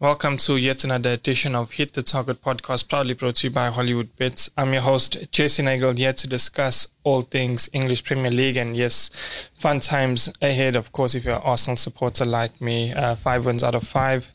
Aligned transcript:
Welcome 0.00 0.38
to 0.38 0.56
yet 0.56 0.82
another 0.82 1.10
edition 1.10 1.54
of 1.54 1.72
Hit 1.72 1.92
the 1.92 2.02
Target 2.02 2.40
podcast, 2.40 2.88
proudly 2.88 3.12
brought 3.12 3.34
to 3.34 3.48
you 3.48 3.50
by 3.52 3.68
Hollywoodbets. 3.68 4.48
I'm 4.56 4.72
your 4.72 4.80
host, 4.80 5.30
Jesse 5.30 5.62
Nagel, 5.62 5.92
here 5.92 6.14
to 6.14 6.26
discuss 6.26 6.88
all 7.04 7.20
things 7.20 7.68
English 7.74 8.04
Premier 8.04 8.30
League. 8.30 8.56
And 8.56 8.74
yes, 8.74 9.50
fun 9.58 9.78
times 9.80 10.32
ahead, 10.40 10.74
of 10.74 10.90
course, 10.92 11.14
if 11.14 11.26
you're 11.26 11.34
an 11.34 11.42
Arsenal 11.44 11.76
supporter 11.76 12.24
like 12.24 12.62
me. 12.62 12.94
Uh, 12.94 13.14
five 13.14 13.44
wins 13.44 13.62
out 13.62 13.74
of 13.74 13.86
five. 13.86 14.32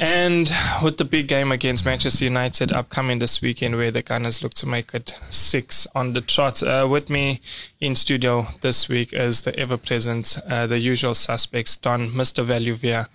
And 0.00 0.50
with 0.82 0.96
the 0.96 1.04
big 1.04 1.28
game 1.28 1.52
against 1.52 1.84
Manchester 1.84 2.24
United 2.24 2.72
upcoming 2.72 3.20
this 3.20 3.40
weekend, 3.40 3.76
where 3.76 3.92
the 3.92 4.02
Gunners 4.02 4.42
look 4.42 4.54
to 4.54 4.66
make 4.66 4.92
it 4.94 5.10
six 5.30 5.86
on 5.94 6.14
the 6.14 6.22
trot. 6.22 6.60
Uh, 6.60 6.88
with 6.90 7.08
me 7.08 7.40
in 7.80 7.94
studio 7.94 8.48
this 8.62 8.88
week 8.88 9.12
is 9.12 9.42
the 9.42 9.56
ever 9.56 9.76
present, 9.76 10.38
uh, 10.50 10.66
the 10.66 10.80
usual 10.80 11.14
suspects, 11.14 11.76
Don, 11.76 12.08
Mr. 12.08 12.44
Valuvia 12.44 13.06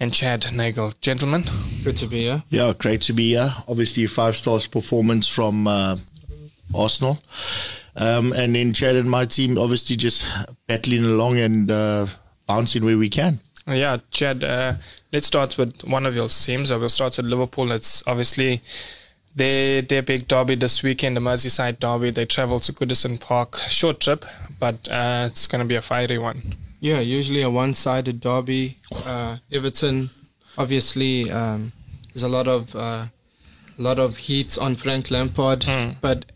and 0.00 0.12
Chad 0.12 0.42
Nagel. 0.52 0.92
Gentlemen. 1.00 1.44
Good 1.84 1.96
to 1.96 2.06
be 2.06 2.22
here. 2.24 2.42
Yeah, 2.50 2.72
great 2.76 3.00
to 3.02 3.12
be 3.12 3.30
here. 3.30 3.52
Obviously, 3.68 4.04
a 4.04 4.08
five 4.08 4.36
stars 4.36 4.66
performance 4.66 5.28
from 5.28 5.66
uh, 5.66 5.96
Arsenal. 6.74 7.18
Um, 7.96 8.32
and 8.34 8.54
then 8.54 8.72
Chad 8.72 8.96
and 8.96 9.10
my 9.10 9.24
team 9.24 9.56
obviously 9.56 9.96
just 9.96 10.30
battling 10.66 11.04
along 11.04 11.38
and 11.38 11.70
uh, 11.70 12.06
bouncing 12.46 12.84
where 12.84 12.98
we 12.98 13.08
can. 13.08 13.40
Yeah, 13.66 13.98
Chad, 14.10 14.44
uh, 14.44 14.74
let's 15.12 15.26
start 15.26 15.58
with 15.58 15.82
one 15.84 16.06
of 16.06 16.14
your 16.14 16.28
teams. 16.28 16.70
I 16.70 16.76
will 16.76 16.88
start 16.88 17.16
with 17.16 17.26
Liverpool. 17.26 17.72
It's 17.72 18.02
obviously 18.06 18.60
their, 19.34 19.82
their 19.82 20.02
big 20.02 20.28
derby 20.28 20.54
this 20.54 20.82
weekend, 20.82 21.16
the 21.16 21.20
Merseyside 21.20 21.80
derby. 21.80 22.10
They 22.10 22.26
travel 22.26 22.60
to 22.60 22.72
Goodison 22.72 23.18
Park. 23.20 23.56
Short 23.56 24.00
trip, 24.00 24.24
but 24.60 24.88
uh, 24.88 25.24
it's 25.26 25.46
going 25.46 25.60
to 25.60 25.68
be 25.68 25.74
a 25.74 25.82
fiery 25.82 26.18
one. 26.18 26.42
Yeah, 26.80 27.00
usually 27.00 27.42
a 27.42 27.50
one-sided 27.50 28.20
derby. 28.20 28.78
Uh, 29.06 29.38
Everton, 29.50 30.10
obviously, 30.58 31.30
um, 31.30 31.72
there's 32.12 32.22
a 32.22 32.28
lot 32.28 32.46
of 32.46 32.74
uh, 32.76 33.06
a 33.78 33.82
lot 33.82 33.98
of 33.98 34.16
heat 34.16 34.58
on 34.58 34.74
Frank 34.74 35.10
Lampard, 35.10 35.60
mm. 35.60 35.96
but 36.00 36.26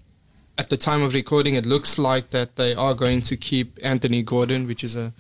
at 0.58 0.68
the 0.68 0.76
time 0.76 1.02
of 1.02 1.14
recording, 1.14 1.54
it 1.54 1.64
looks 1.64 1.98
like 1.98 2.30
that 2.30 2.56
they 2.56 2.74
are 2.74 2.94
going 2.94 3.22
to 3.22 3.36
keep 3.36 3.78
Anthony 3.82 4.22
Gordon, 4.22 4.66
which 4.66 4.84
is 4.84 4.96
a 4.96 5.12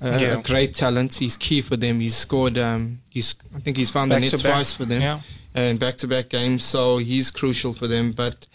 a, 0.00 0.20
yeah. 0.20 0.38
a 0.38 0.42
great 0.42 0.74
talent. 0.74 1.14
He's 1.14 1.36
key 1.36 1.62
for 1.62 1.76
them. 1.76 2.00
He's 2.00 2.16
scored. 2.16 2.58
Um, 2.58 2.98
he's 3.10 3.34
I 3.54 3.60
think 3.60 3.76
he's 3.76 3.90
found 3.90 4.10
back 4.10 4.22
the 4.22 4.30
net 4.30 4.40
twice 4.40 4.76
for 4.76 4.84
them 4.84 5.00
yeah. 5.00 5.20
in 5.54 5.78
back-to-back 5.78 6.28
games. 6.28 6.64
So 6.64 6.98
he's 6.98 7.30
crucial 7.30 7.72
for 7.72 7.86
them. 7.86 8.12
But 8.12 8.46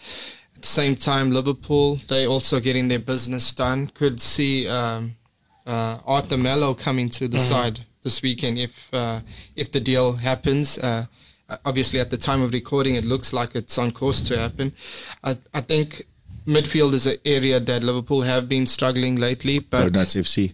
at 0.56 0.62
the 0.62 0.68
same 0.68 0.96
time, 0.96 1.32
Liverpool 1.32 1.96
they 2.08 2.28
also 2.28 2.60
getting 2.60 2.88
their 2.88 3.00
business 3.00 3.52
done. 3.54 3.88
Could 3.88 4.22
see 4.22 4.68
um, 4.68 5.16
uh, 5.66 5.98
Arthur 6.06 6.38
Melo 6.38 6.74
coming 6.74 7.10
to 7.10 7.28
the 7.28 7.38
mm-hmm. 7.38 7.54
side 7.54 7.80
this 8.04 8.22
weekend 8.22 8.58
if 8.58 8.94
uh, 8.94 9.20
if 9.56 9.72
the 9.72 9.80
deal 9.80 10.14
happens. 10.14 10.78
Uh, 10.78 11.06
obviously, 11.66 12.00
at 12.00 12.10
the 12.10 12.18
time 12.18 12.42
of 12.42 12.54
recording, 12.54 12.96
it 12.96 13.06
looks 13.06 13.34
like 13.34 13.56
it's 13.56 13.78
on 13.78 13.92
course 13.92 14.28
to 14.30 14.38
happen. 14.38 14.72
I, 15.24 15.36
I 15.54 15.62
think 15.62 16.04
midfield 16.46 16.94
is 16.94 17.08
an 17.08 17.18
area 17.26 17.60
that 17.60 17.84
Liverpool 17.84 18.22
have 18.22 18.50
been 18.50 18.66
struggling 18.66 19.18
lately. 19.18 19.60
But 19.60 19.84
no, 19.84 19.90
that's 19.90 20.16
FC. 20.16 20.54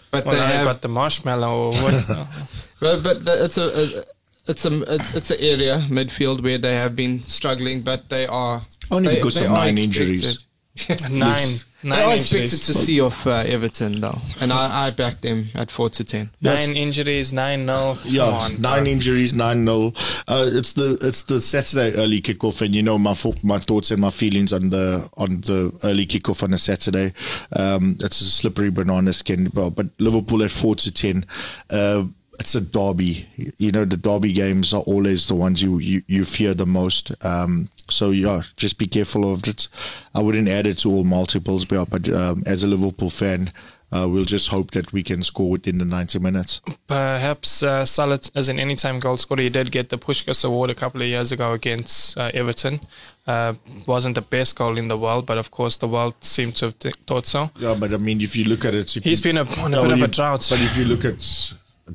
but 0.10 0.24
well, 0.24 0.34
they 0.34 0.40
have 0.40 0.66
got 0.66 0.82
the 0.82 0.88
marshmallow. 0.88 1.72
but 2.80 3.02
but 3.02 3.24
the, 3.24 3.44
it's 3.44 3.58
a, 3.58 3.68
a 3.68 4.02
it's 4.48 4.64
a 4.64 4.94
it's, 4.94 5.14
it's 5.14 5.30
an 5.30 5.38
area 5.40 5.78
midfield 5.88 6.42
where 6.42 6.58
they 6.58 6.74
have 6.74 6.96
been 6.96 7.20
struggling, 7.20 7.82
but 7.82 8.08
they 8.08 8.26
are 8.26 8.62
only 8.90 9.08
they, 9.08 9.14
because 9.16 9.40
they 9.40 9.46
of 9.46 9.52
nine 9.52 9.78
injuries. 9.78 10.46
nine. 11.10 11.48
Nine 11.82 11.98
I 11.98 12.14
expected 12.14 12.50
to 12.50 12.74
see 12.74 13.00
off 13.00 13.26
uh, 13.26 13.42
Everton 13.46 14.00
though, 14.00 14.18
and 14.40 14.52
I, 14.52 14.86
I 14.86 14.90
backed 14.90 15.22
them 15.22 15.44
at 15.54 15.70
four 15.70 15.88
to 15.90 16.04
ten. 16.04 16.30
Nine 16.42 16.76
injuries, 16.76 17.32
nine 17.32 17.64
no. 17.66 17.96
Yeah, 18.04 18.24
on, 18.24 18.60
nine 18.60 18.82
bro. 18.82 18.92
injuries, 18.92 19.34
nine 19.34 19.64
no. 19.64 19.88
Uh, 20.28 20.48
it's 20.52 20.74
the 20.74 20.98
it's 21.02 21.24
the 21.24 21.40
Saturday 21.40 21.96
early 21.96 22.20
kickoff, 22.20 22.62
and 22.62 22.74
you 22.74 22.82
know 22.82 22.98
my 22.98 23.14
my 23.42 23.58
thoughts 23.58 23.90
and 23.90 24.00
my 24.00 24.10
feelings 24.10 24.52
on 24.52 24.70
the 24.70 25.08
on 25.16 25.40
the 25.40 25.72
early 25.84 26.06
kickoff 26.06 26.42
on 26.42 26.52
a 26.52 26.58
Saturday. 26.58 27.12
Um, 27.56 27.96
it's 28.00 28.20
a 28.20 28.24
slippery 28.24 28.70
banana 28.70 29.12
skin, 29.12 29.48
but 29.52 29.86
Liverpool 29.98 30.42
at 30.42 30.50
four 30.50 30.74
to 30.76 30.92
ten. 30.92 31.24
Uh, 31.70 32.04
it's 32.40 32.54
a 32.54 32.60
derby. 32.60 33.28
You 33.58 33.70
know, 33.70 33.84
the 33.84 33.98
derby 33.98 34.32
games 34.32 34.72
are 34.72 34.82
always 34.82 35.28
the 35.28 35.34
ones 35.34 35.62
you, 35.62 35.78
you, 35.78 36.02
you 36.06 36.24
fear 36.24 36.54
the 36.54 36.66
most. 36.66 37.12
Um, 37.24 37.68
so 37.90 38.10
yeah, 38.10 38.42
just 38.56 38.78
be 38.78 38.86
careful 38.86 39.30
of 39.30 39.46
it. 39.46 39.68
I 40.14 40.22
wouldn't 40.22 40.48
add 40.48 40.66
it 40.66 40.74
to 40.78 40.90
all 40.90 41.04
multiples, 41.04 41.64
but 41.64 42.08
um, 42.08 42.42
as 42.46 42.64
a 42.64 42.66
Liverpool 42.66 43.10
fan, 43.10 43.50
uh, 43.92 44.06
we'll 44.08 44.24
just 44.24 44.48
hope 44.48 44.70
that 44.70 44.92
we 44.92 45.02
can 45.02 45.22
score 45.22 45.50
within 45.50 45.78
the 45.78 45.84
90 45.84 46.20
minutes. 46.20 46.60
Perhaps 46.86 47.62
uh, 47.62 47.84
Salah, 47.84 48.20
as 48.34 48.48
an 48.48 48.60
anytime 48.60 49.00
goal 49.00 49.16
scorer, 49.16 49.42
he 49.42 49.48
did 49.48 49.72
get 49.72 49.88
the 49.88 49.98
Puskas 49.98 50.44
Award 50.44 50.70
a 50.70 50.74
couple 50.74 51.02
of 51.02 51.08
years 51.08 51.32
ago 51.32 51.52
against 51.52 52.16
uh, 52.16 52.30
Everton. 52.32 52.80
Uh, 53.26 53.54
wasn't 53.86 54.14
the 54.14 54.22
best 54.22 54.56
goal 54.56 54.78
in 54.78 54.88
the 54.88 54.96
world, 54.96 55.26
but 55.26 55.38
of 55.38 55.50
course 55.50 55.76
the 55.76 55.88
world 55.88 56.14
seemed 56.20 56.54
to 56.56 56.66
have 56.66 56.78
th- 56.78 56.94
thought 57.06 57.26
so. 57.26 57.50
Yeah, 57.58 57.76
but 57.78 57.92
I 57.92 57.96
mean, 57.96 58.20
if 58.20 58.36
you 58.36 58.44
look 58.44 58.64
at 58.64 58.74
it, 58.74 58.90
he's 58.90 59.20
been 59.20 59.38
a, 59.38 59.42
on 59.60 59.72
a 59.72 59.76
no, 59.76 59.82
bit 59.82 59.92
of 59.92 60.02
a 60.02 60.08
drought. 60.08 60.46
But 60.48 60.60
if 60.60 60.78
you 60.78 60.84
look 60.84 61.04
at 61.04 61.20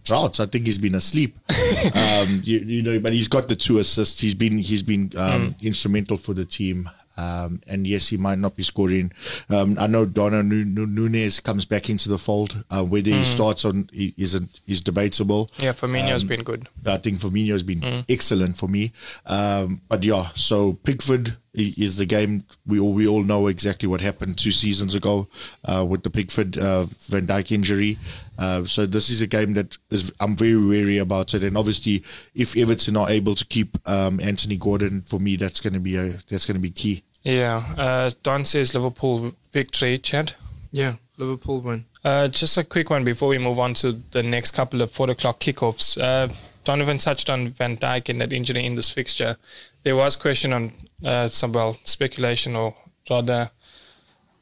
droughts. 0.04 0.40
I 0.40 0.46
think 0.46 0.66
he's 0.66 0.80
been 0.80 0.96
asleep. 0.96 1.36
um, 1.96 2.42
you, 2.44 2.60
you, 2.60 2.82
know, 2.82 3.00
but 3.00 3.14
he's 3.14 3.28
got 3.28 3.48
the 3.48 3.56
two 3.56 3.80
assists. 3.80 4.20
He's 4.20 4.36
been 4.36 4.58
he's 4.58 4.84
been 4.84 5.12
um, 5.18 5.54
mm. 5.54 5.64
instrumental 5.64 6.18
for 6.18 6.34
the 6.34 6.46
team. 6.46 6.90
Um, 7.18 7.62
and 7.70 7.88
yes, 7.88 8.10
he 8.10 8.18
might 8.18 8.40
not 8.40 8.56
be 8.56 8.64
scoring. 8.64 9.12
Um, 9.50 9.78
I 9.80 9.88
know 9.88 10.06
Darwin 10.06 10.50
Núñez 10.76 11.42
comes 11.42 11.66
back 11.66 11.90
into 11.90 12.10
the 12.10 12.18
fold. 12.18 12.64
Uh, 12.70 12.84
whether 12.84 13.12
mm. 13.12 13.18
he 13.18 13.24
starts 13.24 13.64
on 13.66 13.90
isn't 13.94 14.60
is 14.68 14.82
debatable. 14.82 15.50
Yeah, 15.58 15.72
Firmino's 15.72 16.24
um, 16.24 16.28
been 16.28 16.44
good. 16.44 16.68
I 16.86 16.98
think 16.98 17.18
Firmino's 17.18 17.64
been 17.64 17.80
mm. 17.80 18.06
excellent 18.10 18.58
for 18.58 18.68
me. 18.68 18.92
Um, 19.26 19.82
but 19.88 20.04
yeah, 20.04 20.28
so 20.36 20.74
Pickford 20.74 21.38
is 21.58 21.98
the 21.98 22.06
game 22.06 22.44
we 22.66 22.80
all 22.80 22.94
we 22.94 23.08
all 23.08 23.24
know 23.24 23.48
exactly 23.48 23.88
what 23.88 24.02
happened 24.02 24.38
two 24.38 24.52
seasons 24.52 24.94
ago 24.94 25.28
uh, 25.64 25.86
with 25.88 26.04
the 26.04 26.10
Pickford 26.10 26.58
uh, 26.58 26.84
Van 26.84 27.26
Dijk 27.26 27.52
injury. 27.52 27.98
Uh, 28.38 28.64
so 28.66 28.86
this 28.86 29.10
is 29.10 29.22
a 29.22 29.28
game 29.28 29.54
that 29.54 29.78
is 29.92 30.12
I'm 30.20 30.36
very 30.36 30.58
wary 30.58 30.98
about 30.98 31.34
it, 31.34 31.44
and 31.44 31.58
obviously 31.58 32.04
if 32.34 32.58
Everton 32.58 32.98
are 32.98 33.10
able 33.10 33.36
to 33.36 33.46
keep 33.46 33.78
um, 33.88 34.20
Anthony 34.22 34.58
Gordon, 34.58 35.02
for 35.04 35.20
me 35.20 35.36
that's 35.36 35.62
going 35.62 35.74
to 35.74 35.80
be 35.80 35.96
a 35.96 36.10
that's 36.30 36.46
going 36.46 36.58
to 36.58 36.62
be 36.62 36.72
key. 36.72 37.04
Yeah, 37.24 37.64
uh, 37.78 38.12
Don 38.24 38.46
says 38.46 38.76
Liverpool 38.76 39.34
victory, 39.52 39.98
Chad. 39.98 40.34
Yeah, 40.72 40.94
Liverpool 41.18 41.62
win. 41.62 41.86
Uh, 42.04 42.28
just 42.28 42.58
a 42.58 42.64
quick 42.64 42.92
one 42.92 43.04
before 43.04 43.30
we 43.30 43.40
move 43.40 43.58
on 43.58 43.74
to 43.76 43.94
the 44.12 44.22
next 44.22 44.52
couple 44.52 44.82
of 44.82 44.92
four 44.92 45.10
o'clock 45.10 45.40
kickoffs. 45.40 46.00
Uh, 46.00 46.32
Donovan 46.64 46.98
touched 46.98 47.30
on 47.30 47.50
Van 47.50 47.78
Dijk 47.78 48.10
and 48.10 48.22
that 48.22 48.34
injury 48.34 48.66
in 48.66 48.76
this 48.76 48.92
fixture. 48.92 49.38
There 49.84 49.96
was 49.96 50.16
question 50.16 50.54
on 50.54 50.72
uh, 51.04 51.28
some 51.28 51.52
well 51.54 51.74
speculation 51.84 52.56
or 52.56 52.76
rather 53.10 53.50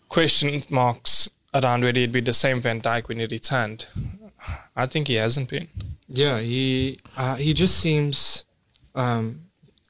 question 0.09 0.61
marks 0.69 1.29
around 1.53 1.83
whether 1.83 1.99
he'd 1.99 2.11
be 2.11 2.21
the 2.21 2.33
same 2.33 2.59
Van 2.59 2.81
Dijk 2.81 3.07
when 3.07 3.19
he 3.19 3.25
returned. 3.25 3.87
I 4.75 4.85
think 4.85 5.07
he 5.07 5.15
hasn't 5.15 5.49
been. 5.49 5.67
Yeah, 6.07 6.39
he 6.39 6.99
uh, 7.17 7.35
he 7.35 7.53
just 7.53 7.79
seems 7.79 8.45
um, 8.95 9.41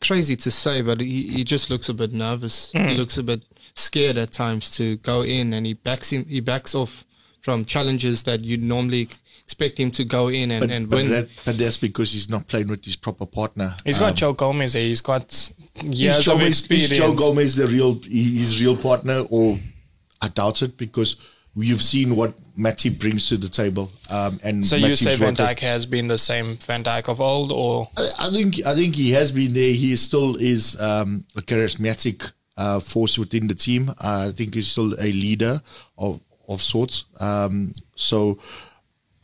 crazy 0.02 0.36
to 0.36 0.52
say, 0.52 0.82
but 0.82 1.02
he, 1.02 1.28
he 1.28 1.44
just 1.44 1.70
looks 1.70 1.90
a 1.90 1.94
bit 1.94 2.14
nervous. 2.14 2.72
Mm. 2.74 2.90
He 2.90 2.98
looks 2.98 3.18
a 3.18 3.24
bit 3.24 3.46
scared 3.76 4.18
at 4.18 4.32
times 4.32 4.76
to 4.78 4.98
go 4.98 5.22
in, 5.22 5.54
and 5.54 5.66
he 5.66 5.74
backs 5.74 6.12
him. 6.12 6.26
He 6.26 6.40
backs 6.40 6.76
off 6.76 7.06
from 7.42 7.66
challenges 7.66 8.24
that 8.24 8.42
you'd 8.42 8.64
normally 8.64 9.10
expect 9.44 9.78
him 9.78 9.92
to 9.92 10.06
go 10.06 10.30
in 10.30 10.52
and, 10.52 10.62
but, 10.62 10.72
and 10.72 10.90
but 10.90 10.96
win. 10.96 11.10
That, 11.10 11.30
but 11.46 11.58
that's 11.58 11.78
because 11.78 12.14
he's 12.14 12.30
not 12.30 12.48
playing 12.48 12.68
with 12.68 12.86
his 12.86 12.96
proper 12.96 13.26
partner. 13.26 13.72
He's 13.84 14.02
um, 14.02 14.10
got 14.10 14.16
Joe 14.16 14.34
Gomez. 14.34 14.74
He's 14.74 15.02
got 15.02 15.52
years 15.82 16.28
of 16.28 16.42
experience. 16.42 16.92
Is 16.92 16.98
Joe 16.98 17.14
Gomez 17.14 17.56
the 17.56 17.68
real 17.68 17.96
his 18.04 18.62
real 18.62 18.78
partner, 18.78 19.24
or 19.30 19.58
I 20.22 20.30
doubt 20.30 20.62
it 20.62 20.78
because 20.78 21.18
you've 21.56 21.82
seen 21.82 22.16
what 22.16 22.36
Matip 22.58 23.00
brings 23.00 23.30
to 23.30 23.38
the 23.38 23.50
table. 23.50 23.92
Um, 24.10 24.40
and 24.44 24.66
so 24.66 24.76
you 24.76 24.96
say 24.96 25.16
Van 25.16 25.36
Dijk 25.36 25.60
has 25.60 25.86
been 25.86 26.08
the 26.08 26.18
same 26.18 26.58
Van 26.58 26.84
Dijk 26.84 27.10
of 27.10 27.22
old, 27.22 27.52
or 27.52 27.88
I, 27.98 28.28
I 28.28 28.32
think 28.32 28.66
I 28.66 28.74
think 28.76 28.96
he 28.96 29.12
has 29.12 29.32
been 29.32 29.54
there. 29.54 29.72
He 29.72 29.96
still 29.96 30.36
is 30.36 30.80
um, 30.82 31.26
a 31.36 31.42
charismatic 31.42 32.32
uh, 32.58 32.80
force 32.80 33.18
within 33.18 33.48
the 33.48 33.56
team. 33.56 33.90
Uh, 33.90 34.28
I 34.30 34.32
think 34.32 34.56
he's 34.56 34.68
still 34.68 34.94
a 34.94 35.12
leader 35.12 35.62
of 35.98 36.22
of 36.48 36.62
sorts. 36.62 37.06
Um, 37.20 37.76
so. 37.96 38.40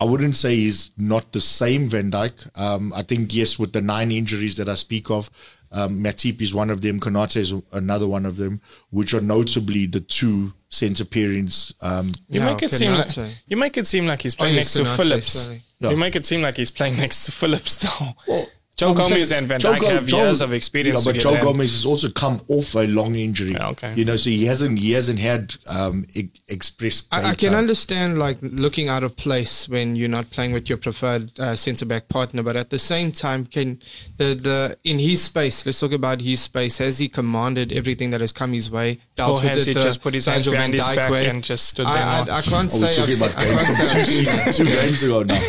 I 0.02 0.06
wouldn't 0.06 0.38
say 0.38 0.56
he's 0.56 0.92
not 0.98 1.34
the 1.34 1.42
same 1.42 1.90
Van 1.90 2.10
Dijk. 2.10 2.58
Um, 2.58 2.94
I 2.96 3.02
think 3.02 3.36
yes, 3.36 3.60
with 3.60 3.74
the 3.74 3.82
nine 3.82 4.14
injuries 4.14 4.56
that 4.56 4.70
I 4.70 4.76
speak 4.76 5.12
of, 5.12 5.30
um, 5.72 6.00
Matip 6.00 6.42
is 6.42 6.54
one 6.54 6.70
of 6.70 6.82
them. 6.82 7.00
Konate 7.00 7.38
is 7.38 7.54
another 7.72 8.08
one 8.08 8.26
of 8.26 8.38
them, 8.38 8.62
which 8.90 9.14
are 9.14 9.22
notably 9.22 9.86
the 9.86 10.00
two 10.00 10.54
centre 10.70 11.06
pairings. 11.06 11.74
Um, 11.84 12.12
you 12.28 12.42
make 12.42 12.64
it 12.64 12.72
seem 12.72 12.94
like 12.94 13.10
you 13.48 13.58
make 13.58 13.78
it 13.78 13.86
seem 13.86 14.08
like 14.08 14.22
he's 14.22 14.36
playing 14.36 14.54
oh, 14.54 14.58
next 14.58 14.74
to 14.74 14.86
Phillips. 14.86 15.52
Yeah. 15.80 15.92
You 15.92 15.98
make 15.98 16.16
it 16.16 16.26
seem 16.26 16.42
like 16.42 16.58
he's 16.58 16.72
playing 16.72 16.98
next 16.98 17.26
to 17.26 17.32
Phillips, 17.32 17.82
though. 17.82 18.08
Well, 18.28 18.48
Joe 18.80 18.90
I'm 18.90 18.96
Gomez 18.96 19.30
saying- 19.30 19.40
and 19.40 19.48
Van 19.48 19.60
Joe 19.60 19.74
Dijk 19.74 19.80
Go- 19.82 19.90
have 19.90 20.08
Joe- 20.08 20.24
years 20.24 20.42
of 20.42 20.54
experience 20.54 21.06
Yeah, 21.06 21.12
but 21.12 21.18
together. 21.20 21.38
Joe 21.38 21.44
Gomez 21.52 21.72
has 21.74 21.86
also 21.86 22.10
come 22.10 22.42
off 22.48 22.76
a 22.76 22.88
long 22.88 23.16
injury. 23.16 23.52
Yeah, 23.52 23.70
okay. 23.70 23.94
You 23.96 24.06
know, 24.06 24.16
so 24.16 24.30
he 24.30 24.46
hasn't 24.46 24.80
he 24.80 24.92
hasn't 24.94 25.20
had 25.20 25.54
um, 25.70 26.06
e- 26.16 26.30
express. 26.48 27.04
I, 27.12 27.32
I 27.32 27.36
can 27.36 27.54
understand 27.56 28.18
like 28.20 28.38
looking 28.42 28.88
out 28.88 29.04
of 29.04 29.16
place 29.18 29.68
when 29.68 29.96
you're 29.96 30.08
not 30.08 30.30
playing 30.32 30.54
with 30.54 30.70
your 30.70 30.78
preferred 30.78 31.38
uh, 31.40 31.56
centre 31.56 31.86
back 31.86 32.08
partner, 32.08 32.42
but 32.42 32.56
at 32.56 32.70
the 32.70 32.80
same 32.80 33.12
time, 33.12 33.46
can 33.46 33.80
the 34.18 34.34
the 34.36 34.78
in 34.84 34.98
his 34.98 35.22
space? 35.24 35.66
Let's 35.66 35.80
talk 35.80 35.92
about 35.92 36.22
his 36.22 36.40
space. 36.40 36.78
Has 36.78 36.98
he 37.00 37.10
commanded 37.10 37.72
everything 37.74 38.12
that 38.12 38.22
has 38.22 38.32
come 38.32 38.54
his 38.54 38.72
way? 38.72 39.00
Dealt 39.16 39.44
Or 39.44 39.48
has 39.48 39.66
he 39.66 39.74
the 39.74 39.82
just 39.82 40.02
put 40.02 40.14
his 40.14 40.26
hands 40.26 40.46
Virgil 40.46 40.54
behind 40.54 40.74
his 40.74 40.88
back 40.88 41.12
way? 41.12 41.28
and 41.28 41.44
just 41.44 41.68
stood 41.68 41.86
there? 41.86 41.94
I, 41.94 42.20
I. 42.20 42.38
I 42.38 42.42
can't 42.42 42.72
Oh, 42.74 42.80
we're 42.82 42.88
say. 42.88 42.90
I've 42.90 42.96
talking 42.96 43.16
seen, 43.16 43.28
about 43.30 43.38
I 43.38 43.44
can't 43.46 43.66
say 43.66 43.94
games 43.94 44.08
seen 44.08 44.26
from 44.26 44.46
that. 44.46 44.56
two, 44.56 44.64
two 44.66 44.72
games 44.82 45.04
ago 45.04 45.24
now. 45.24 45.40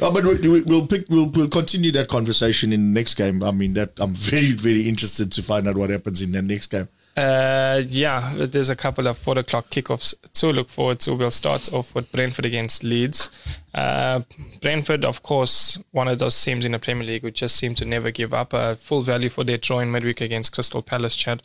No, 0.00 0.12
but 0.12 0.24
we, 0.24 0.48
we, 0.48 0.60
we'll 0.62 0.86
pick. 0.86 1.04
We'll, 1.10 1.26
we'll 1.26 1.48
continue 1.48 1.90
that 1.92 2.06
conversation 2.08 2.72
in 2.78 2.92
the 2.92 3.00
next 3.00 3.14
game. 3.14 3.42
I 3.42 3.50
mean, 3.50 3.74
that 3.74 3.92
I'm 3.98 4.14
very 4.14 4.52
very 4.52 4.88
interested 4.88 5.32
to 5.32 5.42
find 5.42 5.68
out 5.68 5.76
what 5.76 5.90
happens 5.90 6.22
in 6.22 6.32
the 6.32 6.42
next 6.42 6.68
game. 6.68 6.88
Uh, 7.18 7.82
yeah, 7.88 8.32
there's 8.36 8.70
a 8.70 8.76
couple 8.76 9.08
of 9.08 9.18
four 9.18 9.36
o'clock 9.36 9.68
kickoffs 9.70 10.14
to 10.34 10.52
look 10.52 10.68
forward 10.68 11.00
to. 11.00 11.14
We'll 11.16 11.32
start 11.32 11.72
off 11.72 11.92
with 11.92 12.12
Brentford 12.12 12.44
against 12.44 12.84
Leeds. 12.84 13.28
Uh, 13.74 14.20
Brentford, 14.62 15.04
of 15.04 15.24
course, 15.24 15.82
one 15.90 16.06
of 16.06 16.20
those 16.20 16.40
teams 16.44 16.64
in 16.64 16.72
the 16.72 16.78
Premier 16.78 17.04
League 17.04 17.22
who 17.22 17.32
just 17.32 17.56
seem 17.56 17.74
to 17.74 17.84
never 17.84 18.12
give 18.12 18.32
up. 18.32 18.54
Uh, 18.54 18.76
full 18.76 19.00
value 19.00 19.30
for 19.30 19.42
their 19.42 19.58
draw 19.58 19.80
in 19.80 19.90
midweek 19.90 20.20
against 20.20 20.52
Crystal 20.52 20.80
Palace, 20.80 21.16
Chad. 21.16 21.42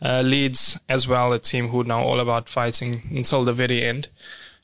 Uh, 0.00 0.22
Leeds 0.22 0.78
as 0.88 1.08
well, 1.08 1.32
a 1.32 1.40
team 1.40 1.68
who 1.68 1.82
now 1.82 2.02
all 2.02 2.20
about 2.20 2.48
fighting 2.48 3.02
until 3.10 3.44
the 3.44 3.52
very 3.52 3.82
end. 3.82 4.08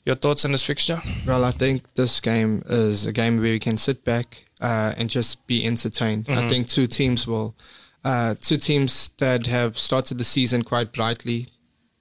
Your 0.05 0.15
thoughts 0.15 0.43
on 0.43 0.51
this 0.51 0.65
fixture? 0.65 0.99
Well, 1.25 1.45
I 1.45 1.51
think 1.51 1.93
this 1.93 2.19
game 2.19 2.61
is 2.65 3.05
a 3.05 3.13
game 3.13 3.37
where 3.37 3.53
we 3.53 3.59
can 3.59 3.77
sit 3.77 4.03
back 4.03 4.45
uh, 4.59 4.93
and 4.97 5.09
just 5.09 5.47
be 5.47 5.65
entertained. 5.65 6.25
I 6.27 6.47
think 6.49 6.67
two 6.67 6.87
teams 6.87 7.25
will, 7.25 7.55
uh, 8.03 8.35
two 8.41 8.57
teams 8.57 9.11
that 9.19 9.45
have 9.47 9.77
started 9.77 10.17
the 10.17 10.25
season 10.25 10.63
quite 10.63 10.91
brightly, 10.91 11.45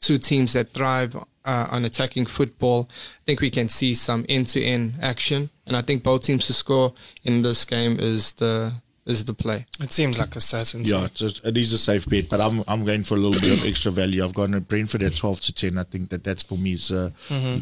two 0.01 0.19
teams 0.19 0.55
that 0.55 0.73
thrive 0.73 1.15
uh, 1.45 1.69
on 1.71 1.85
attacking 1.85 2.27
football. 2.27 2.89
I 2.91 3.23
think 3.25 3.41
we 3.41 3.51
can 3.51 3.69
see 3.69 3.95
some 3.95 4.27
end-to-end 4.29 4.95
action, 5.01 5.51
and 5.69 5.77
I 5.77 5.83
think 5.83 6.03
both 6.03 6.23
teams 6.23 6.47
to 6.49 6.53
score 6.53 6.95
in 7.23 7.43
this 7.43 7.65
game 7.65 7.99
is 8.01 8.35
the 8.35 8.73
is 9.05 9.25
the 9.25 9.35
play. 9.35 9.67
It 9.81 9.91
seems 9.91 10.19
like 10.19 10.37
a 10.37 10.41
certainty. 10.41 10.93
Yeah, 10.93 11.07
it's 11.07 11.19
just, 11.19 11.45
it 11.45 11.59
is 11.59 11.73
a 11.73 11.79
safe 11.79 12.09
bet, 12.09 12.29
but 12.29 12.41
I'm 12.41 12.63
I'm 12.69 12.85
going 12.85 13.03
for 13.03 13.15
a 13.17 13.19
little 13.19 13.41
bit 13.41 13.59
of 13.59 13.67
extra 13.67 13.91
value. 13.91 14.23
I've 14.23 14.35
gone 14.35 14.55
at 14.55 14.69
Brentford 14.69 15.03
at 15.03 15.17
twelve 15.17 15.41
to 15.41 15.53
ten. 15.53 15.79
I 15.79 15.83
think 15.85 16.11
that 16.11 16.23
that's 16.23 16.43
for 16.43 16.57
me 16.57 16.73
is 16.73 16.93
uh, 16.93 17.11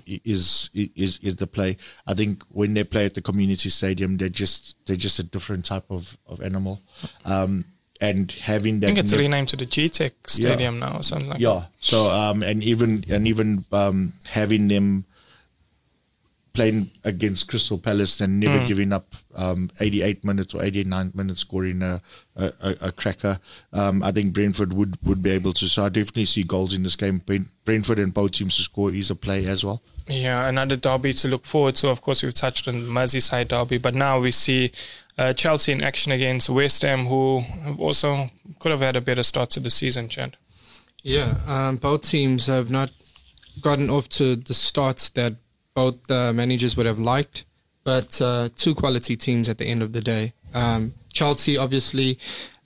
is 0.07 0.71
is 0.75 1.19
is 1.23 1.37
the 1.37 1.47
play. 1.47 1.77
I 2.07 2.15
think 2.15 2.45
when 2.51 2.75
they 2.75 2.85
play 2.85 3.07
at 3.07 3.15
the 3.15 3.23
community 3.23 3.69
stadium, 3.71 4.17
they're 4.17 4.29
just 4.29 4.77
they're 4.87 4.97
just 4.97 5.19
a 5.19 5.25
different 5.25 5.65
type 5.65 5.85
of 5.91 6.17
of 6.27 6.43
animal, 6.43 6.81
um, 7.25 7.65
and 8.01 8.31
having 8.33 8.81
that. 8.81 8.87
I 8.87 8.89
think 8.91 8.99
it's 8.99 9.13
net- 9.13 9.21
renamed 9.21 9.49
to 9.51 9.57
the 9.57 9.67
Gtech 9.67 10.13
Stadium 10.27 10.79
now 10.79 10.97
or 10.99 11.03
something 11.03 11.29
like 11.31 11.41
yeah. 11.41 11.65
So 11.79 12.11
um, 12.11 12.43
and 12.43 12.63
even 12.63 13.05
and 13.11 13.27
even 13.27 13.65
um, 13.73 14.13
having 14.29 14.69
them 14.69 15.07
playing 16.53 16.91
against 17.05 17.49
Crystal 17.49 17.79
Palace 17.79 18.21
and 18.21 18.41
never 18.41 18.67
giving 18.67 18.93
up 18.93 19.07
um, 19.37 19.71
88 19.81 20.25
minutes 20.25 20.55
or 20.55 20.65
89 20.65 21.13
minutes 21.15 21.41
scoring 21.41 21.83
a 21.83 22.01
a, 22.37 22.51
a, 22.65 22.75
a 22.87 22.93
cracker. 22.93 23.39
Um, 23.73 24.03
I 24.03 24.13
think 24.13 24.33
Brentford 24.33 24.73
would, 24.73 24.97
would 25.05 25.23
be 25.23 25.31
able 25.31 25.53
to. 25.53 25.67
So 25.67 25.85
I 25.85 25.89
definitely 25.89 26.25
see 26.25 26.43
goals 26.43 26.75
in 26.75 26.83
this 26.83 26.97
game. 26.97 27.19
Brent- 27.19 27.49
Brentford 27.65 27.99
and 27.99 28.13
both 28.13 28.33
teams 28.33 28.57
to 28.57 28.63
score 28.63 28.91
is 28.91 29.11
a 29.11 29.15
play 29.15 29.45
as 29.47 29.65
well. 29.65 29.83
Yeah, 30.09 30.49
another 30.49 30.77
derby 30.77 31.13
to 31.15 31.29
look 31.29 31.45
forward 31.45 31.77
to. 31.77 31.89
Of 31.89 32.01
course, 32.01 32.23
we've 32.23 32.35
touched 32.35 32.67
on 32.67 32.75
the 32.75 32.89
Merseyside 32.89 33.49
derby, 33.49 33.79
but 33.79 33.95
now 33.95 34.19
we 34.19 34.31
see 34.31 34.73
uh, 35.19 35.33
Chelsea 35.35 35.73
in 35.73 35.83
action 35.83 36.11
against 36.13 36.51
West 36.51 36.83
Ham, 36.83 37.07
who 37.07 37.41
have 37.65 37.79
also 37.79 38.31
could 38.59 38.73
have 38.73 38.81
had 38.81 38.97
a 38.97 39.01
better 39.01 39.23
start 39.23 39.51
to 39.51 39.61
the 39.61 39.71
season, 39.71 40.09
Chad. 40.09 40.37
Yeah, 41.03 41.35
um, 41.47 41.77
both 41.77 42.03
teams 42.03 42.47
have 42.47 42.71
not 42.71 42.91
gotten 43.63 43.89
off 43.91 44.09
to 44.09 44.37
the 44.37 44.55
starts 44.55 45.11
that 45.11 45.35
both 45.75 46.11
uh, 46.11 46.33
managers 46.33 46.77
would 46.77 46.87
have 46.87 46.99
liked, 46.99 47.45
but 47.85 48.21
uh, 48.21 48.49
two 48.57 48.75
quality 48.75 49.17
teams 49.17 49.49
at 49.49 49.59
the 49.59 49.67
end 49.67 49.83
of 49.83 49.93
the 49.93 50.01
day. 50.01 50.33
Um, 50.55 50.95
Chelsea, 51.13 51.57
obviously, 51.57 52.19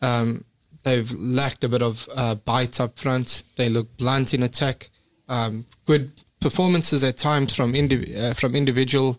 um, 0.02 0.44
they've 0.84 1.10
lacked 1.12 1.64
a 1.64 1.68
bit 1.68 1.82
of 1.82 2.08
uh, 2.16 2.34
bite 2.36 2.80
up 2.80 2.98
front. 2.98 3.42
They 3.56 3.68
look 3.68 3.96
blunt 3.96 4.34
in 4.34 4.42
attack. 4.42 4.90
Um, 5.28 5.66
good 5.86 6.12
performances 6.40 7.02
at 7.04 7.16
times 7.16 7.54
from 7.54 7.72
indiv- 7.72 8.16
uh, 8.16 8.34
from 8.34 8.54
individual. 8.54 9.18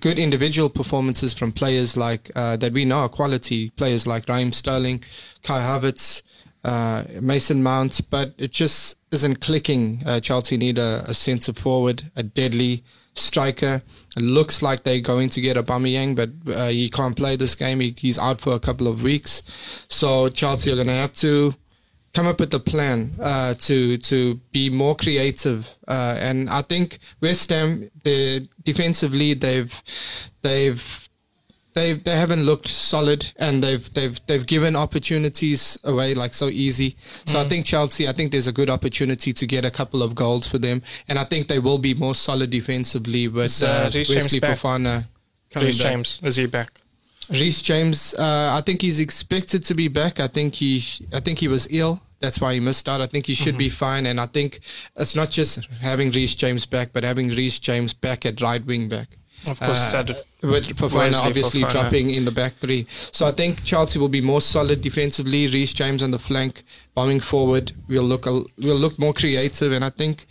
Good 0.00 0.20
individual 0.20 0.70
performances 0.70 1.34
from 1.34 1.50
players 1.50 1.96
like 1.96 2.30
uh, 2.36 2.56
that 2.58 2.72
we 2.72 2.84
know 2.84 2.98
are 2.98 3.08
quality 3.08 3.70
players 3.70 4.06
like 4.06 4.28
Raheem 4.28 4.52
Sterling, 4.52 5.02
Kai 5.42 5.58
Havertz, 5.58 6.22
uh, 6.62 7.02
Mason 7.20 7.60
Mount, 7.60 8.00
but 8.08 8.32
it 8.38 8.52
just 8.52 8.96
isn't 9.10 9.40
clicking. 9.40 10.00
Uh, 10.06 10.20
Chelsea 10.20 10.56
need 10.56 10.78
a, 10.78 11.02
a 11.08 11.14
centre 11.14 11.52
forward, 11.52 12.04
a 12.14 12.22
deadly 12.22 12.84
striker. 13.20 13.82
It 14.16 14.22
looks 14.22 14.62
like 14.62 14.82
they're 14.82 15.00
going 15.00 15.28
to 15.30 15.40
get 15.40 15.56
Aubameyang, 15.56 16.16
but 16.16 16.30
uh, 16.54 16.68
he 16.68 16.88
can't 16.88 17.16
play 17.16 17.36
this 17.36 17.54
game. 17.54 17.80
He, 17.80 17.94
he's 17.96 18.18
out 18.18 18.40
for 18.40 18.54
a 18.54 18.60
couple 18.60 18.88
of 18.88 19.02
weeks, 19.02 19.42
so 19.88 20.28
Chelsea 20.28 20.72
are 20.72 20.76
going 20.76 20.86
to 20.88 20.92
have 20.94 21.12
to 21.14 21.54
come 22.12 22.26
up 22.26 22.40
with 22.40 22.52
a 22.54 22.58
plan 22.58 23.10
uh, 23.22 23.54
to 23.54 23.96
to 23.98 24.34
be 24.52 24.70
more 24.70 24.94
creative. 24.94 25.76
Uh, 25.86 26.16
and 26.18 26.50
I 26.50 26.62
think 26.62 26.98
West 27.20 27.50
Ham, 27.50 27.90
the 28.02 28.48
defensively, 28.62 29.34
they've 29.34 29.82
they've 30.42 31.09
they 31.80 31.92
they 31.94 32.16
haven't 32.16 32.42
looked 32.44 32.68
solid 32.68 33.20
and 33.36 33.62
they've 33.64 33.92
they've 33.94 34.18
they've 34.26 34.46
given 34.46 34.76
opportunities 34.76 35.78
away 35.84 36.14
like 36.14 36.34
so 36.34 36.46
easy. 36.46 36.96
So 37.00 37.40
I 37.40 37.44
think 37.48 37.66
Chelsea, 37.66 38.08
I 38.08 38.12
think 38.12 38.32
there's 38.32 38.46
a 38.46 38.52
good 38.52 38.70
opportunity 38.70 39.32
to 39.32 39.46
get 39.46 39.64
a 39.64 39.70
couple 39.70 40.02
of 40.02 40.14
goals 40.14 40.48
for 40.48 40.58
them, 40.58 40.82
and 41.08 41.18
I 41.18 41.24
think 41.24 41.48
they 41.48 41.58
will 41.58 41.78
be 41.78 41.94
more 41.94 42.14
solid 42.14 42.50
defensively 42.50 43.28
with 43.28 43.62
uh, 43.62 43.66
uh, 43.66 43.90
Wesley? 43.94 44.40
Fofana. 44.40 45.04
coming 45.50 45.66
Reece. 45.68 45.82
James, 45.82 46.20
is 46.22 46.36
he 46.36 46.46
back? 46.46 46.80
Reece 47.30 47.62
James, 47.62 48.14
uh, 48.14 48.58
I 48.58 48.60
think 48.66 48.82
he's 48.82 48.98
expected 48.98 49.62
to 49.64 49.74
be 49.74 49.88
back. 49.88 50.18
I 50.18 50.26
think 50.26 50.54
he, 50.56 50.80
sh- 50.80 51.02
I 51.14 51.20
think 51.20 51.38
he 51.38 51.46
was 51.46 51.68
ill. 51.70 52.02
That's 52.18 52.40
why 52.40 52.54
he 52.54 52.60
missed 52.60 52.88
out. 52.88 53.00
I 53.00 53.06
think 53.06 53.26
he 53.26 53.34
should 53.34 53.56
be 53.56 53.68
fine. 53.68 54.06
And 54.06 54.20
I 54.20 54.26
think 54.26 54.60
it's 54.96 55.14
not 55.14 55.30
just 55.30 55.64
having 55.80 56.10
Reece 56.10 56.34
James 56.36 56.66
back, 56.66 56.92
but 56.92 57.04
having 57.04 57.28
Reece 57.28 57.60
James 57.60 57.94
back 57.94 58.26
at 58.26 58.40
right 58.40 58.64
wing 58.66 58.88
back. 58.88 59.08
Of 59.46 59.58
course, 59.58 59.94
Uh, 59.94 60.04
with 60.42 60.66
Fofana 60.76 61.14
obviously 61.20 61.62
Fofana. 61.62 61.70
dropping 61.72 62.10
in 62.10 62.24
the 62.24 62.30
back 62.30 62.54
three. 62.60 62.86
So 62.90 63.26
I 63.26 63.32
think 63.32 63.64
Chelsea 63.64 63.98
will 63.98 64.08
be 64.08 64.20
more 64.20 64.40
solid 64.40 64.80
defensively. 64.82 65.46
Reece 65.48 65.72
James 65.74 66.02
on 66.02 66.10
the 66.10 66.18
flank, 66.18 66.62
bombing 66.94 67.20
forward. 67.20 67.72
We'll 67.88 68.02
look 68.04 68.26
a, 68.26 68.42
we'll 68.58 68.76
look 68.76 68.98
more 68.98 69.12
creative, 69.14 69.72
and 69.72 69.84
I 69.84 69.90
think 69.90 70.26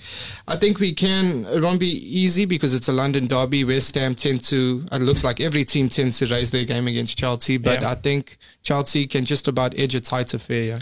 I 0.48 0.56
think 0.58 0.80
we 0.80 0.94
can. 0.94 1.46
It 1.52 1.62
won't 1.62 1.80
be 1.80 1.90
easy 2.22 2.46
because 2.46 2.74
it's 2.74 2.88
a 2.88 2.92
London 2.94 3.28
derby. 3.28 3.64
West 3.64 3.96
Ham 3.96 4.14
tend 4.16 4.42
to. 4.50 4.86
It 4.92 5.02
looks 5.02 5.24
like 5.24 5.40
every 5.40 5.66
team 5.66 5.90
tends 5.90 6.20
to 6.20 6.28
raise 6.28 6.52
their 6.52 6.66
game 6.66 6.88
against 6.88 7.18
Chelsea, 7.18 7.58
but 7.58 7.82
Yeah. 7.82 7.92
I 7.92 7.96
think 7.96 8.38
Chelsea 8.64 9.08
can 9.08 9.26
just 9.26 9.48
about 9.48 9.78
edge 9.78 9.96
a 9.96 10.02
tight 10.02 10.34
affair. 10.34 10.64
Yeah. 10.64 10.80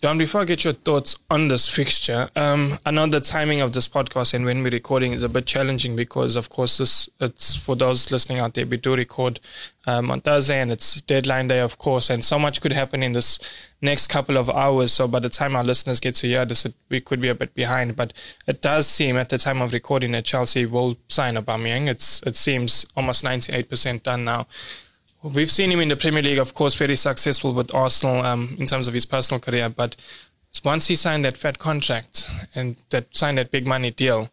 Don, 0.00 0.16
before 0.16 0.42
I 0.42 0.44
get 0.44 0.62
your 0.62 0.74
thoughts 0.74 1.16
on 1.28 1.48
this 1.48 1.68
fixture, 1.68 2.28
um, 2.36 2.74
I 2.86 2.92
know 2.92 3.08
the 3.08 3.20
timing 3.20 3.60
of 3.62 3.72
this 3.72 3.88
podcast 3.88 4.32
and 4.32 4.44
when 4.44 4.62
we're 4.62 4.70
recording 4.70 5.10
is 5.10 5.24
a 5.24 5.28
bit 5.28 5.44
challenging 5.44 5.96
because, 5.96 6.36
of 6.36 6.50
course, 6.50 6.78
this 6.78 7.10
it's 7.20 7.56
for 7.56 7.74
those 7.74 8.12
listening 8.12 8.38
out 8.38 8.54
there. 8.54 8.64
We 8.64 8.76
do 8.76 8.94
record 8.94 9.40
um, 9.88 10.12
on 10.12 10.20
Thursday 10.20 10.60
and 10.60 10.70
it's 10.70 11.02
deadline 11.02 11.48
day, 11.48 11.58
of 11.58 11.78
course, 11.78 12.10
and 12.10 12.24
so 12.24 12.38
much 12.38 12.60
could 12.60 12.70
happen 12.70 13.02
in 13.02 13.10
this 13.10 13.40
next 13.82 14.06
couple 14.06 14.36
of 14.36 14.48
hours. 14.48 14.92
So 14.92 15.08
by 15.08 15.18
the 15.18 15.28
time 15.28 15.56
our 15.56 15.64
listeners 15.64 15.98
get 15.98 16.14
to 16.14 16.28
hear 16.28 16.44
this, 16.44 16.64
it, 16.64 16.74
we 16.90 17.00
could 17.00 17.20
be 17.20 17.30
a 17.30 17.34
bit 17.34 17.52
behind. 17.54 17.96
But 17.96 18.12
it 18.46 18.62
does 18.62 18.86
seem 18.86 19.16
at 19.16 19.30
the 19.30 19.38
time 19.38 19.60
of 19.60 19.72
recording 19.72 20.12
that 20.12 20.24
Chelsea 20.24 20.64
will 20.64 20.96
sign 21.08 21.34
Aubameyang. 21.34 21.88
It's 21.88 22.22
it 22.22 22.36
seems 22.36 22.86
almost 22.96 23.24
ninety 23.24 23.52
eight 23.52 23.68
percent 23.68 24.04
done 24.04 24.24
now. 24.24 24.46
We've 25.34 25.50
seen 25.50 25.70
him 25.70 25.80
in 25.80 25.88
the 25.88 25.96
Premier 25.96 26.22
League, 26.22 26.38
of 26.38 26.54
course, 26.54 26.74
very 26.74 26.96
successful 26.96 27.52
with 27.52 27.74
Arsenal 27.74 28.24
um, 28.24 28.56
in 28.58 28.66
terms 28.66 28.88
of 28.88 28.94
his 28.94 29.04
personal 29.04 29.40
career. 29.40 29.68
But 29.68 29.96
once 30.64 30.88
he 30.88 30.96
signed 30.96 31.24
that 31.24 31.36
fat 31.36 31.58
contract 31.58 32.30
and 32.54 32.76
that 32.90 33.14
signed 33.14 33.38
that 33.38 33.50
big 33.50 33.66
money 33.66 33.90
deal, 33.90 34.30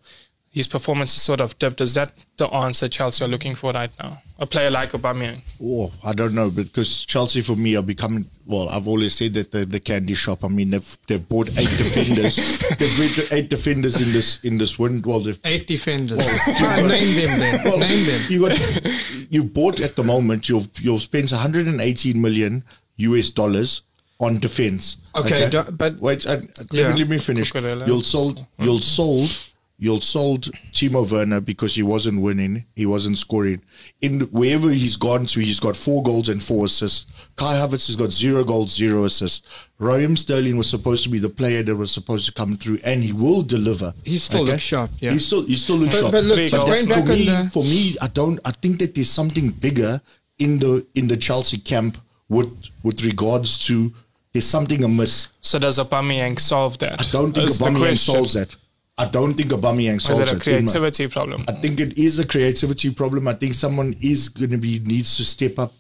his 0.56 0.68
performance 0.68 1.16
is 1.18 1.22
sort 1.22 1.42
of 1.42 1.60
dipped. 1.60 1.82
Is 1.82 1.94
that 1.96 2.14
the 2.38 2.48
answer 2.48 2.88
Chelsea 2.88 3.26
are 3.26 3.28
looking 3.28 3.56
for 3.56 3.74
right 3.74 3.92
now? 4.02 4.22
A 4.40 4.46
player 4.46 4.72
like 4.72 4.92
Aubameyang. 4.94 5.42
Oh, 5.62 5.92
I 6.06 6.14
don't 6.14 6.34
know, 6.34 6.50
because 6.50 7.06
Chelsea 7.06 7.42
for 7.42 7.58
me 7.58 7.76
are 7.76 7.84
becoming. 7.84 8.26
Well, 8.48 8.70
I've 8.70 8.88
always 8.88 9.14
said 9.14 9.34
that 9.34 9.52
the, 9.52 9.66
the 9.66 9.80
candy 9.82 10.14
shop. 10.14 10.44
I 10.46 10.48
mean, 10.48 10.70
they've 10.70 10.98
they've 11.08 11.28
bought 11.28 11.50
eight 11.50 11.68
defenders. 11.84 12.36
they've 12.80 12.98
bought 12.98 13.34
eight 13.34 13.50
defenders 13.50 13.96
in 14.06 14.14
this 14.14 14.46
in 14.46 14.58
this 14.58 14.80
win. 14.80 15.02
Well, 15.06 15.20
they've 15.20 15.40
Eight 15.46 15.68
defenders. 15.68 16.26
Ah, 16.62 16.78
name 16.88 17.16
them 17.16 17.40
then. 17.40 17.62
well, 17.66 17.78
name 17.80 18.06
them. 18.06 18.22
You 18.30 18.40
got 18.48 19.28
you 19.30 19.44
bought 19.44 19.82
at 19.82 19.96
the 19.98 20.04
moment. 20.04 20.48
You've 20.48 20.70
you've 20.80 21.02
spent 21.02 21.32
118 21.32 22.22
million 22.22 22.64
US 22.98 23.32
dollars 23.32 23.82
on 24.20 24.40
defense. 24.40 24.98
Okay, 25.18 25.50
do- 25.50 25.64
but- 25.74 26.00
wait, 26.00 26.26
uh, 26.26 26.38
let, 26.58 26.74
Yeah. 26.74 26.94
me, 26.94 27.00
let 27.00 27.10
me 27.10 27.18
finish. 27.18 27.52
Cucurella. 27.52 27.86
You'll 27.86 28.02
sold 28.04 28.46
you'll 28.60 28.80
sold 28.80 29.30
You'll 29.78 30.00
sold 30.00 30.44
Timo 30.72 31.10
Werner 31.12 31.42
because 31.42 31.76
he 31.76 31.84
wasn't 31.84 32.22
winning, 32.22 32.64
he 32.76 32.86
wasn't 32.86 33.18
scoring. 33.18 33.62
In 34.02 34.22
wherever 34.32 34.70
he's 34.70 34.96
gone 34.96 35.26
to, 35.26 35.40
he's 35.42 35.60
got 35.60 35.76
four 35.76 36.02
goals 36.02 36.30
and 36.30 36.42
four 36.42 36.66
assists. 36.66 37.30
Kai 37.36 37.56
Havertz 37.56 37.88
has 37.88 37.98
got 37.98 38.10
zero 38.10 38.46
goals, 38.46 38.74
zero 38.74 39.04
assists. 39.04 39.70
Raheem 39.78 40.16
Sterling 40.16 40.56
was 40.58 40.70
supposed 40.70 41.04
to 41.04 41.10
be 41.10 41.20
the 41.20 41.28
player 41.30 41.62
that 41.62 41.76
was 41.76 41.92
supposed 41.92 42.26
to 42.26 42.32
come 42.32 42.56
through, 42.56 42.80
and 42.86 43.04
he 43.04 43.12
will 43.12 43.42
deliver. 43.42 43.94
He 44.06 44.16
still 44.18 44.46
looks 44.46 44.62
sharp, 44.62 44.92
yeah. 45.00 45.12
He 45.12 45.20
still 45.20 45.46
he 45.46 45.58
still 45.58 45.76
looks 45.76 45.96
But- 45.96 46.00
sharp. 46.02 46.12
but 46.14 46.24
look, 46.24 46.36
Three 46.38 46.48
just 46.48 46.66
going 46.66 46.84
for 46.84 46.90
back 46.90 47.10
on 47.10 47.10
me, 47.10 47.26
the- 47.26 47.50
for 47.52 47.64
me, 47.64 47.98
I 48.02 48.08
don't. 48.08 48.40
I 48.46 48.52
think 48.52 48.80
that 48.80 48.96
there's 48.96 49.10
something 49.10 49.50
bigger 49.50 50.02
in 50.40 50.58
the 50.60 50.86
in 50.96 51.10
the 51.10 51.18
Chelsea 51.18 51.58
camp 51.58 51.98
with 52.30 52.50
with 52.82 53.04
regards 53.04 53.58
to 53.68 53.92
there's 54.32 54.46
something 54.48 54.86
amiss. 54.86 55.28
So 55.42 55.60
does 55.60 55.80
Aubameyang 55.80 56.40
solve 56.40 56.78
that? 56.78 57.02
I 57.02 57.06
don't 57.12 57.34
think 57.34 57.50
Is 57.50 57.60
the 57.60 57.66
Aubameyang 57.66 57.98
solves 57.98 58.34
that. 58.36 58.56
I 58.98 59.06
don't 59.06 59.34
think 59.34 59.52
Aubameyang 59.52 59.98
Is 59.98 60.04
solves 60.04 60.22
it 60.22 60.32
a 60.32 60.34
my- 60.34 60.38
uh, 60.38 60.44
creativity 60.44 61.08
problem? 61.08 61.46
I 61.48 61.52
think 61.54 61.80
it 61.80 61.98
is 61.98 62.20
a 62.20 62.26
creativity 62.28 62.92
problem. 62.94 63.28
I 63.28 63.34
think 63.34 63.54
someone 63.54 63.96
is 64.02 64.30
going 64.30 64.52
to 64.52 64.58
be 64.58 64.80
needs 64.80 65.18
to 65.18 65.26
step 65.26 65.60
up. 65.60 65.74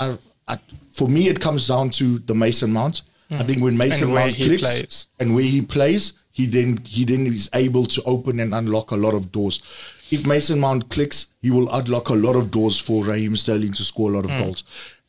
I, 0.00 0.16
I, 0.48 0.58
for 0.92 1.08
me, 1.08 1.28
it 1.28 1.40
comes 1.40 1.68
down 1.68 1.90
to 1.90 2.18
the 2.20 2.34
Mason 2.34 2.72
Mount. 2.72 3.02
I 3.30 3.36
hmm. 3.36 3.42
think 3.46 3.62
when 3.62 3.76
Mason 3.76 4.12
Mount 4.12 4.34
clicks 4.34 4.62
plays. 4.62 5.08
and 5.20 5.34
where 5.34 5.44
he 5.44 5.60
plays, 5.62 6.14
he 6.32 6.46
then 6.46 6.78
he 6.84 7.04
then 7.04 7.26
is 7.26 7.50
able 7.54 7.84
to 7.84 8.02
open 8.04 8.40
and 8.40 8.54
unlock 8.54 8.90
a 8.92 8.96
lot 8.96 9.14
of 9.14 9.30
doors. 9.30 10.06
If 10.10 10.26
Mason 10.26 10.58
Mount 10.60 10.88
clicks, 10.90 11.28
he 11.42 11.50
will 11.50 11.68
unlock 11.74 12.08
a 12.08 12.14
lot 12.14 12.36
of 12.36 12.50
doors 12.50 12.78
for 12.78 13.04
Raheem 13.04 13.36
Sterling 13.36 13.72
to 13.72 13.82
score 13.82 14.10
a 14.10 14.14
lot 14.14 14.24
of 14.24 14.32
hmm. 14.32 14.40
goals. 14.40 15.00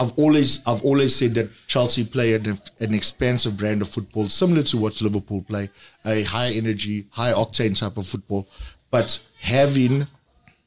I've 0.00 0.12
always 0.18 0.66
I've 0.66 0.82
always 0.82 1.14
said 1.14 1.34
that 1.34 1.50
Chelsea 1.66 2.04
play 2.04 2.34
an, 2.34 2.46
an 2.80 2.94
expansive 2.94 3.56
brand 3.58 3.82
of 3.82 3.88
football, 3.88 4.26
similar 4.28 4.62
to 4.64 4.78
what 4.78 5.00
Liverpool 5.02 5.42
play, 5.42 5.68
a 6.06 6.22
high 6.24 6.50
energy, 6.52 7.06
high 7.10 7.32
octane 7.32 7.78
type 7.78 7.96
of 7.98 8.06
football, 8.06 8.48
but 8.90 9.20
having 9.40 10.06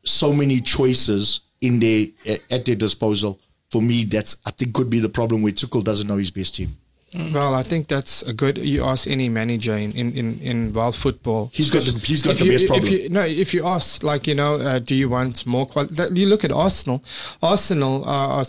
so 0.04 0.32
many 0.34 0.62
choices 0.62 1.42
in 1.62 1.80
their 1.80 2.06
at 2.52 2.63
their 2.66 2.75
disposal. 2.75 3.40
For 3.72 3.82
me, 3.82 4.04
that's 4.04 4.38
I 4.46 4.52
think 4.52 4.74
could 4.75 4.90
be 4.92 5.00
the 5.00 5.10
problem 5.10 5.42
where 5.42 5.52
Tuchel 5.52 5.84
doesn't 5.84 6.08
know 6.08 6.18
his 6.18 6.30
best 6.30 6.54
team. 6.56 6.70
Well, 7.16 7.54
I 7.56 7.62
think 7.63 7.88
that's 7.88 8.24
a 8.24 8.34
good. 8.34 8.58
You 8.58 8.84
ask 8.84 9.08
any 9.08 9.30
manager 9.30 9.74
in 9.74 9.92
in 9.92 10.13
in, 10.18 10.40
in 10.42 10.74
world 10.74 10.96
football. 10.96 11.50
He's 11.54 11.70
got 11.72 11.84
the- 11.84 12.00
he's 12.06 12.22
got 12.22 12.36
the 12.38 12.46
you- 12.46 12.52
best 12.52 12.63
if 12.66 12.70
problem. 12.70 12.92
you- 12.94 13.10
no, 13.10 13.22
if 13.22 13.54
you 13.54 13.66
ask, 13.66 14.04
like 14.04 14.28
you 14.28 14.36
know, 14.36 14.56
uh, 14.56 14.78
do 14.80 14.94
you 14.96 15.10
want 15.10 15.46
more 15.48 15.66
quality? 15.66 16.22
You 16.22 16.28
look 16.28 16.44
at 16.44 16.52
Arsenal. 16.52 17.04
Arsenal 17.42 18.04
are, 18.06 18.30
are 18.40 18.46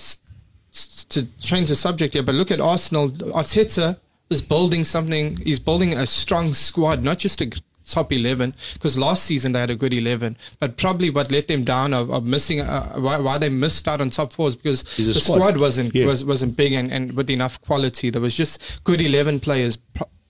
to 0.75 1.25
change 1.39 1.69
the 1.69 1.77
subject 1.77 2.15
here, 2.15 2.23
but 2.23 2.35
look 2.35 2.51
at 2.51 2.61
Arsenal. 2.61 3.09
Arteta 3.11 3.97
is 4.31 4.43
building 4.43 4.85
something. 4.85 5.37
He's 5.37 5.61
building 5.61 5.95
a 5.95 6.07
strong 6.07 6.53
squad, 6.53 7.03
not 7.05 7.19
just 7.19 7.41
a 7.41 7.51
top 7.85 8.11
11 8.13 8.55
because 8.73 8.99
last 8.99 9.25
season 9.25 9.53
they 9.53 9.61
had 9.61 9.69
a 9.69 9.75
good 9.77 9.93
11 9.93 10.35
but 10.59 10.75
probably 10.79 11.11
what 11.11 11.31
let 11.31 11.49
them 11.49 11.65
down 11.65 11.93
of, 11.93 12.11
of 12.11 12.27
missing 12.27 12.61
uh, 12.61 12.95
why, 12.95 13.19
why 13.21 13.37
they 13.37 13.51
missed 13.51 13.87
out 13.87 14.01
on 14.01 14.09
top 14.09 14.33
four 14.33 14.49
is 14.49 14.57
because 14.57 14.83
the 14.83 15.13
squad. 15.13 15.37
squad 15.37 15.61
wasn't 15.61 15.95
Yeah. 15.95 16.07
was, 16.07 16.25
wasn't 16.25 16.57
big 16.57 16.73
and, 16.73 16.91
and 16.91 17.13
with 17.13 17.29
enough 17.29 17.61
quality 17.61 18.09
there 18.09 18.23
was 18.23 18.35
just 18.35 18.83
good 18.85 19.03
11 19.03 19.41
players 19.41 19.77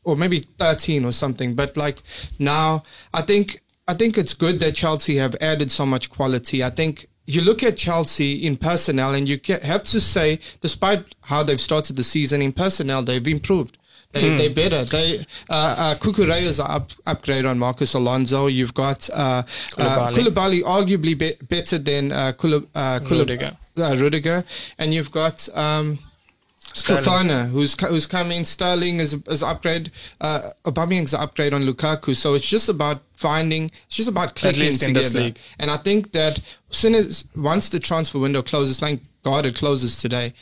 or 0.03 0.17
maybe 0.17 0.41
13 0.59 1.05
or 1.05 1.13
something 1.13 1.55
but 1.55 1.77
like 1.77 2.03
now 2.41 2.83
i 3.15 3.23
think 3.23 3.63
i 3.87 3.95
think 3.95 4.19
it's 4.19 4.35
good 4.35 4.59
that 4.59 4.75
chelsea 4.75 5.15
have 5.17 5.37
added 5.41 5.71
so 5.71 5.87
much 5.87 6.11
quality 6.11 6.65
i 6.65 6.71
think 6.71 7.07
you 7.27 7.41
look 7.41 7.63
at 7.63 7.77
Chelsea 7.77 8.47
in 8.47 8.57
personnel, 8.57 9.15
and 9.15 9.29
you 9.29 9.41
have 9.63 9.83
to 9.85 10.01
say, 10.01 10.39
despite 10.61 11.15
how 11.23 11.43
they've 11.43 11.61
started 11.61 11.97
the 11.97 12.03
season 12.03 12.43
in 12.43 12.53
personnel, 12.53 13.03
they've 13.03 13.27
improved. 13.27 13.79
They, 14.13 14.37
They're 14.37 14.51
better. 14.51 14.85
They 14.85 15.27
uh, 15.51 15.97
uh, 15.97 16.11
an 16.61 16.67
up, 16.71 16.93
upgrade 17.05 17.45
on 17.45 17.59
Marcos 17.59 17.95
Alonso. 17.95 18.47
You've 18.47 18.73
got 18.75 19.11
uh, 19.11 19.17
uh, 19.17 19.43
Koulibaly. 20.13 20.15
Koulibaly, 20.15 20.63
arguably 20.63 21.19
be, 21.19 21.33
better 21.49 21.79
than 21.79 22.13
uh, 22.13 22.33
Kula, 22.39 22.65
uh, 22.77 23.01
Rudiger. 23.11 23.57
uh, 23.77 23.97
Rudiger, 23.97 24.45
and 24.79 24.95
you've 24.95 25.11
got 25.11 25.49
um, 25.57 25.99
Sterling. 26.73 27.03
Fofana, 27.03 27.49
who's 27.49 27.81
who's 27.89 28.07
coming. 28.07 28.45
Sterling 28.45 29.01
is 29.01 29.15
is 29.27 29.43
upgrade. 29.43 29.91
Uh, 30.21 30.43
Aubameyang's 30.65 31.13
an 31.13 31.21
upgrade 31.21 31.53
on 31.53 31.63
Lukaku. 31.63 32.15
So 32.15 32.35
it's 32.35 32.49
just 32.49 32.69
about 32.69 33.03
finding. 33.15 33.65
It's 33.65 33.97
just 33.97 34.09
about 34.09 34.35
clicking 34.35 34.61
least 34.61 34.83
in 34.83 34.93
this 34.93 35.09
together. 35.09 35.27
league. 35.27 35.39
And 35.59 35.71
I 35.71 35.77
think 35.77 36.13
that 36.13 36.39
as 36.39 36.77
soon 36.77 36.95
as 36.95 37.25
once 37.37 37.69
the 37.69 37.81
transfer 37.81 38.19
window 38.19 38.43
closes, 38.43 38.81
thank 38.81 39.03
God 39.23 39.47
it 39.47 39.57
closes 39.57 40.01
today. 40.01 40.33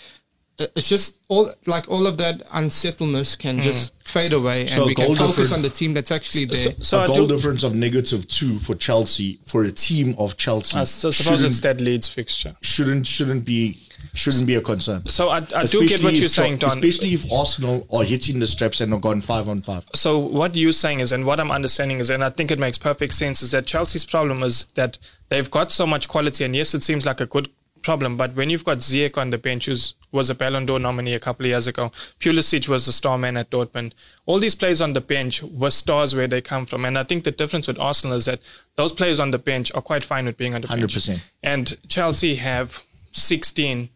It- 0.63 0.73
It's 0.77 0.89
just 0.89 1.17
all 1.29 1.51
like 1.67 1.91
all 1.91 2.07
of 2.07 2.19
that 2.19 2.43
unsettledness 2.55 3.37
can 3.37 3.57
hmm. 3.57 3.61
just 3.63 3.93
fade 4.05 4.33
away, 4.33 4.67
So 4.67 4.83
and 4.83 4.87
we 4.89 4.95
can 4.95 5.07
goal 5.07 5.17
focus 5.17 5.53
on 5.53 5.63
the 5.63 5.71
team 5.71 5.95
that's 5.95 6.11
actually 6.11 6.45
there. 6.47 6.75
So 6.81 7.01
a 7.01 7.05
I 7.05 7.07
goal 7.07 7.27
difference 7.27 7.63
of 7.63 7.75
negative 7.75 8.27
two 8.29 8.59
for 8.59 8.75
Chelsea 8.75 9.39
for 9.45 9.65
a 9.65 9.71
team 9.71 10.15
of 10.19 10.37
Chelsea 10.37 10.79
I 10.79 10.85
so 10.85 11.11
suppose 11.11 11.43
it's 11.45 11.61
that 11.61 11.81
Leeds 11.81 12.09
fixture. 12.09 12.55
shouldn't 12.63 13.07
shouldn't 13.07 13.45
be 13.45 13.79
shouldn't 14.15 14.47
be 14.47 14.57
a 14.57 14.61
concern. 14.61 15.09
So 15.09 15.29
I, 15.29 15.39
I 15.57 15.65
do 15.65 15.87
get 15.87 16.03
what 16.03 16.15
you're 16.15 16.29
saying, 16.29 16.59
Don. 16.59 16.71
Especially 16.71 17.11
if 17.11 17.31
Arsenal 17.33 17.87
are 17.93 18.05
hitting 18.05 18.39
the 18.41 18.47
straps 18.47 18.81
and 18.81 18.93
are 18.93 19.01
gone 19.01 19.21
five 19.21 19.49
on 19.49 19.63
five. 19.63 19.89
So 19.95 20.19
what 20.19 20.55
you're 20.55 20.73
saying 20.73 21.01
is, 21.01 21.13
and 21.13 21.25
what 21.25 21.41
I'm 21.41 21.51
understanding 21.51 21.99
is, 21.99 22.11
and 22.11 22.23
I 22.25 22.31
think 22.31 22.51
it 22.51 22.59
makes 22.59 22.79
perfect 22.79 23.15
sense, 23.15 23.43
is 23.43 23.53
that 23.53 23.67
Chelsea's 23.67 24.05
problem 24.05 24.43
is 24.43 24.67
that 24.75 24.99
they've 25.29 25.51
got 25.51 25.71
so 25.71 25.87
much 25.87 26.09
quality, 26.09 26.45
and 26.45 26.55
yes, 26.55 26.75
it 26.75 26.83
seems 26.83 27.07
like 27.07 27.21
a 27.21 27.27
good 27.27 27.49
problem, 27.83 28.17
but 28.17 28.35
when 28.35 28.51
you've 28.51 28.65
got 28.65 28.79
Ziyech 28.79 29.19
on 29.19 29.31
the 29.31 29.39
bench, 29.39 29.67
who 29.67 29.75
was 30.13 30.31
a 30.31 30.35
Ballon 30.35 30.67
d'Or 30.67 30.79
nominee 30.79 31.15
a 31.15 31.19
couple 31.19 31.45
of 31.47 31.51
years 31.51 31.67
ago, 31.67 31.91
Pulisic 32.21 32.69
was 32.69 32.87
the 32.87 32.93
star 32.93 33.19
man 33.19 33.37
at 33.37 33.51
Dortmund. 33.51 33.93
All 34.27 34.39
these 34.39 34.55
players 34.55 34.81
on 34.81 34.93
the 34.93 35.01
bench 35.01 35.43
were 35.43 35.71
stars 35.71 36.15
where 36.15 36.29
they 36.29 36.41
come 36.41 36.67
from, 36.67 36.85
and 36.85 36.97
I 36.99 37.03
think 37.03 37.25
the 37.25 37.31
difference 37.33 37.67
with 37.67 37.81
Arsenal 37.81 38.17
is 38.17 38.27
that 38.27 38.41
those 38.77 38.93
players 38.93 39.19
on 39.19 39.31
the 39.31 39.39
bench 39.39 39.73
are 39.75 39.83
quite 39.83 40.05
fine 40.05 40.27
with 40.27 40.37
being 40.37 40.55
on 40.55 40.61
the 40.61 40.69
bench. 40.69 40.83
100%. 40.95 41.21
And 41.43 41.77
Chelsea 41.89 42.35
have 42.37 42.83
16 43.13 43.89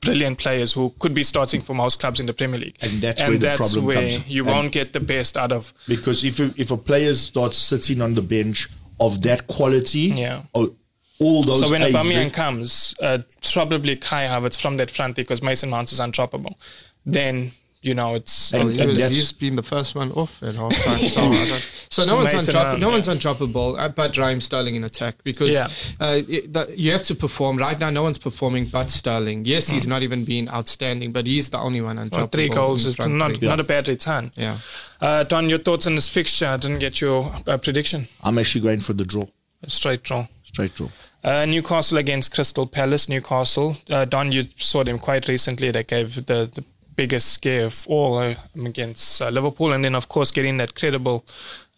brilliant 0.00 0.38
players 0.38 0.72
who 0.74 0.94
could 1.00 1.12
be 1.12 1.24
starting 1.24 1.60
for 1.60 1.74
most 1.74 1.98
clubs 2.00 2.20
in 2.20 2.26
the 2.26 2.32
Premier 2.32 2.60
League. 2.60 2.76
And 2.80 3.00
that's 3.02 3.20
where 3.20 3.36
the 3.36 3.56
problem 3.56 3.84
where 3.84 3.96
comes. 4.10 4.28
You 4.28 4.44
And- 4.44 4.52
won't 4.52 4.72
get 4.72 4.92
the 4.92 5.00
best 5.00 5.36
out 5.36 5.50
of. 5.50 5.72
Because 5.88 6.22
if 6.24 6.38
a, 6.38 6.54
if 6.56 6.70
a 6.70 6.76
player 6.76 7.14
starts 7.14 7.56
sitting 7.56 8.00
on 8.00 8.14
the 8.14 8.22
bench 8.22 8.68
of 9.00 9.22
that 9.22 9.46
quality, 9.48 10.12
Yeah. 10.16 10.42
or 10.52 10.68
all 11.20 11.42
those 11.42 11.60
So 11.64 11.70
when 11.70 11.82
A- 11.82 11.86
Aubameyang 11.90 12.32
comes, 12.32 12.94
uh, 13.02 13.18
probably 13.52 13.96
Kai 13.96 14.24
Havertz 14.26 14.60
from 14.60 14.76
that 14.78 14.90
front 14.90 15.16
because 15.16 15.42
Mason 15.42 15.70
Mount 15.70 15.90
is 15.92 16.00
undroppable. 16.00 16.54
Then 17.06 17.52
you 17.80 17.94
know 17.94 18.16
it's 18.16 18.52
And- 18.52 18.64
Well, 18.64 18.72
he 18.72 18.86
was, 18.86 18.98
he's 18.98 19.32
been 19.32 19.54
the 19.56 19.62
first 19.62 19.94
one 19.94 20.10
off 20.12 20.42
at 20.42 20.54
half 20.56 20.72
time. 20.84 20.98
So, 20.98 21.32
so 21.90 22.04
no 22.04 22.16
one's 22.16 22.32
Mason 22.32 22.54
undroppable. 22.54 22.64
Mount, 22.64 22.80
No 22.80 22.86
yeah. 22.88 22.92
one's 22.94 23.08
undroppable, 23.08 23.78
uh, 23.78 23.88
but 23.88 24.16
Raheem 24.16 24.40
Sterling 24.40 24.74
in 24.74 24.84
attack 24.84 25.16
because 25.24 25.52
Yeah. 25.54 25.68
uh, 26.04 26.20
it, 26.28 26.52
the, 26.52 26.72
you 26.76 26.90
have 26.92 27.02
to 27.04 27.14
perform. 27.14 27.56
Right 27.56 27.78
now, 27.78 27.90
no 27.90 28.02
one's 28.02 28.18
performing 28.18 28.66
but 28.66 28.90
Sterling. 28.90 29.44
Yes, 29.44 29.68
he's 29.68 29.86
not 29.88 30.02
even 30.02 30.24
been 30.24 30.48
outstanding, 30.48 31.12
but 31.12 31.26
he's 31.26 31.50
the 31.50 31.58
only 31.58 31.80
one 31.80 31.96
undroppable. 31.96 32.16
well, 32.16 32.26
three 32.28 32.48
goals 32.48 32.84
in 32.84 32.90
is 32.90 32.98
not 33.08 33.36
three. 33.36 33.48
not 33.48 33.60
a 33.60 33.64
bad 33.64 33.86
return. 33.88 34.30
Yeah. 34.36 34.58
Uh, 35.00 35.22
Don, 35.24 35.48
your 35.48 35.58
thoughts 35.60 35.86
on 35.86 35.94
this 35.94 36.08
fixture? 36.08 36.46
I 36.46 36.56
didn't 36.58 36.80
get 36.80 37.00
your 37.00 37.32
uh, 37.46 37.56
prediction. 37.58 38.06
I'm 38.24 38.38
actually 38.38 38.62
going 38.62 38.80
for 38.80 38.92
the 38.92 39.04
draw, 39.04 39.26
Straight 39.68 40.02
draw. 40.02 40.26
straight 40.42 40.74
draw. 40.74 40.88
Uh, 41.24 41.44
Newcastle 41.46 41.98
against 41.98 42.32
Crystal 42.34 42.66
Palace. 42.66 43.08
Newcastle. 43.08 43.76
Uh, 43.90 44.04
Don, 44.04 44.32
you 44.32 44.44
saw 44.56 44.84
them 44.84 44.98
quite 44.98 45.28
recently. 45.28 45.70
They 45.70 45.84
gave 45.84 46.14
the, 46.26 46.50
the 46.54 46.64
biggest 46.94 47.32
scare 47.32 47.66
of 47.66 47.86
all 47.88 48.18
uh, 48.18 48.34
against 48.64 49.20
uh, 49.22 49.28
Liverpool, 49.28 49.72
and 49.72 49.84
then 49.84 49.94
of 49.94 50.08
course 50.08 50.30
getting 50.30 50.56
that 50.58 50.74
credible 50.74 51.24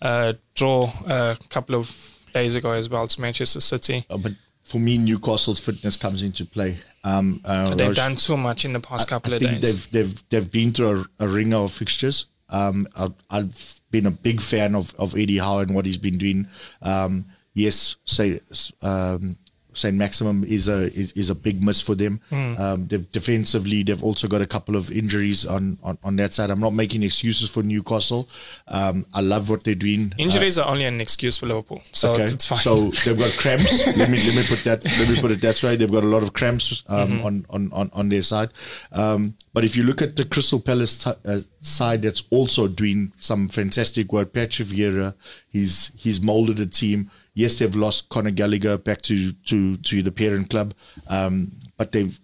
uh, 0.02 0.34
draw 0.54 0.90
a 1.06 1.36
couple 1.48 1.74
of 1.74 2.18
days 2.32 2.54
ago 2.56 2.72
as 2.72 2.88
well 2.88 3.06
to 3.06 3.20
Manchester 3.20 3.60
City. 3.60 4.04
Uh, 4.10 4.18
but 4.18 4.32
for 4.64 4.78
me, 4.78 4.98
Newcastle's 4.98 5.58
fitness 5.64 5.96
comes 5.96 6.22
into 6.22 6.44
play. 6.44 6.76
Um, 7.02 7.40
uh, 7.44 7.74
They've 7.74 7.88
Raj- 7.88 7.96
done 7.96 8.16
so 8.18 8.36
much 8.36 8.64
in 8.64 8.72
the 8.74 8.80
past 8.80 9.08
couple 9.08 9.32
I 9.32 9.36
of 9.36 9.42
days. 9.42 9.60
they've 9.62 9.90
they've 9.90 10.28
they've 10.28 10.50
been 10.52 10.70
through 10.72 11.06
a, 11.20 11.24
a 11.24 11.28
ringer 11.28 11.56
of 11.56 11.72
fixtures. 11.72 12.26
Um, 12.50 12.86
I've, 12.98 13.14
I've 13.30 13.82
been 13.90 14.06
a 14.06 14.10
big 14.10 14.40
fan 14.40 14.74
of, 14.74 14.92
of 14.98 15.16
Eddie 15.16 15.38
Howe 15.38 15.60
and 15.60 15.72
what 15.74 15.86
he's 15.86 15.98
been 15.98 16.18
doing. 16.18 16.46
Um, 16.82 17.26
yes, 17.54 17.96
say 18.04 18.40
um, 18.82 19.36
Saint-Maximin 19.72 20.44
is 20.44 20.68
a 20.68 20.84
is, 20.86 21.12
is 21.12 21.30
a 21.30 21.34
big 21.34 21.62
miss 21.62 21.80
for 21.80 21.94
them. 21.94 22.20
Hmm. 22.28 22.54
Um, 22.58 22.86
they've 22.88 23.08
defensively 23.10 23.82
they've 23.82 24.02
also 24.02 24.26
got 24.28 24.40
a 24.40 24.46
couple 24.46 24.76
of 24.76 24.90
injuries 24.90 25.46
on, 25.46 25.78
on, 25.82 25.96
on 26.02 26.16
that 26.16 26.32
side. 26.32 26.50
I'm 26.50 26.60
not 26.60 26.74
making 26.74 27.02
excuses 27.02 27.50
for 27.50 27.62
Newcastle. 27.62 28.28
Um, 28.68 29.06
I 29.14 29.20
love 29.20 29.48
what 29.48 29.62
they're 29.64 29.74
doing. 29.76 30.12
Injuries 30.18 30.58
are 30.58 30.68
only 30.68 30.84
an 30.84 31.00
excuse 31.00 31.38
for 31.38 31.46
Liverpool, 31.46 31.82
so 31.92 32.14
Okay, 32.14 32.24
it's 32.24 32.46
fine. 32.46 32.58
so 32.58 32.88
they've 32.90 33.18
got 33.18 33.30
cramps. 33.38 33.86
let 33.96 34.10
me 34.10 34.16
let 34.16 34.34
me 34.36 34.42
put 34.48 34.64
that 34.64 34.84
let 34.84 35.08
me 35.08 35.20
put 35.20 35.30
it 35.30 35.40
that 35.40 35.62
way. 35.62 35.76
They've 35.76 35.90
got 35.90 36.04
a 36.04 36.08
lot 36.08 36.22
of 36.22 36.32
cramps 36.32 36.82
um, 36.88 37.20
on, 37.22 37.46
on 37.50 37.72
on 37.72 37.90
on 37.92 38.08
their 38.08 38.22
side. 38.22 38.50
Um, 38.92 39.36
but 39.52 39.64
if 39.64 39.76
you 39.76 39.84
look 39.84 40.02
at 40.02 40.16
the 40.16 40.24
Crystal 40.24 40.60
Palace 40.60 41.04
t- 41.04 41.10
uh, 41.24 41.40
side, 41.60 42.02
that's 42.02 42.24
also 42.30 42.66
doing 42.68 43.12
some 43.18 43.48
fantastic 43.48 44.12
work. 44.12 44.32
Patrick 44.32 44.68
Vieira, 44.68 45.14
he's 45.48 45.92
he's 45.96 46.20
molded 46.20 46.58
a 46.60 46.66
team. 46.66 47.10
Yes, 47.40 47.58
they've 47.58 47.74
lost 47.74 48.08
Conor 48.10 48.32
Gallagher 48.32 48.76
back 48.78 49.00
to 49.02 49.32
to 49.32 49.76
to 49.76 50.02
the 50.02 50.12
parent 50.12 50.50
club, 50.50 50.74
um, 51.08 51.50
but 51.78 51.92
they've 51.92 52.18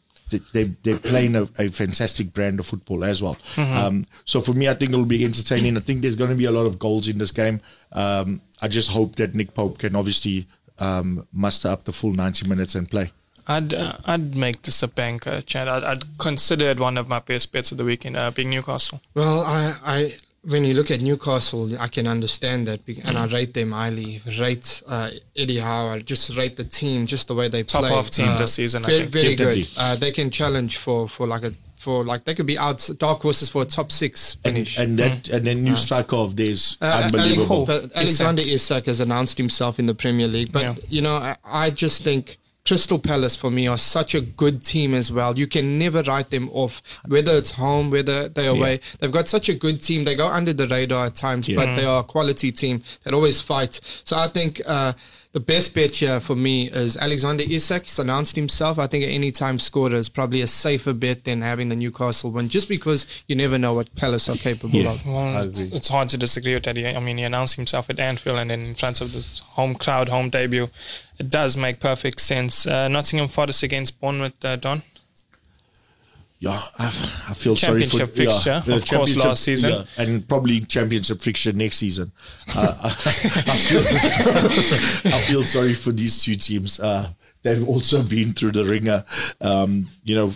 they 0.53 0.65
they're 0.83 0.99
playing 0.99 1.37
a, 1.37 1.43
a 1.59 1.69
fantastic 1.69 2.33
brand 2.33 2.59
of 2.59 2.67
football 2.67 3.05
as 3.05 3.23
well. 3.23 3.37
Mm-hmm. 3.55 3.77
Um, 3.77 4.07
so 4.25 4.41
for 4.41 4.53
me, 4.53 4.69
I 4.69 4.75
think 4.75 4.91
it'll 4.93 5.05
be 5.05 5.25
entertaining. 5.25 5.77
I 5.77 5.81
think 5.81 6.03
there's 6.03 6.17
going 6.17 6.31
to 6.31 6.37
be 6.37 6.47
a 6.47 6.51
lot 6.51 6.67
of 6.67 6.79
goals 6.79 7.09
in 7.09 7.19
this 7.19 7.31
game. 7.31 7.61
Um, 7.93 8.41
I 8.61 8.69
just 8.69 8.91
hope 8.91 9.15
that 9.17 9.35
Nick 9.35 9.55
Pope 9.55 9.79
can 9.79 9.97
obviously 9.97 10.47
um, 10.79 11.27
muster 11.33 11.69
up 11.69 11.85
the 11.85 11.93
full 11.93 12.13
90 12.13 12.49
minutes 12.49 12.75
and 12.75 12.91
play. 12.91 13.11
I'd 13.49 13.73
uh, 13.73 13.93
I'd 14.05 14.35
make 14.35 14.63
this 14.63 14.83
a 14.83 14.89
banker, 14.89 15.41
Chad. 15.43 15.69
I'd, 15.69 15.85
I'd 15.85 16.19
consider 16.19 16.67
it 16.71 16.81
one 16.81 16.99
of 16.99 17.09
my 17.09 17.21
best 17.21 17.53
bets 17.53 17.71
of 17.71 17.79
the 17.79 17.85
weekend, 17.85 18.17
uh, 18.17 18.33
being 18.33 18.51
Newcastle. 18.51 19.01
Well, 19.15 19.43
I, 19.43 19.75
I 19.85 20.13
when 20.49 20.65
you 20.65 20.75
look 20.75 20.91
at 20.91 21.01
Newcastle, 21.03 21.69
I 21.81 21.89
can 21.89 22.07
understand 22.07 22.67
that, 22.69 22.81
and 23.05 23.17
I 23.19 23.27
rate 23.27 23.53
them 23.55 23.73
highly. 23.73 24.21
Rate 24.39 24.83
uh, 24.87 25.11
Eddie 25.37 25.59
Howe. 25.59 25.89
I 25.89 25.99
just 26.01 26.37
rate 26.37 26.57
the 26.57 26.65
team, 26.65 27.07
just 27.07 27.29
the 27.29 27.35
way 27.35 27.49
they 27.49 27.63
play. 27.65 27.81
Top 27.81 27.81
play. 27.83 27.91
half 27.95 28.11
team 28.11 28.29
uh, 28.29 28.39
this 28.39 28.55
season, 28.55 28.85
I 28.85 28.87
Very, 28.87 28.99
think. 28.99 29.13
very 29.13 29.35
good. 29.37 29.69
Uh, 29.79 29.97
they 29.97 30.13
can 30.13 30.31
challenge 30.31 30.77
for 30.79 31.09
for 31.09 31.27
like 31.27 31.43
a 31.43 31.53
for 31.77 32.05
like 32.05 32.25
they 32.25 32.35
could 32.35 32.47
be 32.47 32.59
out 32.59 32.89
dark 32.99 33.23
horses 33.23 33.51
for 33.51 33.63
a 33.63 33.65
top 33.65 33.93
six 33.93 34.37
And, 34.45 34.55
finish. 34.55 34.79
and 34.79 34.99
that 34.99 35.29
and 35.29 35.45
then 35.45 35.63
new 35.63 35.77
striker 35.77 36.17
of 36.17 36.35
theirs, 36.37 36.77
Uh, 36.81 37.03
unbelievable. 37.05 37.65
But 37.67 37.91
Alexander 37.95 38.43
Isak 38.43 38.87
has 38.87 39.01
announced 39.01 39.39
himself 39.39 39.79
in 39.79 39.87
the 39.87 39.95
Premier 39.95 40.27
League, 40.27 40.53
but 40.53 40.63
Yeah. 40.63 40.75
you 40.89 41.01
know, 41.03 41.15
I, 41.17 41.37
I 41.45 41.71
just 41.71 42.03
think 42.03 42.39
Crystal 42.67 42.99
Palace 42.99 43.37
for 43.37 43.51
me 43.51 43.69
are 43.69 43.79
such 43.79 44.15
a 44.15 44.21
good 44.21 44.61
team 44.63 44.93
as 44.95 45.13
well. 45.13 45.39
You 45.39 45.47
can 45.47 45.79
never 45.79 46.03
write 46.03 46.31
them 46.31 46.51
off, 46.53 46.83
whether 47.07 47.33
it's 47.35 47.53
home, 47.53 47.91
whether 47.91 48.29
they're 48.29 48.51
away. 48.51 48.81
They've 48.99 49.13
got 49.13 49.29
such 49.29 49.49
a 49.49 49.55
good 49.55 49.81
team. 49.81 50.05
They 50.05 50.15
go 50.17 50.29
under 50.29 50.53
the 50.53 50.67
radar 50.67 51.07
at 51.07 51.15
times, 51.15 51.49
Yeah. 51.49 51.57
but 51.65 51.77
they 51.77 51.85
are 51.85 52.01
a 52.01 52.05
quality 52.05 52.51
team 52.53 52.83
that 53.05 53.15
always 53.15 53.41
fight. 53.41 53.81
So 54.05 54.19
I 54.19 54.29
think. 54.29 54.61
Uh, 54.67 54.93
the 55.33 55.41
best 55.41 55.75
bet 55.75 55.93
here 55.97 56.19
for 56.19 56.35
me 56.35 56.71
is 56.71 56.97
Alexander 56.97 57.45
Isak. 57.47 57.83
He's 57.85 57.99
announced 57.99 58.37
himself. 58.37 58.79
I 58.79 58.87
think 58.87 59.05
an 59.05 59.11
anytime 59.11 59.59
scorer 59.59 59.95
is 59.97 60.09
probably 60.09 60.41
a 60.41 60.47
safer 60.47 60.95
bet 60.95 61.25
than 61.25 61.43
having 61.43 61.69
the 61.69 61.77
Newcastle 61.77 62.31
one, 62.31 62.49
just 62.49 62.71
because 62.71 63.23
you 63.29 63.37
never 63.37 63.59
know 63.59 63.75
what 63.75 63.95
Palace 63.97 64.31
are 64.31 64.37
capable 64.37 64.79
Yeah. 64.79 64.93
of. 64.93 65.05
Well, 65.05 65.43
it's, 65.45 65.61
it's 65.61 65.89
hard 65.89 66.09
to 66.11 66.17
disagree 66.17 66.55
with 66.55 66.63
that. 66.63 66.79
I 66.79 66.99
mean, 67.01 67.19
he 67.19 67.25
announced 67.25 67.57
himself 67.57 67.91
at 67.91 67.99
Anfield 68.01 68.39
and 68.39 68.49
then 68.51 68.61
in 68.65 68.75
front 68.77 69.03
of 69.03 69.13
this 69.13 69.41
home 69.41 69.75
crowd, 69.75 70.09
home 70.09 70.31
debut. 70.31 70.71
It 71.19 71.31
does 71.31 71.57
make 71.57 71.81
perfect 71.81 72.21
sense. 72.21 72.67
Uh, 72.67 72.89
Nottingham 72.89 73.29
Forest 73.29 73.63
against 73.63 74.01
Bournemouth, 74.01 74.45
uh, 74.45 74.57
Don. 74.57 74.83
Yeah, 76.39 76.51
I, 76.79 76.85
I 76.87 77.33
feel 77.33 77.57
sorry 77.57 77.85
for 77.87 77.97
Championship 77.97 78.11
fixture, 78.11 78.63
yeah, 78.67 78.77
of 78.77 78.87
course, 78.87 79.17
last 79.17 79.43
season. 79.43 79.71
yeah, 79.71 79.85
and 79.97 80.29
probably 80.29 80.61
championship 80.61 81.19
fixture 81.21 81.55
next 81.55 81.77
season. 81.79 82.13
Uh, 82.55 82.75
I, 82.85 82.89
I 82.89 82.91
feel, 82.91 83.81
I 85.15 85.19
feel 85.19 85.43
sorry 85.45 85.73
for 85.73 85.93
these 85.93 86.23
two 86.23 86.35
teams. 86.35 86.79
Uh, 86.79 87.09
they've 87.41 87.67
also 87.67 88.03
been 88.03 88.35
through 88.35 88.53
the 88.53 88.67
ringer. 88.67 89.03
Um, 89.41 89.87
you 90.05 90.15
know, 90.15 90.31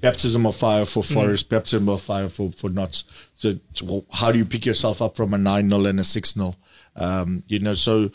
baptism 0.00 0.46
of 0.46 0.54
fire 0.54 0.86
for 0.86 1.02
Mm. 1.02 1.14
Forest, 1.14 1.48
baptism 1.48 1.88
of 1.88 2.00
fire 2.00 2.28
for 2.28 2.48
for 2.50 2.70
Knots. 2.70 3.28
So, 3.34 3.54
so 3.72 4.04
how 4.12 4.30
do 4.30 4.38
you 4.38 4.44
pick 4.44 4.64
yourself 4.64 5.02
up 5.02 5.16
from 5.16 5.34
a 5.34 5.38
nine 5.38 5.68
0 5.68 5.84
and 5.86 5.98
a 5.98 6.04
six 6.04 6.34
0 6.34 6.54
um, 6.94 7.42
You 7.48 7.58
know, 7.58 7.74
so 7.74 8.08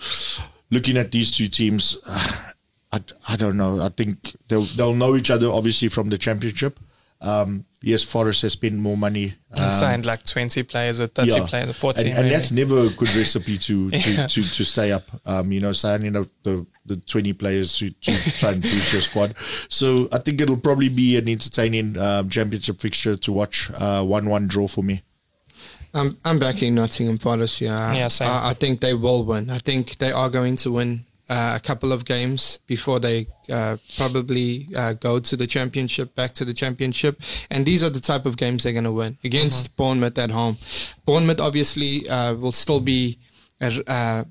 looking 0.74 0.98
at 0.98 1.12
these 1.12 1.32
two 1.32 1.48
teams. 1.48 1.98
Uh, 2.06 2.52
I, 2.92 3.00
I 3.30 3.36
don't 3.38 3.58
know. 3.58 3.82
I 3.82 3.90
think 3.90 4.18
they'll 4.48 4.62
they'll 4.78 4.94
know 4.94 5.16
each 5.16 5.32
other 5.32 5.50
obviously 5.50 5.88
from 5.90 6.10
the 6.10 6.18
championship. 6.18 6.80
Um, 7.22 7.66
yes, 7.82 8.04
Forest 8.04 8.42
has 8.42 8.52
spent 8.54 8.76
more 8.76 8.98
money. 8.98 9.34
And 9.52 9.64
Um, 9.64 9.72
signed 9.74 10.06
like 10.06 10.26
20 10.26 10.62
players 10.64 11.00
or 11.00 11.08
30 11.08 11.32
yeah. 11.32 11.46
players 11.48 11.70
or 11.70 11.74
40. 11.74 12.10
and, 12.10 12.20
and 12.20 12.30
that's 12.32 12.52
never 12.52 12.78
a 12.80 12.90
good 12.90 13.16
recipe 13.16 13.58
to 13.60 13.90
to, 13.92 13.98
Yeah. 14.12 14.28
to, 14.28 14.42
to 14.44 14.66
stay 14.66 14.92
up. 14.92 15.04
Um, 15.26 15.52
you 15.54 15.62
know, 15.62 15.72
signing 15.72 16.18
up 16.18 16.28
the, 16.44 16.66
the 16.86 16.98
twenty 16.98 17.32
players 17.32 17.78
to, 17.78 17.90
to 17.92 18.12
try 18.40 18.52
and 18.52 18.62
boost 18.62 18.92
your 18.92 19.02
squad. 19.02 19.36
So 19.70 20.10
I 20.12 20.18
think 20.20 20.42
it'll 20.42 20.58
probably 20.58 20.90
be 20.90 21.16
an 21.18 21.30
entertaining 21.30 21.98
um, 21.98 22.28
championship 22.30 22.82
fixture 22.82 23.16
to 23.16 23.32
watch. 23.32 23.72
Uh, 23.80 24.04
one 24.04 24.28
one 24.30 24.48
draw 24.50 24.68
for 24.68 24.84
me. 24.84 25.02
I'm 25.94 26.18
I'm 26.26 26.40
backing 26.40 26.76
Nottingham 26.76 27.18
Forest. 27.18 27.62
Yeah, 27.62 27.94
Yeah, 27.94 28.08
same. 28.08 28.30
I, 28.30 28.50
I 28.50 28.54
think 28.54 28.80
they 28.80 28.94
will 28.94 29.24
win. 29.24 29.50
I 29.50 29.60
think 29.60 29.98
they 29.98 30.12
are 30.12 30.30
going 30.30 30.56
to 30.58 30.72
win 30.72 31.06
uh, 31.30 31.54
a 31.56 31.60
couple 31.60 31.92
of 31.92 32.04
games 32.06 32.60
before 32.68 33.00
they 33.00 33.28
uh, 33.52 33.78
probably 33.98 34.68
uh, 34.76 34.94
go 34.94 35.20
to 35.20 35.36
the 35.38 35.48
championship, 35.48 36.16
back 36.16 36.34
to 36.34 36.46
the 36.46 36.54
championship. 36.54 37.22
And 37.50 37.66
these 37.66 37.84
are 37.84 37.90
the 37.90 38.00
type 38.00 38.26
of 38.26 38.38
games 38.38 38.64
they're 38.64 38.74
going 38.74 38.86
to 38.86 38.92
win 38.92 39.18
against 39.24 39.78
Bournemouth 39.78 40.18
at 40.18 40.32
home. 40.32 40.58
Bournemouth 41.06 41.40
obviously 41.42 42.08
uh, 42.10 42.34
will 42.36 42.52
still 42.52 42.80
be. 42.80 43.18
Uh, 43.88 44.24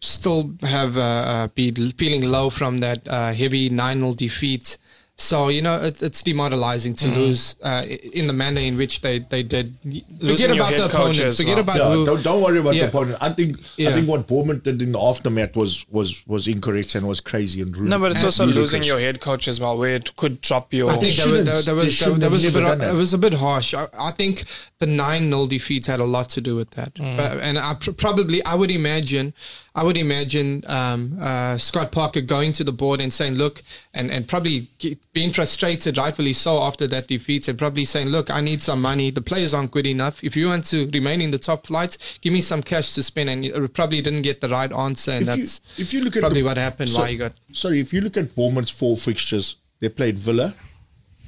Still 0.00 0.54
have 0.62 0.96
uh, 0.96 1.00
uh, 1.00 1.48
be 1.48 1.72
feeling 1.72 2.22
low 2.30 2.50
from 2.50 2.78
that 2.80 3.00
uh, 3.08 3.32
heavy 3.32 3.68
9 3.68 3.98
0 3.98 4.14
defeat. 4.14 4.78
So, 5.20 5.48
you 5.48 5.62
know, 5.62 5.82
it, 5.82 6.00
it's 6.00 6.22
demoralizing 6.22 6.94
to 6.94 7.08
lose 7.08 7.56
uh, 7.64 7.82
in 8.14 8.28
the 8.28 8.32
manner 8.32 8.60
in 8.60 8.76
which 8.76 9.00
they, 9.00 9.18
they 9.18 9.42
did. 9.42 9.74
Losing 9.84 10.50
Forget 10.52 10.56
about 10.56 10.70
the 10.70 10.76
coach 10.78 11.18
opponents. 11.18 11.36
Forget 11.36 11.54
well. 11.56 11.60
about 11.64 11.76
Yeah, 11.76 11.92
who. 11.92 12.06
don't, 12.06 12.22
don't 12.22 12.42
worry 12.42 12.58
about 12.60 12.74
Yeah. 12.76 12.82
the 12.84 12.88
opponent. 12.90 13.18
I 13.20 13.30
think 13.30 13.56
Yeah. 13.76 13.88
I 13.88 13.92
think 13.94 14.08
what 14.08 14.28
Bournemouth 14.28 14.62
did 14.62 14.80
in 14.80 14.92
the 14.92 15.00
aftermath 15.00 15.56
was 15.56 15.84
was 15.90 16.24
was 16.28 16.46
incorrect 16.46 16.94
and 16.94 17.08
was 17.08 17.20
crazy 17.20 17.60
and 17.62 17.76
rude. 17.76 17.90
no, 17.90 17.98
but 17.98 18.12
it's 18.12 18.22
also 18.24 18.44
ludicrous. 18.46 18.72
losing 18.74 18.82
your 18.88 19.00
head 19.00 19.20
coach 19.20 19.48
as 19.48 19.60
well, 19.60 19.76
where 19.76 19.96
it 19.96 20.14
could 20.14 20.40
drop 20.40 20.72
your. 20.72 20.88
I 20.88 20.94
think 20.96 21.16
that 21.16 21.26
was, 21.26 21.36
shouldn't- 21.38 21.46
that, 21.46 21.64
that 21.64 21.74
was, 21.74 21.84
that, 21.86 21.90
shouldn't 21.90 22.20
that 22.20 22.24
have 22.26 22.32
was 22.32 22.44
a 22.44 22.52
bit 22.52 22.60
done 22.78 22.80
it 22.80 22.96
was 22.96 23.12
a 23.12 23.18
bit 23.18 23.34
harsh. 23.34 23.74
I, 23.74 23.86
I 23.98 24.12
think 24.12 24.44
the 24.78 24.86
nine 24.86 25.30
0 25.30 25.46
defeat 25.48 25.86
had 25.86 25.98
a 25.98 26.04
lot 26.04 26.28
to 26.30 26.40
do 26.40 26.54
with 26.54 26.70
that. 26.72 26.94
Mm. 26.94 27.16
But, 27.16 27.38
and 27.42 27.58
I 27.58 27.74
pr- 27.74 27.90
probably 27.90 28.44
I 28.44 28.54
would 28.54 28.70
imagine 28.70 29.34
I 29.74 29.82
would 29.82 29.96
imagine 29.96 30.62
um, 30.68 31.18
uh, 31.20 31.56
Scott 31.56 31.90
Parker 31.90 32.20
going 32.20 32.52
to 32.52 32.64
the 32.64 32.72
board 32.72 33.00
and 33.00 33.12
saying, 33.12 33.34
look, 33.34 33.62
and 33.92 34.12
and 34.12 34.28
probably 34.28 34.68
ge- 34.78 34.96
being 35.12 35.32
frustrated, 35.32 35.96
rightfully 35.96 36.32
so, 36.32 36.62
after 36.62 36.86
that 36.88 37.06
defeat, 37.08 37.48
and 37.48 37.58
probably 37.58 37.84
saying, 37.84 38.08
look, 38.08 38.30
I 38.30 38.40
need 38.40 38.60
some 38.60 38.80
money. 38.82 39.10
The 39.10 39.22
players 39.22 39.54
aren't 39.54 39.70
good 39.70 39.86
enough. 39.86 40.22
If 40.22 40.36
you 40.36 40.46
want 40.46 40.64
to 40.64 40.88
remain 40.92 41.20
in 41.20 41.30
the 41.30 41.38
top 41.38 41.66
flight, 41.66 42.18
give 42.20 42.32
me 42.32 42.40
some 42.40 42.62
cash 42.62 42.94
to 42.94 43.02
spend. 43.02 43.30
And 43.30 43.44
you 43.44 43.68
probably 43.68 44.00
didn't 44.00 44.22
get 44.22 44.40
the 44.40 44.48
right 44.48 44.72
answer, 44.72 45.12
and 45.12 45.22
If 45.28 45.36
you, 45.36 45.42
that's 45.42 45.78
if 45.80 45.92
you 45.94 46.02
look 46.04 46.16
at 46.16 46.20
probably 46.20 46.42
the- 46.42 46.46
what 46.46 46.56
happened. 46.56 46.90
so- 46.90 47.00
why 47.00 47.08
you 47.08 47.18
got 47.18 47.32
sorry, 47.52 47.80
if 47.80 47.92
you 47.92 48.00
look 48.00 48.16
at 48.16 48.34
Bournemouth's 48.34 48.70
four 48.70 48.96
fixtures, 48.96 49.56
they 49.80 49.88
played 49.88 50.18
Villa, 50.18 50.54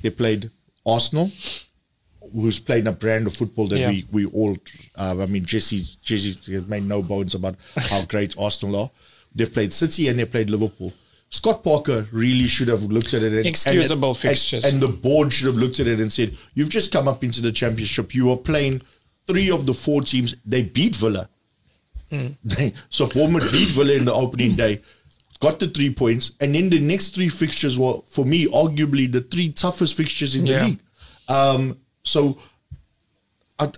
they 0.03 0.11
played 0.11 0.51
Arsenal, 0.87 1.31
who's 2.35 2.61
playing 2.61 2.87
a 2.87 2.93
brand 2.93 3.27
of 3.27 3.35
football 3.35 3.67
that 3.69 3.79
Yeah. 3.79 3.89
we 3.89 4.07
we 4.13 4.25
all. 4.27 4.57
Uh, 4.97 5.23
I 5.23 5.27
mean, 5.27 5.45
Jesse 5.45 5.83
Jesse 6.03 6.53
has 6.53 6.67
made 6.67 6.85
no 6.87 7.03
bones 7.03 7.35
about 7.35 7.57
how 7.77 8.05
great 8.09 8.35
Arsenal 8.39 8.77
are. 8.83 8.91
They've 9.35 9.53
played 9.53 9.73
City 9.73 10.09
and 10.09 10.19
they 10.19 10.25
played 10.27 10.51
Liverpool. 10.51 10.93
Scott 11.33 11.63
Parker 11.63 12.07
really 12.13 12.45
should 12.47 12.69
have 12.69 12.83
looked 12.83 13.15
at 13.15 13.23
it. 13.23 13.33
And, 13.33 13.47
Excusable 13.47 14.09
and, 14.11 14.19
fixtures. 14.19 14.65
And, 14.65 14.75
and 14.75 14.83
the 14.83 14.89
board 14.89 15.33
should 15.33 15.47
have 15.47 15.57
looked 15.57 15.79
at 15.81 15.87
it 15.87 16.01
and 16.01 16.11
said, 16.13 16.37
"You've 16.55 16.69
just 16.71 16.93
come 16.93 17.07
up 17.09 17.23
into 17.25 17.41
the 17.41 17.53
championship. 17.53 18.15
You 18.15 18.31
are 18.33 18.37
playing 18.37 18.83
three 19.29 19.51
of 19.51 19.65
the 19.65 19.73
four 19.73 20.03
teams. 20.03 20.37
They 20.45 20.63
beat 20.63 20.97
Villa. 20.97 21.29
They, 22.11 22.73
so 22.91 23.07
Bournemouth 23.07 23.53
beat 23.53 23.69
Villa 23.69 23.93
in 23.95 24.05
the 24.05 24.13
opening 24.13 24.57
day, 24.57 24.81
got 25.39 25.61
the 25.61 25.69
three 25.69 25.95
points, 25.95 26.33
and 26.41 26.53
then 26.55 26.69
the 26.69 26.81
next 26.81 27.15
three 27.15 27.29
fixtures 27.29 27.79
were, 27.79 27.95
for 28.07 28.25
me, 28.25 28.47
arguably 28.47 29.11
the 29.11 29.21
three 29.21 29.51
toughest 29.51 29.97
fixtures 29.97 30.35
in 30.35 30.45
the 30.45 30.51
Yeah. 30.51 30.65
league. 30.67 30.81
Um, 31.29 31.79
so 32.03 32.37
I, 33.61 33.69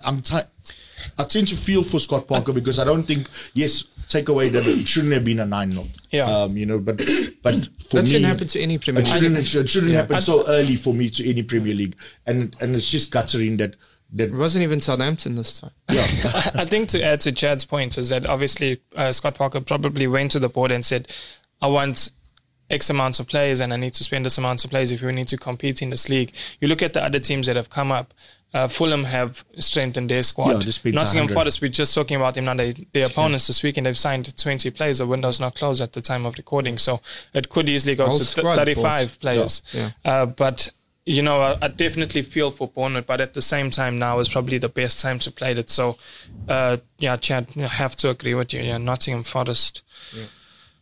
I 1.19 1.23
tend 1.25 1.47
to 1.49 1.55
feel 1.55 1.83
for 1.83 1.99
Scott 1.99 2.27
Parker 2.27 2.51
because 2.53 2.79
I 2.79 2.83
don't 2.85 3.03
think 3.03 3.27
yes, 3.53 3.83
take 4.13 4.29
away 4.29 4.49
that 4.49 4.65
it 4.65 4.87
shouldn't 4.87 5.13
have 5.13 5.25
been 5.25 5.39
a 5.39 5.45
nine 5.45 5.71
0 5.71 5.85
Yeah. 6.11 6.25
Um, 6.25 6.55
you 6.55 6.65
know, 6.65 6.79
but 6.79 6.97
but 7.43 7.53
for 7.89 7.97
that 7.97 8.03
me, 8.03 8.09
shouldn't 8.09 8.25
happen 8.25 8.47
to 8.47 8.59
any 8.61 8.77
Premier 8.77 9.01
it 9.01 9.07
League. 9.09 9.19
shouldn't, 9.19 9.37
it 9.39 9.67
shouldn't 9.69 9.91
happen 9.93 10.21
so 10.21 10.43
early 10.47 10.75
for 10.75 10.93
me 10.93 11.09
to 11.09 11.29
any 11.29 11.43
Premier 11.43 11.73
League, 11.73 11.95
and 12.25 12.55
and 12.61 12.75
it's 12.75 12.89
just 12.89 13.11
guttering 13.11 13.57
that 13.57 13.75
that 14.15 14.29
It 14.29 14.35
wasn't 14.35 14.63
even 14.63 14.79
Southampton 14.79 15.35
this 15.35 15.59
time. 15.59 15.71
yeah. 15.91 16.01
I 16.61 16.65
think 16.65 16.89
to 16.89 17.03
add 17.03 17.21
to 17.21 17.31
Chad's 17.31 17.65
point 17.65 17.97
is 17.97 18.09
that 18.09 18.25
obviously 18.27 18.79
uh, 18.95 19.11
Scott 19.11 19.35
Parker 19.35 19.59
probably 19.59 20.05
went 20.07 20.31
to 20.31 20.39
the 20.39 20.49
board 20.49 20.71
and 20.71 20.85
said, 20.85 21.11
I 21.61 21.67
want 21.67 22.09
X 22.69 22.91
amounts 22.91 23.19
of 23.19 23.27
players 23.27 23.59
and 23.59 23.73
I 23.73 23.77
need 23.77 23.93
to 23.95 24.03
spend 24.03 24.23
this 24.25 24.37
amount 24.37 24.63
of 24.65 24.69
players 24.69 24.91
if 24.91 25.01
we 25.01 25.11
need 25.13 25.27
to 25.29 25.37
compete 25.37 25.81
in 25.81 25.89
this 25.89 26.09
league. 26.09 26.31
You 26.61 26.67
look 26.67 26.83
at 26.83 26.93
the 26.93 27.03
other 27.03 27.19
teams 27.19 27.47
that 27.47 27.55
have 27.55 27.71
come 27.71 27.91
up. 27.91 28.13
Uh, 28.53 28.67
Fulham 28.67 29.03
have 29.03 29.43
strengthened 29.57 30.09
their 30.09 30.21
squad. 30.21 30.63
spent 30.63 30.95
Nottingham 30.95 31.27
Forest, 31.27 31.61
we're 31.61 31.69
just 31.69 31.95
talking 31.95 32.17
about 32.17 32.35
them 32.35 32.45
now. 32.45 32.53
They, 32.53 32.73
their 32.91 33.07
opponents 33.07 33.47
this 33.47 33.63
weekend, 33.63 33.87
they've 33.87 33.97
signed 33.97 34.35
20 34.37 34.69
players. 34.71 34.99
The 34.99 35.07
window's 35.07 35.39
not 35.39 35.55
closed 35.55 35.81
at 35.81 35.93
the 35.93 36.01
time 36.01 36.25
of 36.25 36.37
recording. 36.37 36.77
So 36.77 37.01
it 37.33 37.49
could 37.49 37.67
easily 37.67 37.95
go 37.95 38.13
to 38.13 38.19
th- 38.19 38.45
35 38.45 38.75
bought. 38.83 39.19
players. 39.19 39.61
Yeah. 39.73 39.89
Uh, 40.05 40.25
but 40.27 40.69
you 41.05 41.21
know, 41.21 41.41
I, 41.41 41.57
I 41.61 41.67
definitely 41.67 42.21
feel 42.21 42.49
for 42.51 42.67
Bournemouth, 42.67 43.05
but 43.07 43.19
at 43.19 43.33
the 43.33 43.41
same 43.41 43.69
time, 43.69 43.99
now 43.99 44.19
is 44.19 44.29
probably 44.29 44.57
the 44.57 44.69
best 44.69 45.01
time 45.01 45.19
to 45.19 45.31
play 45.31 45.51
it. 45.51 45.69
So, 45.69 45.97
uh, 46.47 46.77
yeah, 46.97 47.17
Chad, 47.17 47.47
I 47.57 47.61
have 47.67 47.95
to 47.97 48.09
agree 48.09 48.35
with 48.35 48.53
you. 48.53 48.61
Yeah, 48.61 48.77
Nottingham 48.77 49.23
Forest, 49.23 49.81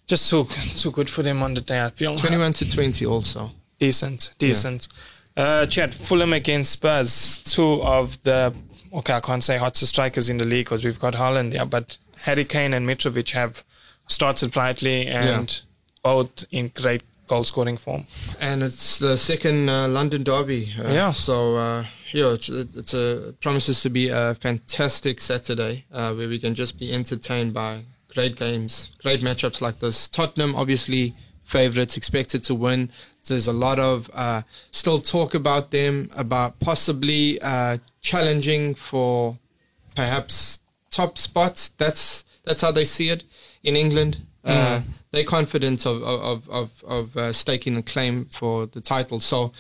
just 0.08 0.30
too 0.30 0.44
too 0.76 0.92
good 0.92 1.10
for 1.10 1.24
them 1.24 1.42
on 1.42 1.54
the 1.56 1.62
day. 1.62 1.84
I 1.84 1.90
feel 1.90 2.16
21 2.18 2.54
to 2.54 2.70
20 2.70 3.06
also. 3.06 3.52
decent, 3.80 4.36
decent. 4.38 4.90
Uh, 5.38 5.66
Chad, 5.66 5.94
Fulham 5.94 6.34
against 6.34 6.74
Spurs, 6.74 7.44
two 7.44 7.82
of 7.84 8.22
the 8.24 8.54
okay, 8.94 9.14
I 9.14 9.20
can't 9.22 9.42
say 9.44 9.58
hottest 9.58 9.88
strikers 9.88 10.30
in 10.30 10.38
the 10.38 10.46
league 10.46 10.66
because 10.66 10.84
we've 10.84 11.00
got 11.00 11.14
Haaland, 11.14 11.54
yeah, 11.54 11.64
but 11.66 11.98
Harry 12.24 12.46
Kane 12.46 12.74
and 12.74 12.88
Mitrovic 12.88 13.32
have 13.32 13.64
started 14.08 14.52
brightly 14.52 15.08
and 15.08 15.62
both 16.04 16.46
in 16.52 16.68
great 16.70 17.02
goal 17.28 17.44
scoring 17.46 17.78
form. 17.78 18.06
And 18.42 18.62
it's 18.62 19.00
the 19.00 19.16
second 19.16 19.70
uh, 19.70 19.88
London 19.88 20.24
derby. 20.24 20.74
Uh, 20.78 20.92
Yeah. 20.92 21.12
So 21.12 21.56
uh, 21.56 21.86
yeah, 22.12 22.34
it's, 22.34 22.50
it's 22.50 22.94
a 22.94 23.30
it 23.30 23.40
promises 23.40 23.82
to 23.84 23.90
be 23.90 24.10
a 24.10 24.36
fantastic 24.36 25.22
Saturday 25.22 25.86
uh, 25.94 26.14
where 26.14 26.28
we 26.28 26.40
can 26.40 26.54
just 26.54 26.78
be 26.78 26.92
entertained 26.94 27.54
by 27.54 27.84
great 28.14 28.36
games, 28.36 28.92
great 29.02 29.22
matchups 29.22 29.62
like 29.62 29.80
this. 29.80 30.10
Tottenham, 30.10 30.56
obviously 30.56 31.14
favourites, 31.46 31.96
expected 31.96 32.44
to 32.44 32.54
win. 32.56 32.92
There's 33.28 33.48
a 33.48 33.54
lot 33.54 33.80
of 33.80 34.10
uh, 34.14 34.42
still 34.72 35.00
talk 35.00 35.36
about 35.36 35.72
them, 35.72 36.10
about 36.18 36.60
possibly 36.60 37.40
uh, 37.42 37.78
challenging 38.02 38.74
for 38.76 39.38
perhaps 39.96 40.60
top 40.90 41.18
spots. 41.18 41.70
That's 41.70 42.24
that's 42.44 42.62
how 42.62 42.72
they 42.72 42.84
see 42.86 43.10
it 43.10 43.24
in 43.64 43.76
England. 43.76 44.18
Uh, 44.44 44.82
they're 45.12 45.24
confident 45.24 45.86
of 45.86 46.02
of 46.02 46.50
of, 46.50 46.84
of 46.88 47.18
uh, 47.18 47.32
staking 47.32 47.78
a 47.78 47.84
claim 47.84 48.26
for 48.26 48.66
the 48.66 48.82
title. 48.82 49.20
So 49.20 49.52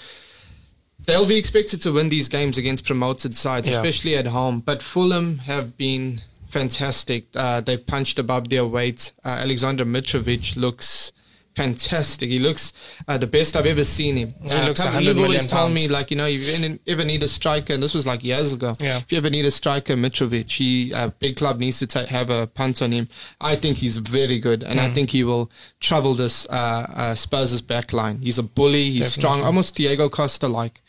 they'll 1.06 1.28
be 1.28 1.38
expected 1.38 1.82
to 1.82 1.92
win 1.92 2.10
these 2.10 2.28
games 2.30 2.58
against 2.58 2.86
promoted 2.86 3.38
sides, 3.38 3.70
Yeah. 3.70 3.76
especially 3.78 4.16
at 4.18 4.28
home. 4.28 4.60
But 4.60 4.82
Fulham 4.82 5.38
have 5.40 5.78
been 5.78 6.22
fantastic. 6.50 7.26
Uh, 7.36 7.62
they've 7.62 7.86
punched 7.86 8.18
above 8.18 8.50
their 8.50 8.66
weight. 8.66 9.14
Uh, 9.24 9.30
Alexander 9.30 9.86
Mitrovic 9.86 10.58
looks 10.58 11.12
fantastic. 11.56 12.30
He 12.30 12.40
looks 12.40 12.98
uh, 13.08 13.18
the 13.18 13.28
best 13.28 13.56
I've 13.56 13.66
ever 13.66 13.84
seen 13.84 14.16
him. 14.18 14.34
He 14.42 14.50
Uh, 14.52 14.66
looks 14.68 14.80
come- 14.80 14.88
100 14.94 15.16
you've 15.16 15.24
always 15.26 15.48
told 15.48 15.74
me, 15.74 15.88
like, 15.88 16.12
you 16.12 16.18
know, 16.18 16.26
if 16.28 16.42
you 16.60 16.80
ever 16.88 17.04
need 17.06 17.24
a 17.24 17.28
striker, 17.28 17.74
and 17.74 17.84
this 17.84 17.94
was 17.94 18.08
like 18.08 18.24
years 18.24 18.54
ago. 18.54 18.78
Yeah. 18.80 18.98
If 18.98 19.12
you 19.12 19.18
ever 19.18 19.30
need 19.30 19.46
a 19.46 19.52
striker, 19.52 19.96
Mitrovic, 19.96 20.50
he, 20.52 20.92
a 20.92 21.10
big 21.20 21.36
club 21.38 21.60
needs 21.60 21.80
to 21.80 21.88
ta- 21.88 22.06
have 22.06 22.30
a 22.30 22.48
punt 22.48 22.82
on 22.82 22.92
him. 22.92 23.08
I 23.40 23.56
think 23.56 23.78
he's 23.78 23.98
very 23.98 24.40
good, 24.40 24.64
and 24.64 24.80
Mm. 24.80 24.84
I 24.84 24.94
think 24.94 25.10
he 25.12 25.24
will 25.24 25.52
trouble 25.80 26.14
this 26.14 26.46
uh, 26.50 26.88
uh, 26.96 27.16
Spurs' 27.16 27.62
back 27.62 27.94
line. 27.94 28.20
He's 28.20 28.38
a 28.38 28.44
bully. 28.44 28.90
He's 28.92 29.12
strong, 29.12 29.42
almost 29.44 29.76
Diego 29.76 30.10
Costa 30.10 30.48
like, 30.48 30.82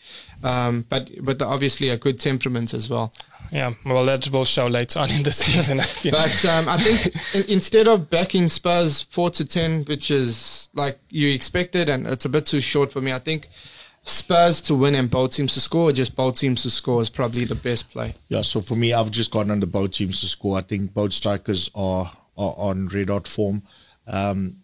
um, 0.45 0.85
but 0.89 1.11
but 1.23 1.43
obviously 1.43 1.89
a 1.89 1.97
good 1.97 2.19
temperament 2.19 2.73
as 2.75 2.89
well. 2.91 3.13
Yeah, 3.53 3.75
well, 3.85 4.07
that 4.07 4.31
will 4.33 4.47
show 4.47 4.67
later 4.67 4.99
on 5.01 5.11
in 5.11 5.23
the 5.23 5.31
season. 5.45 5.79
I 5.79 5.83
feel. 5.83 6.13
But 6.13 6.45
um, 6.47 6.69
I 6.69 6.79
think 6.79 7.15
in, 7.35 7.53
instead 7.53 7.87
of 7.87 8.09
backing 8.09 8.49
Spurs 8.49 9.03
four 9.03 9.29
to 9.31 9.45
ten, 9.45 9.85
which 9.85 10.11
is 10.11 10.71
like 10.75 10.99
you 11.11 11.29
expected, 11.31 11.89
and 11.91 12.07
it's 12.07 12.25
a 12.25 12.31
bit 12.31 12.47
too 12.47 12.61
short 12.61 12.91
for 12.93 13.03
me, 13.03 13.13
I 13.13 13.19
think 13.19 13.49
Spurs 14.05 14.63
to 14.63 14.75
win 14.75 14.95
and 14.95 15.11
both 15.11 15.35
teams 15.37 15.53
to 15.55 15.61
score, 15.61 15.91
or 15.91 15.93
just 15.93 16.17
both 16.17 16.37
teams 16.41 16.63
to 16.63 16.71
score, 16.71 17.01
is 17.03 17.11
probably 17.11 17.45
the 17.45 17.55
best 17.55 17.91
play. 17.91 18.15
Yeah, 18.29 18.41
so 18.41 18.61
for 18.63 18.75
me, 18.75 18.95
I've 18.95 19.11
just 19.11 19.31
gone 19.31 19.51
under 19.51 19.67
both 19.67 19.91
teams 19.93 20.21
to 20.21 20.27
score. 20.27 20.57
I 20.59 20.63
think 20.63 20.95
both 20.95 21.13
strikers 21.13 21.71
are 21.75 22.11
are 22.39 22.55
on 22.57 22.89
red 22.89 23.11
hot 23.11 23.29
form. 23.29 23.63
Um, 24.07 24.57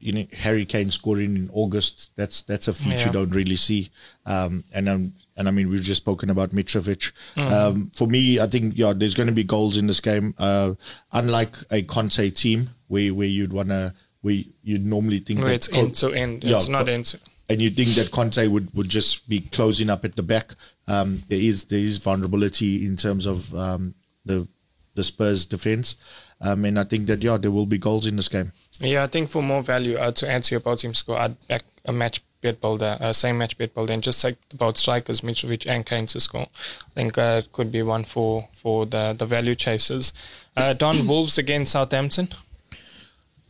you 0.00 0.12
know, 0.12 0.24
Harry 0.36 0.66
Kane 0.66 0.90
scoring 0.90 1.36
in 1.36 1.50
August. 1.54 2.10
That's 2.16 2.42
that's 2.42 2.66
a 2.68 2.74
feat 2.74 2.94
Yeah. 3.00 3.06
you 3.06 3.12
don't 3.12 3.30
really 3.30 3.56
see. 3.56 3.90
Um, 4.26 4.64
and 4.74 4.88
um, 4.88 5.12
and 5.36 5.48
I 5.48 5.50
mean, 5.50 5.68
we've 5.68 5.82
just 5.82 6.02
spoken 6.02 6.30
about 6.30 6.50
Mitrovic. 6.50 7.12
Um, 7.36 7.88
for 7.88 8.06
me, 8.06 8.40
I 8.40 8.46
think 8.46 8.76
yeah, 8.76 8.92
there's 8.94 9.14
going 9.14 9.28
to 9.28 9.32
be 9.34 9.44
goals 9.44 9.76
in 9.76 9.86
this 9.86 10.00
game. 10.00 10.34
Uh, 10.38 10.74
unlike 11.12 11.56
a 11.70 11.82
Conte 11.82 12.30
team, 12.30 12.70
where 12.88 13.12
where 13.14 13.26
you'd 13.26 13.52
wanna 13.52 13.94
where 14.22 14.40
you'd 14.62 14.86
normally 14.86 15.18
think 15.18 15.42
Where 15.42 15.52
it's 15.52 15.68
end 15.72 15.94
to 15.96 16.12
end. 16.12 16.44
Yeah, 16.44 16.56
It's 16.56 16.68
not 16.68 16.88
end 16.88 17.04
to 17.06 17.18
and 17.48 17.60
you 17.60 17.70
think 17.70 17.90
that 17.90 18.10
Conte 18.10 18.46
would, 18.46 18.74
would 18.74 18.88
just 18.88 19.28
be 19.28 19.40
closing 19.40 19.90
up 19.90 20.04
at 20.04 20.16
the 20.16 20.22
back. 20.22 20.52
Um, 20.88 21.22
there 21.28 21.38
is 21.38 21.66
there 21.66 21.78
is 21.78 21.98
vulnerability 21.98 22.86
in 22.86 22.96
terms 22.96 23.26
of 23.26 23.54
um, 23.54 23.94
the 24.24 24.48
the 24.94 25.02
Spurs 25.02 25.44
defense, 25.44 25.96
um, 26.40 26.64
and 26.64 26.78
I 26.78 26.84
think 26.84 27.06
that 27.08 27.22
yeah, 27.22 27.36
there 27.36 27.50
will 27.50 27.66
be 27.66 27.78
goals 27.78 28.06
in 28.06 28.16
this 28.16 28.28
game. 28.28 28.52
Yeah, 28.78 29.02
I 29.02 29.06
think 29.06 29.30
for 29.30 29.42
more 29.42 29.62
value 29.62 29.96
uh, 29.96 30.12
to 30.12 30.28
answer 30.28 30.54
your 30.54 30.60
both 30.60 30.80
team 30.80 30.94
score, 30.94 31.18
I'd 31.18 31.48
back 31.48 31.64
a 31.84 31.92
match 31.92 32.22
builder, 32.52 32.96
uh, 33.00 33.12
same 33.12 33.38
match 33.38 33.56
builder, 33.58 33.92
and 33.92 34.02
just 34.02 34.22
like 34.24 34.36
both 34.54 34.76
strikers, 34.76 35.22
Mitrovic 35.22 35.66
and 35.66 35.84
Kane 35.84 36.06
to 36.06 36.20
score. 36.20 36.46
I 36.52 36.90
think 36.94 37.18
uh, 37.18 37.42
it 37.44 37.52
could 37.52 37.72
be 37.72 37.82
one 37.82 38.04
for 38.04 38.48
for 38.52 38.86
the 38.86 39.14
the 39.18 39.26
value 39.26 39.54
chasers. 39.54 40.12
Uh, 40.56 40.72
Don 40.74 41.06
Wolves 41.08 41.38
against 41.38 41.72
Southampton. 41.72 42.28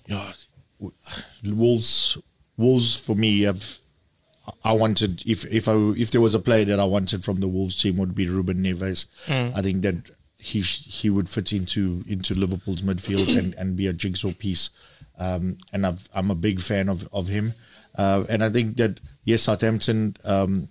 Yeah, 0.07 0.33
Wolves 1.45 2.19
Wolves 2.57 3.01
for 3.01 3.17
me 3.17 3.43
have. 3.43 3.79
I 4.63 4.73
wanted 4.73 5.27
if 5.27 5.53
if 5.53 5.69
I 5.69 5.75
if 5.97 6.11
there 6.11 6.21
was 6.21 6.35
a 6.35 6.39
player 6.39 6.67
that 6.67 6.79
I 6.79 6.85
wanted 6.85 7.25
from 7.25 7.41
the 7.41 7.49
Wolves 7.49 7.81
team 7.81 7.97
would 7.97 8.15
be 8.15 8.29
Ruben 8.29 8.59
Neves. 8.59 9.07
I 9.57 9.63
think 9.63 9.83
that 9.83 10.11
he 10.39 10.61
sh- 10.61 11.01
he 11.03 11.09
would 11.09 11.29
fit 11.29 11.53
into 11.55 12.05
into 12.07 12.35
Liverpool's 12.35 12.83
midfield 12.83 13.39
and, 13.39 13.55
and 13.55 13.77
be 13.77 13.87
a 13.87 13.93
jigsaw 13.95 14.33
piece. 14.33 14.69
Um, 15.19 15.57
and 15.73 15.87
I've, 15.87 16.09
I'm 16.15 16.31
a 16.31 16.35
big 16.35 16.61
fan 16.61 16.89
of 16.91 17.09
of 17.13 17.29
him. 17.29 17.55
Uh, 17.97 18.25
and 18.29 18.43
I 18.43 18.51
think 18.51 18.77
that 18.77 19.01
yes, 19.25 19.43
Southampton 19.43 20.17
um, 20.25 20.69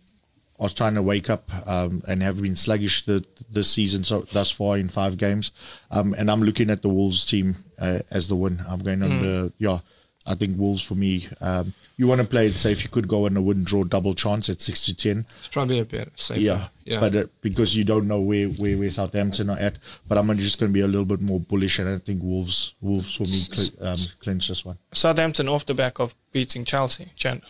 are 0.60 0.70
trying 0.70 0.96
to 0.96 1.02
wake 1.02 1.30
up 1.30 1.50
um, 1.68 2.02
and 2.08 2.22
have 2.22 2.42
been 2.42 2.56
sluggish 2.56 3.04
the, 3.06 3.26
this 3.52 3.70
season 3.70 4.04
so 4.04 4.22
thus 4.32 4.52
far 4.52 4.78
in 4.78 4.88
five 4.88 5.18
games. 5.18 5.52
Um, 5.92 6.14
and 6.18 6.30
I'm 6.30 6.42
looking 6.42 6.70
at 6.70 6.82
the 6.82 6.90
Wolves 6.90 7.26
team 7.26 7.56
uh, 7.80 8.00
as 8.12 8.28
the 8.28 8.36
win. 8.36 8.60
I'm 8.68 8.80
going 8.80 9.04
on 9.04 9.22
the 9.22 9.54
yeah. 9.58 9.80
I 10.26 10.36
think 10.36 10.58
Wolves 10.58 10.82
for 10.82 10.96
me. 10.96 11.28
Um, 11.42 11.74
you 11.98 12.08
want 12.08 12.22
to 12.22 12.28
play 12.28 12.48
it 12.48 12.56
safe. 12.56 12.84
You 12.84 12.90
could 12.90 13.08
go 13.08 13.26
on 13.26 13.36
a 13.36 13.42
win 13.42 13.64
draw 13.64 13.84
double 13.84 14.14
chance 14.14 14.50
at 14.50 14.62
six 14.62 14.86
to 14.86 14.96
ten. 14.96 15.26
It's 15.40 15.50
probably 15.50 15.80
a 15.80 15.86
bit 15.86 16.18
safer. 16.18 16.40
Yeah, 16.40 16.68
yeah. 16.86 17.00
But 17.00 17.16
uh, 17.16 17.24
because 17.42 17.76
you 17.76 17.84
don't 17.84 18.08
know 18.08 18.22
where, 18.22 18.48
where, 18.48 18.78
where 18.78 18.90
Southampton 18.90 19.50
are 19.50 19.60
at, 19.60 19.76
but 20.08 20.18
I'm 20.18 20.28
just 20.38 20.60
going 20.60 20.72
to 20.72 20.74
be 20.74 20.82
a 20.82 20.88
little 20.88 21.06
bit 21.06 21.22
more 21.22 21.40
bullish, 21.40 21.80
and 21.80 21.90
I 21.90 21.98
think 21.98 22.24
Wolves 22.24 22.76
Wolves 22.82 23.16
for 23.16 23.24
me 23.24 23.30
cl- 23.30 23.88
um, 23.88 23.98
clinch 24.22 24.48
this 24.48 24.64
one. 24.64 24.78
Southampton 24.94 25.50
off 25.50 25.66
the 25.66 25.74
back 25.74 26.00
of 26.00 26.16
beating 26.32 26.64
Chelsea. 26.64 27.10
Chandler. 27.16 27.50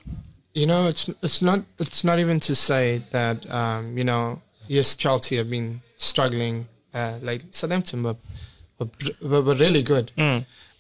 You 0.54 0.68
know, 0.68 0.88
it's 0.88 1.10
it's 1.22 1.42
not 1.42 1.60
it's 1.80 2.04
not 2.04 2.20
even 2.20 2.40
to 2.42 2.56
say 2.56 3.04
that 3.12 3.50
um, 3.52 3.98
you 3.98 4.04
know 4.04 4.42
yes 4.68 4.96
Chelsea 4.96 5.38
have 5.38 5.50
been 5.50 5.82
struggling 5.96 6.68
uh, 6.94 7.18
lately. 7.22 7.50
Southampton 7.52 8.04
were 8.04 8.16
were, 8.80 8.90
were, 9.22 9.42
were 9.42 9.56
really 9.56 9.84
good. 9.84 10.12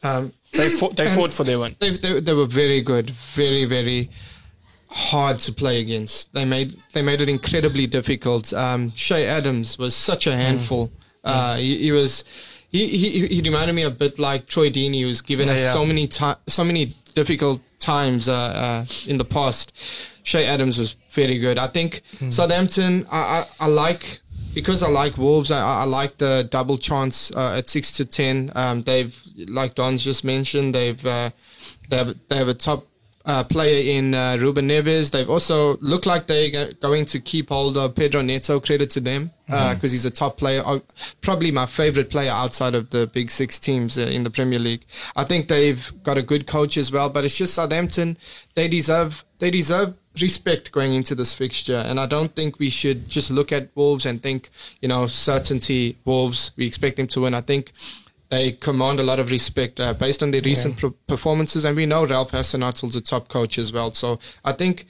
Um, 0.03 0.33
They 0.53 0.69
fought, 0.69 0.95
they 0.95 1.05
and 1.05 1.13
fought 1.15 1.33
for 1.33 1.43
their 1.43 1.59
win. 1.59 1.75
They, 1.79 1.91
they 1.91 2.19
they 2.19 2.33
were 2.33 2.45
very 2.45 2.81
good, 2.81 3.09
very 3.09 3.65
very 3.65 4.09
hard 4.89 5.39
to 5.39 5.51
play 5.51 5.79
against. 5.81 6.33
They 6.33 6.45
made 6.45 6.75
they 6.93 7.01
made 7.01 7.21
it 7.21 7.29
incredibly 7.29 7.87
difficult. 7.87 8.53
Um, 8.53 8.91
Che 8.91 9.25
Adams 9.27 9.77
was 9.77 9.95
such 9.95 10.27
a 10.27 10.35
handful. 10.35 10.91
Uh, 11.23 11.55
he, 11.57 11.77
he 11.77 11.91
was. 11.91 12.23
He, 12.69 12.87
he, 12.87 13.27
he 13.27 13.41
reminded 13.41 13.73
me 13.75 13.83
a 13.83 13.91
bit 13.91 14.17
like 14.17 14.47
Troy 14.47 14.69
Deeney, 14.71 15.01
who 15.01 15.07
was 15.07 15.21
given 15.21 15.47
us 15.47 15.61
Yeah. 15.61 15.71
so 15.73 15.85
many 15.85 16.07
ti- 16.07 16.39
so 16.47 16.63
many 16.63 16.95
difficult 17.13 17.61
times 17.79 18.27
uh, 18.27 18.33
uh, 18.33 18.85
in 19.07 19.17
the 19.19 19.25
past. 19.25 19.73
Che 20.23 20.45
Adams 20.45 20.79
was 20.79 20.93
very 21.11 21.37
good. 21.37 21.57
I 21.59 21.67
think 21.67 22.01
Southampton. 22.29 23.05
I, 23.11 23.17
I, 23.19 23.45
I 23.65 23.67
like 23.67 24.21
because 24.53 24.83
I 24.83 24.89
like 24.89 25.17
Wolves. 25.17 25.51
I, 25.51 25.81
I 25.81 25.83
like 25.83 26.17
the 26.17 26.47
double 26.49 26.77
chance 26.77 27.35
uh, 27.35 27.55
at 27.57 27.67
six 27.67 27.91
to 27.97 28.05
ten. 28.05 28.51
Um, 28.55 28.83
they've 28.83 29.17
like 29.49 29.75
Don's 29.75 30.03
just 30.03 30.23
mentioned. 30.23 30.75
They've 30.75 31.05
uh, 31.05 31.31
they 31.89 31.97
have 31.97 32.15
they 32.29 32.37
have 32.37 32.47
a 32.47 32.53
top 32.53 32.87
uh, 33.25 33.43
player 33.43 33.97
in 33.97 34.13
uh, 34.13 34.37
Ruben 34.39 34.67
Neves. 34.67 35.11
They've 35.11 35.29
also 35.29 35.77
look 35.77 36.05
like 36.05 36.27
they're 36.27 36.73
going 36.73 37.05
to 37.05 37.19
keep 37.19 37.49
hold 37.49 37.77
of 37.77 37.95
Pedro 37.95 38.21
Neto. 38.21 38.59
Credit 38.59 38.89
to 38.91 38.99
them 38.99 39.31
because 39.45 39.91
he's 39.91 40.05
a 40.05 40.11
top 40.11 40.37
player. 40.37 40.61
Uh, 40.65 40.79
probably 41.21 41.51
my 41.51 41.65
favorite 41.65 42.09
player 42.09 42.31
outside 42.31 42.75
of 42.75 42.89
the 42.89 43.07
big 43.07 43.29
six 43.29 43.59
teams 43.59 43.97
uh, 43.97 44.01
in 44.01 44.23
the 44.23 44.29
Premier 44.29 44.59
League. 44.59 44.85
I 45.15 45.23
think 45.23 45.47
they've 45.47 45.91
got 46.03 46.17
a 46.17 46.21
good 46.21 46.47
coach 46.47 46.77
as 46.77 46.91
well. 46.91 47.09
But 47.09 47.23
it's 47.23 47.37
just 47.37 47.53
Southampton. 47.53 48.17
They 48.55 48.67
deserve 48.67 49.23
they 49.39 49.51
deserve 49.51 49.95
respect 50.21 50.71
going 50.71 50.93
into 50.93 51.15
this 51.15 51.35
fixture. 51.35 51.77
And 51.77 51.99
I 51.99 52.05
don't 52.05 52.35
think 52.35 52.59
we 52.59 52.69
should 52.69 53.09
just 53.09 53.31
look 53.31 53.51
at 53.51 53.69
Wolves 53.75 54.05
and 54.05 54.21
think 54.21 54.49
you 54.81 54.87
know 54.87 55.07
certainty 55.07 55.97
Wolves. 56.05 56.51
We 56.57 56.65
expect 56.65 56.97
them 56.97 57.07
to 57.07 57.21
win. 57.21 57.33
I 57.33 57.41
think 57.41 57.71
they 58.29 58.51
command 58.51 58.99
a 58.99 59.03
lot 59.03 59.19
of 59.19 59.29
respect 59.29 59.79
uh, 59.79 59.93
based 59.93 60.23
on 60.23 60.31
their 60.31 60.41
recent 60.41 60.77
pro- 60.77 60.95
performances, 61.07 61.65
and 61.65 61.75
we 61.75 61.85
know 61.85 62.05
Ralph 62.05 62.31
Hasenhuttl 62.31 62.95
a 62.95 63.01
top 63.01 63.27
coach 63.27 63.57
as 63.57 63.71
well. 63.71 63.91
So 63.91 64.19
I 64.43 64.53
think 64.53 64.85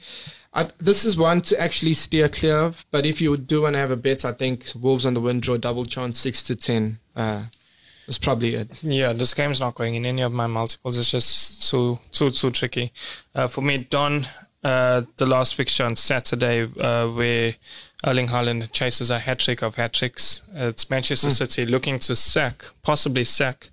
I, 0.53 0.67
this 0.77 1.03
is 1.03 1.17
one 1.17 1.41
to 1.41 1.59
actually 1.59 1.93
steer 1.93 2.29
clear 2.29 2.57
of. 2.57 2.85
But 2.91 3.05
if 3.05 3.19
you 3.19 3.35
do 3.37 3.63
want 3.63 3.75
to 3.75 3.79
have 3.79 3.91
a 3.91 3.97
bet, 3.97 4.23
I 4.23 4.31
think 4.31 4.65
Wolves 4.79 5.05
on 5.05 5.13
the 5.13 5.19
win 5.19 5.39
draw 5.39 5.57
double 5.57 5.85
chance 5.85 6.19
six 6.19 6.43
to 6.47 6.55
ten. 6.55 6.99
Uh, 7.15 7.43
is 8.07 8.19
probably 8.19 8.55
it. 8.55 8.83
Yeah, 8.83 9.13
this 9.13 9.33
game's 9.33 9.59
not 9.59 9.75
going 9.75 9.95
in 9.95 10.05
any 10.05 10.21
of 10.21 10.33
my 10.33 10.47
multiples. 10.47 10.97
It's 10.97 11.11
just 11.11 11.69
too 11.69 11.99
too 12.11 12.29
too 12.29 12.51
tricky. 12.51 12.91
Uh, 13.33 13.47
for 13.47 13.61
me, 13.61 13.77
Don, 13.89 14.25
uh, 14.63 15.01
the 15.17 15.25
last 15.25 15.55
fixture 15.55 15.83
on 15.85 15.95
Saturday, 15.95 16.63
uh, 16.79 17.07
where 17.09 17.53
Erling 18.05 18.27
Haaland 18.27 18.71
chases 18.71 19.09
a 19.11 19.19
hat 19.19 19.39
trick 19.39 19.61
of 19.61 19.75
hat 19.75 19.93
tricks. 19.93 20.43
It's 20.53 20.89
Manchester 20.89 21.29
City 21.29 21.65
looking 21.65 21.99
to 21.99 22.15
sack, 22.15 22.65
possibly 22.81 23.23
sack, 23.23 23.69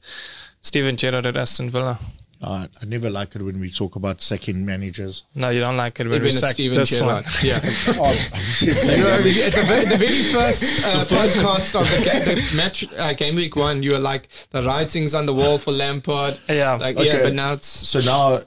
Steven 0.61 0.96
Gerrard 0.96 1.26
at 1.26 1.37
Aston 1.37 1.70
Villa. 1.70 1.98
Uh, 2.42 2.66
I 2.81 2.87
never 2.87 3.11
like 3.11 3.35
it 3.35 3.42
when 3.42 3.61
we 3.61 3.68
talk 3.68 3.96
about 3.96 4.22
second 4.22 4.64
managers. 4.64 5.24
No, 5.35 5.50
you 5.50 5.61
don't 5.61 5.76
like 5.76 6.00
it 6.00 6.05
when 6.05 6.14
Even 6.14 6.24
we 6.24 6.31
sack 6.31 6.55
Steven 6.55 6.79
this 6.79 6.88
Gerrard. 6.88 7.22
one. 7.24 7.33
Yeah. 7.42 7.61
Oh, 8.03 8.12
just 8.61 8.62
You 8.90 8.96
know, 8.96 9.05
that. 9.16 9.24
we- 9.24 9.42
at 9.42 9.53
the, 9.53 9.62
very, 9.66 9.85
the 9.85 9.96
very 9.98 10.22
first 10.22 10.87
uh, 10.87 11.05
podcast 11.16 11.79
of 11.79 11.87
the, 11.87 12.05
ga- 12.05 12.24
the 12.24 12.57
match, 12.57 12.87
uh, 12.98 13.12
game 13.12 13.35
week 13.37 13.57
one, 13.57 13.83
you 13.83 13.92
were 13.92 13.98
like 13.98 14.26
the 14.53 14.62
writings 14.62 15.14
on 15.14 15.26
the 15.26 15.35
wall 15.35 15.59
for 15.59 15.72
Lampard. 15.72 16.38
Yeah. 16.48 16.76
like 16.76 16.96
Okay. 16.96 17.09
yeah, 17.09 17.22
but 17.24 17.35
now 17.35 17.53
it's 17.53 17.66
So 17.66 18.00
now, 18.00 18.38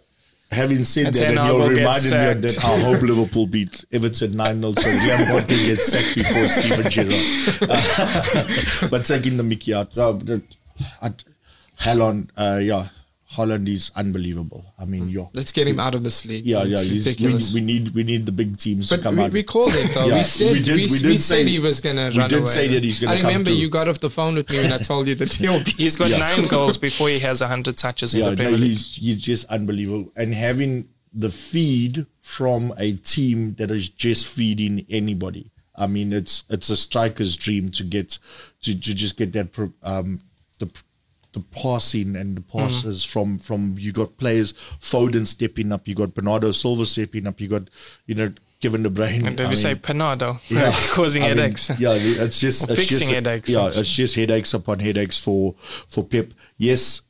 having 0.53 0.83
said 0.83 1.07
And 1.07 1.15
that, 1.15 1.25
and 1.25 1.35
you 1.35 1.51
go 1.53 1.67
get 1.69 1.77
reminded 1.77 2.11
me 2.11 2.47
of 2.47 2.53
that. 2.55 2.63
I 2.65 2.79
hope 2.81 3.01
Liverpool 3.01 3.47
beat 3.47 3.83
Everton 3.91 4.31
9 4.31 4.59
0 4.61 4.71
so 4.73 4.89
Lampard 4.89 5.47
can 5.47 5.57
get 5.65 5.77
sacked 5.77 6.15
before 6.15 6.47
Steven 6.47 6.89
Gerrard. 6.91 8.89
but 8.91 9.03
taking 9.05 9.37
the 9.37 9.43
Mickey 9.43 9.73
out, 9.73 9.97
uh, 9.97 10.11
the- 10.13 10.41
I- 11.01 11.13
Haaland, 11.79 12.29
uh, 12.37 12.59
yeah, 12.59 12.85
Haaland 13.35 13.67
is 13.67 13.91
unbelievable. 13.95 14.73
I 14.77 14.85
mean, 14.85 15.09
yeah. 15.09 15.25
Let's 15.33 15.51
get 15.51 15.67
him 15.67 15.79
out 15.79 15.95
of 15.95 16.03
this 16.03 16.25
league. 16.25 16.45
Yeah, 16.45 16.63
yeah, 16.63 16.77
It's 16.77 16.89
he's, 16.89 17.05
we, 17.05 17.11
ridiculous. 17.11 17.53
we 17.53 17.61
need 17.61 17.89
we 17.95 18.03
need 18.03 18.25
the 18.25 18.31
big 18.31 18.57
teams 18.57 18.89
But 18.89 18.97
to 18.97 19.01
come 19.03 19.17
we, 19.17 19.23
out. 19.23 19.31
we 19.31 19.43
called 19.43 19.71
it 19.73 19.91
though. 19.93 20.05
Yeah, 20.07 20.15
we 20.15 20.21
said 20.21 20.47
we 20.51 20.53
we, 20.53 20.63
did- 20.63 20.75
we, 20.75 20.81
we 20.83 20.87
did 20.87 21.17
said 21.17 21.17
say- 21.19 21.45
he 21.45 21.59
was 21.59 21.79
gonna 21.81 22.09
we 22.13 22.17
run 22.19 22.29
did 22.29 22.39
away. 22.39 22.45
say 22.47 22.67
that 22.69 22.83
he's 22.83 22.99
gonna 22.99 23.13
I 23.15 23.17
remember 23.17 23.49
through. 23.49 23.59
you 23.59 23.69
got 23.69 23.87
off 23.87 23.99
the 23.99 24.09
phone 24.09 24.35
with 24.35 24.49
me 24.51 24.57
when 24.57 24.71
I 24.71 24.77
told 24.77 25.07
you 25.07 25.15
that 25.15 25.31
he'll 25.41 25.63
be. 25.63 25.71
He's 25.71 25.95
got 25.95 26.09
Yeah. 26.09 26.19
nine 26.19 26.47
goals 26.47 26.77
before 26.77 27.09
he 27.09 27.19
has 27.19 27.41
100 27.41 27.75
touches 27.77 28.13
in 28.13 28.19
yeah, 28.19 28.25
the 28.25 28.31
no, 28.31 28.35
Premier 28.43 28.57
League. 28.57 28.69
he's 28.69 28.95
he's 28.97 29.17
just 29.17 29.49
unbelievable. 29.49 30.11
And 30.15 30.33
having 30.33 30.87
the 31.13 31.29
feed 31.29 32.05
from 32.19 32.73
a 32.77 32.93
team 32.93 33.53
that 33.55 33.69
is 33.69 33.89
just 33.89 34.33
feeding 34.35 34.85
anybody. 34.89 35.51
I 35.75 35.87
mean, 35.87 36.13
it's 36.13 36.43
it's 36.49 36.69
a 36.69 36.75
striker's 36.75 37.35
dream 37.35 37.71
to 37.71 37.83
get 37.83 38.19
to, 38.61 38.79
to 38.79 38.95
just 38.95 39.17
get 39.17 39.31
that 39.33 39.49
um 39.83 40.19
the 40.59 40.69
the 41.33 41.41
passing 41.51 42.15
and 42.15 42.37
the 42.37 42.41
passes 42.41 43.03
Mm-hmm. 43.03 43.11
from 43.11 43.37
from 43.37 43.75
you 43.77 43.91
got 43.91 44.17
players 44.17 44.53
Foden 44.53 45.25
stepping 45.25 45.71
up, 45.71 45.87
you 45.87 45.95
got 45.95 46.13
Bernardo 46.13 46.51
Silva 46.51 46.85
stepping 46.85 47.27
up, 47.27 47.39
you 47.41 47.47
got 47.47 47.69
you 48.07 48.15
know 48.15 48.31
Kevin 48.61 48.83
De 48.83 48.89
Bruyne. 48.89 49.25
And 49.27 49.35
did 49.35 49.47
I 49.47 49.49
we 49.49 49.55
say 49.55 49.73
Bernardo? 49.73 50.37
Yeah. 50.49 50.71
Causing 50.91 51.23
I 51.23 51.29
mean, 51.29 51.37
headaches. 51.37 51.71
yeah, 51.79 51.93
it's 51.95 52.39
just 52.39 52.63
it's 52.69 52.75
fixing 52.79 52.99
just, 52.99 53.11
headaches. 53.11 53.49
Yeah, 53.49 53.67
it's 53.67 53.91
just 53.93 54.15
headaches 54.15 54.53
upon 54.53 54.79
headaches 54.79 55.17
for 55.19 55.53
for 55.57 56.03
Pep. 56.03 56.27
Yes, 56.57 57.01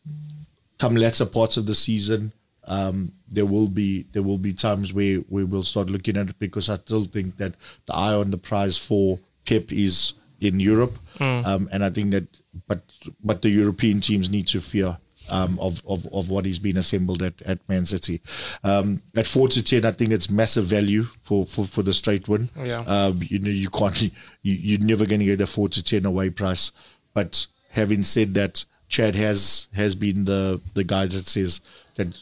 come 0.79 0.95
latter 0.95 1.25
parts 1.25 1.57
of 1.57 1.65
the 1.65 1.73
season, 1.75 2.31
um, 2.65 3.11
there 3.29 3.45
will 3.45 3.67
be 3.69 4.03
there 4.13 4.23
will 4.23 4.37
be 4.39 4.53
times 4.53 4.93
where 4.93 5.19
we 5.29 5.43
will 5.43 5.63
start 5.63 5.89
looking 5.89 6.17
at 6.17 6.29
it 6.29 6.39
because 6.39 6.69
I 6.69 6.75
still 6.75 7.03
think 7.05 7.37
that 7.37 7.53
the 7.85 7.93
eye 7.93 8.13
on 8.13 8.31
the 8.31 8.37
prize 8.37 8.77
for 8.77 9.19
Pep 9.45 9.71
is 9.71 10.13
in 10.41 10.59
Europe, 10.59 10.97
Hmm. 11.17 11.41
um, 11.45 11.69
and 11.71 11.83
I 11.85 11.89
think 11.89 12.11
that 12.11 12.25
but 12.67 12.81
but 13.23 13.41
the 13.41 13.49
European 13.49 13.99
teams 13.99 14.29
need 14.29 14.47
to 14.47 14.61
fear. 14.61 14.97
Um, 15.29 15.57
of, 15.61 15.81
of, 15.87 16.05
of 16.13 16.29
what 16.29 16.45
is 16.45 16.59
being 16.59 16.75
assembled 16.75 17.23
at, 17.23 17.41
at 17.43 17.57
Man 17.69 17.85
City. 17.85 18.19
Um, 18.61 19.01
at 19.15 19.25
4 19.25 19.47
to 19.47 19.63
10, 19.63 19.85
I 19.85 19.91
think 19.91 20.11
it's 20.11 20.29
massive 20.29 20.65
value 20.65 21.03
for, 21.21 21.45
for, 21.45 21.63
for 21.63 21.81
the 21.81 21.93
straight 21.93 22.27
win. 22.27 22.49
Yeah. 22.57 22.81
Um, 22.81 23.21
you 23.21 23.39
know, 23.39 23.49
you 23.49 23.69
can't, 23.69 24.01
you, 24.01 24.11
you're 24.41 24.81
never 24.81 25.05
going 25.05 25.21
to 25.21 25.25
get 25.25 25.39
a 25.39 25.47
4 25.47 25.69
to 25.69 25.81
10 25.81 26.05
away 26.05 26.29
price. 26.29 26.73
But 27.13 27.47
having 27.69 28.03
said 28.03 28.33
that, 28.33 28.65
Chad 28.89 29.15
has 29.15 29.69
has 29.73 29.95
been 29.95 30.25
the, 30.25 30.59
the 30.73 30.83
guy 30.83 31.05
that 31.05 31.11
says 31.11 31.61
that 31.95 32.15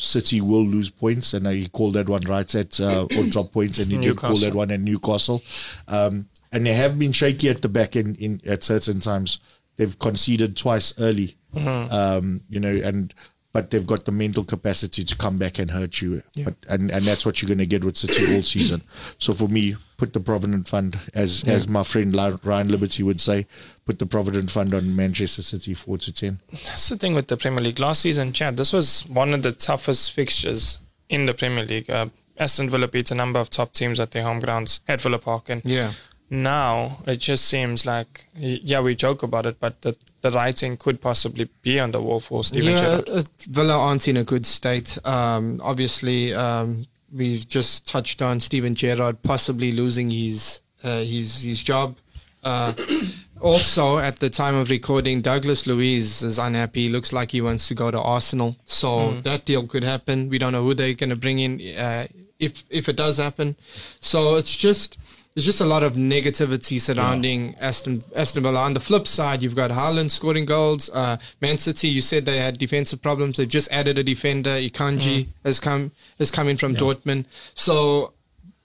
City 0.00 0.40
will 0.40 0.64
lose 0.64 0.88
points, 0.88 1.34
and 1.34 1.46
he 1.46 1.68
called 1.68 1.94
that 1.94 2.08
one 2.08 2.22
right 2.22 2.54
at 2.54 2.80
uh, 2.80 3.02
or 3.04 3.24
drop 3.28 3.52
points, 3.52 3.78
and 3.78 3.90
he 3.92 3.98
did 3.98 4.16
call 4.16 4.36
that 4.36 4.54
one 4.54 4.70
at 4.70 4.80
Newcastle. 4.80 5.42
Um, 5.88 6.28
and 6.52 6.66
they 6.66 6.72
have 6.74 6.98
been 6.98 7.12
shaky 7.12 7.48
at 7.48 7.62
the 7.62 7.68
back 7.68 7.96
end 7.96 8.16
in 8.16 8.40
at 8.46 8.62
certain 8.62 9.00
times. 9.00 9.38
They've 9.76 9.98
conceded 9.98 10.56
twice 10.56 10.98
early, 11.00 11.36
Mm-hmm. 11.54 11.92
um, 11.92 12.40
you 12.48 12.60
know, 12.60 12.68
and 12.84 13.12
but 13.52 13.70
they've 13.70 13.86
got 13.86 14.04
the 14.04 14.12
mental 14.12 14.44
capacity 14.44 15.02
to 15.02 15.16
come 15.16 15.36
back 15.36 15.58
and 15.58 15.68
hurt 15.68 16.00
you. 16.00 16.22
But, 16.44 16.54
and 16.68 16.90
and 16.92 17.02
that's 17.04 17.26
what 17.26 17.42
you're 17.42 17.48
going 17.48 17.58
to 17.58 17.66
get 17.66 17.82
with 17.82 17.96
City 17.96 18.36
all 18.36 18.42
season. 18.44 18.82
So 19.18 19.32
for 19.32 19.48
me, 19.48 19.74
put 19.96 20.12
the 20.12 20.20
Provident 20.20 20.68
Fund, 20.68 20.96
as 21.16 21.42
as 21.48 21.66
my 21.66 21.82
friend 21.82 22.14
Ryan 22.44 22.68
Liberty 22.68 23.02
would 23.02 23.18
say, 23.20 23.46
put 23.86 23.98
the 23.98 24.06
Provident 24.06 24.50
Fund 24.50 24.72
on 24.74 24.94
Manchester 24.94 25.42
City 25.42 25.74
four 25.74 25.98
to 25.98 26.12
ten. 26.12 26.38
That's 26.52 26.88
the 26.88 26.96
thing 26.96 27.14
with 27.14 27.26
the 27.26 27.36
Premier 27.36 27.60
League. 27.64 27.80
Last 27.80 28.02
season, 28.02 28.32
Chad, 28.32 28.56
this 28.56 28.72
was 28.72 29.02
one 29.08 29.34
of 29.34 29.42
the 29.42 29.50
toughest 29.52 30.12
fixtures 30.12 30.78
in 31.08 31.26
the 31.26 31.34
Premier 31.34 31.64
League. 31.64 31.90
Uh, 31.90 32.06
Aston 32.38 32.70
Villa 32.70 32.86
beat 32.86 33.10
a 33.10 33.14
number 33.16 33.40
of 33.40 33.50
top 33.50 33.72
teams 33.72 33.98
at 33.98 34.12
their 34.12 34.22
home 34.22 34.38
grounds 34.38 34.78
at 34.86 35.00
Villa 35.00 35.18
Park. 35.18 35.48
And 35.48 35.62
Yeah. 35.64 35.92
Now 36.30 36.98
it 37.06 37.16
just 37.16 37.46
seems 37.46 37.84
like, 37.84 38.26
yeah, 38.36 38.80
we 38.80 38.94
joke 38.94 39.22
about 39.22 39.46
it, 39.46 39.58
but 39.58 39.82
the, 39.82 39.96
the 40.22 40.30
writing 40.30 40.76
could 40.76 41.00
possibly 41.00 41.48
be 41.62 41.80
on 41.80 41.90
the 41.90 42.00
wall 42.00 42.20
for 42.20 42.44
Steven 42.44 42.70
Yeah, 42.72 42.76
Gerrard. 42.80 43.08
uh, 43.08 43.22
Villa 43.48 43.76
aren't 43.76 44.06
in 44.06 44.16
a 44.16 44.24
good 44.24 44.46
state. 44.46 44.96
Um, 45.04 45.60
obviously, 45.62 46.32
um, 46.34 46.86
we've 47.12 47.46
just 47.48 47.86
touched 47.86 48.22
on 48.22 48.38
Steven 48.38 48.74
Gerrard 48.74 49.20
possibly 49.22 49.72
losing 49.72 50.10
his 50.10 50.60
uh, 50.84 51.00
his 51.00 51.42
his 51.42 51.62
job. 51.64 51.96
Uh, 52.44 52.72
also, 53.40 53.98
at 53.98 54.16
the 54.20 54.30
time 54.30 54.54
of 54.54 54.70
recording, 54.70 55.20
Douglas 55.20 55.66
Luiz 55.66 56.22
is 56.22 56.38
unhappy. 56.38 56.88
Looks 56.88 57.12
like 57.12 57.32
he 57.32 57.40
wants 57.40 57.66
to 57.68 57.74
go 57.74 57.90
to 57.90 58.00
Arsenal. 58.00 58.56
So 58.66 59.14
that 59.22 59.44
deal 59.44 59.66
could 59.66 59.82
happen. 59.84 60.28
We 60.28 60.38
don't 60.38 60.52
know 60.52 60.62
who 60.62 60.74
they're 60.74 60.94
going 60.94 61.10
to 61.10 61.16
bring 61.16 61.40
in 61.40 61.60
uh, 61.76 62.06
if 62.38 62.62
if 62.70 62.88
it 62.88 62.96
does 62.96 63.18
happen. 63.18 63.56
So 64.00 64.36
it's 64.36 64.56
just 64.56 64.96
there's 65.34 65.46
just 65.46 65.60
a 65.60 65.64
lot 65.64 65.82
of 65.82 65.92
negativity 65.92 66.80
surrounding 66.80 67.54
Aston 67.60 68.02
Aston 68.16 68.42
Villa. 68.42 68.60
On 68.60 68.74
the 68.74 68.80
flip 68.80 69.06
side, 69.06 69.42
you've 69.42 69.54
got 69.54 69.70
Haaland 69.70 70.10
scoring 70.10 70.44
goals. 70.44 70.90
Uh, 70.90 71.16
Man 71.40 71.56
City, 71.56 71.88
you 71.88 72.00
said 72.00 72.24
they 72.26 72.38
had 72.38 72.58
defensive 72.58 73.00
problems. 73.00 73.36
They've 73.36 73.48
just 73.48 73.70
added 73.70 73.96
a 73.98 74.02
defender. 74.02 74.50
Akanji 74.50 75.28
has 75.44 75.60
come 75.60 75.92
has 76.18 76.30
come 76.30 76.48
in 76.48 76.56
from 76.56 76.74
Dortmund. 76.74 77.26
So 77.54 78.12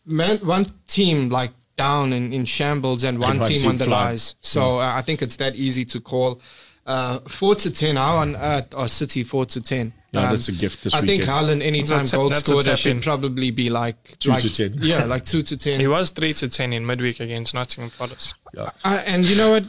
man, 0.06 0.38
one 0.40 0.66
team 0.88 1.30
like 1.30 1.52
down 1.78 2.14
in, 2.14 2.34
in 2.34 2.46
shambles 2.46 3.04
and 3.04 3.20
one, 3.20 3.40
team 3.40 3.68
on 3.68 3.78
the 3.78 3.86
rise. 3.86 4.36
So 4.42 4.80
uh, 4.80 4.94
I 4.96 5.02
think 5.02 5.22
it's 5.22 5.38
that 5.38 5.56
easy 5.56 5.86
to 5.86 6.00
call. 6.00 6.42
Uh, 6.86 7.20
four 7.28 7.56
to 7.56 7.72
ten. 7.72 7.96
How 7.96 8.18
on 8.18 8.36
earth 8.36 8.74
are 8.76 8.88
City 8.88 9.24
four 9.24 9.46
to 9.46 9.62
ten? 9.62 9.94
Yeah, 10.16 10.30
that's 10.30 10.48
a 10.50 10.52
gift 10.52 10.84
this 10.84 10.94
I 10.94 11.00
think 11.00 11.22
weekend. 11.22 11.30
Haaland 11.30 11.62
anytime 11.62 12.06
goal 12.06 12.30
that's 12.30 12.48
a 12.50 12.62
scorer 12.62 12.76
should 12.76 13.02
probably 13.02 13.52
be 13.52 13.70
like 13.70 14.02
Two 14.20 14.30
like, 14.30 14.42
to 14.42 14.70
10. 14.72 14.74
Yeah, 14.82 15.06
like 15.06 15.24
two 15.24 15.42
to 15.42 15.58
ten. 15.58 15.80
He 15.80 15.88
was 15.88 16.12
3 16.12 16.34
to 16.34 16.50
10 16.50 16.74
in 16.74 16.86
midweek 16.86 17.20
against 17.20 17.54
Nottingham 17.54 17.90
Forest. 17.90 18.36
I, 18.84 18.98
and 19.08 19.26
you 19.26 19.36
know 19.36 19.52
what? 19.52 19.64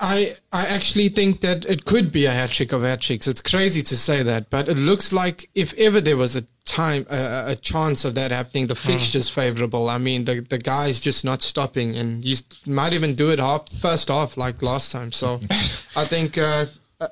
I 0.00 0.34
I 0.52 0.66
actually 0.66 1.08
think 1.08 1.42
that 1.42 1.64
it 1.64 1.84
could 1.84 2.10
be 2.10 2.26
a 2.26 2.30
hat 2.30 2.50
trick 2.50 2.72
of 2.72 2.82
hat 2.82 3.00
tricks. 3.00 3.28
It's 3.28 3.40
crazy 3.40 3.82
to 3.82 3.96
say 3.96 4.22
that, 4.24 4.50
but 4.50 4.68
it 4.68 4.76
looks 4.76 5.12
like 5.12 5.48
if 5.54 5.72
ever 5.74 6.00
there 6.00 6.16
was 6.16 6.34
a 6.34 6.42
time, 6.64 7.06
a, 7.10 7.52
a 7.52 7.54
chance 7.54 8.04
of 8.04 8.14
that 8.14 8.30
happening, 8.30 8.66
the 8.66 8.74
fixture's 8.74 9.28
favorable. 9.28 9.88
I 9.88 9.98
mean, 9.98 10.24
the 10.24 10.40
the 10.40 10.58
guy's 10.58 11.00
just 11.00 11.24
not 11.24 11.42
stopping, 11.42 11.96
and 11.96 12.24
he 12.24 12.36
might 12.66 12.92
even 12.92 13.14
do 13.14 13.30
it 13.30 13.38
half 13.38 13.70
first 13.72 14.08
half 14.08 14.36
like 14.36 14.62
last 14.62 14.92
time. 14.92 15.12
So, 15.12 15.40
I 15.96 16.04
think 16.04 16.38
uh, 16.38 16.66
uh, 17.00 17.08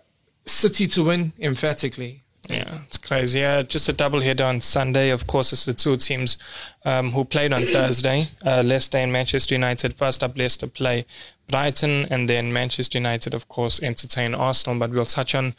City 0.46 0.86
to 0.88 1.04
win 1.04 1.32
emphatically. 1.38 2.22
Yeah, 2.50 2.78
it's 2.86 2.96
crazy. 2.98 3.40
Yeah, 3.40 3.62
just 3.62 3.88
a 3.88 3.92
double 3.92 4.20
header 4.20 4.44
on 4.44 4.60
Sunday. 4.60 5.10
Of 5.10 5.26
course, 5.26 5.52
it's 5.52 5.64
the 5.64 5.74
two 5.74 5.96
teams 5.96 6.36
um, 6.84 7.10
who 7.12 7.24
played 7.24 7.52
on 7.52 7.60
Thursday. 7.60 8.24
Uh, 8.44 8.62
Leicester 8.62 8.98
and 8.98 9.12
Manchester 9.12 9.54
United. 9.54 9.94
First 9.94 10.24
up, 10.24 10.36
Leicester 10.36 10.66
play 10.66 11.06
Brighton, 11.48 12.06
and 12.10 12.28
then 12.28 12.52
Manchester 12.52 12.98
United, 12.98 13.34
of 13.34 13.48
course, 13.48 13.82
entertain 13.82 14.34
Arsenal. 14.34 14.78
But 14.78 14.90
we'll 14.90 15.04
touch 15.04 15.34
on 15.34 15.54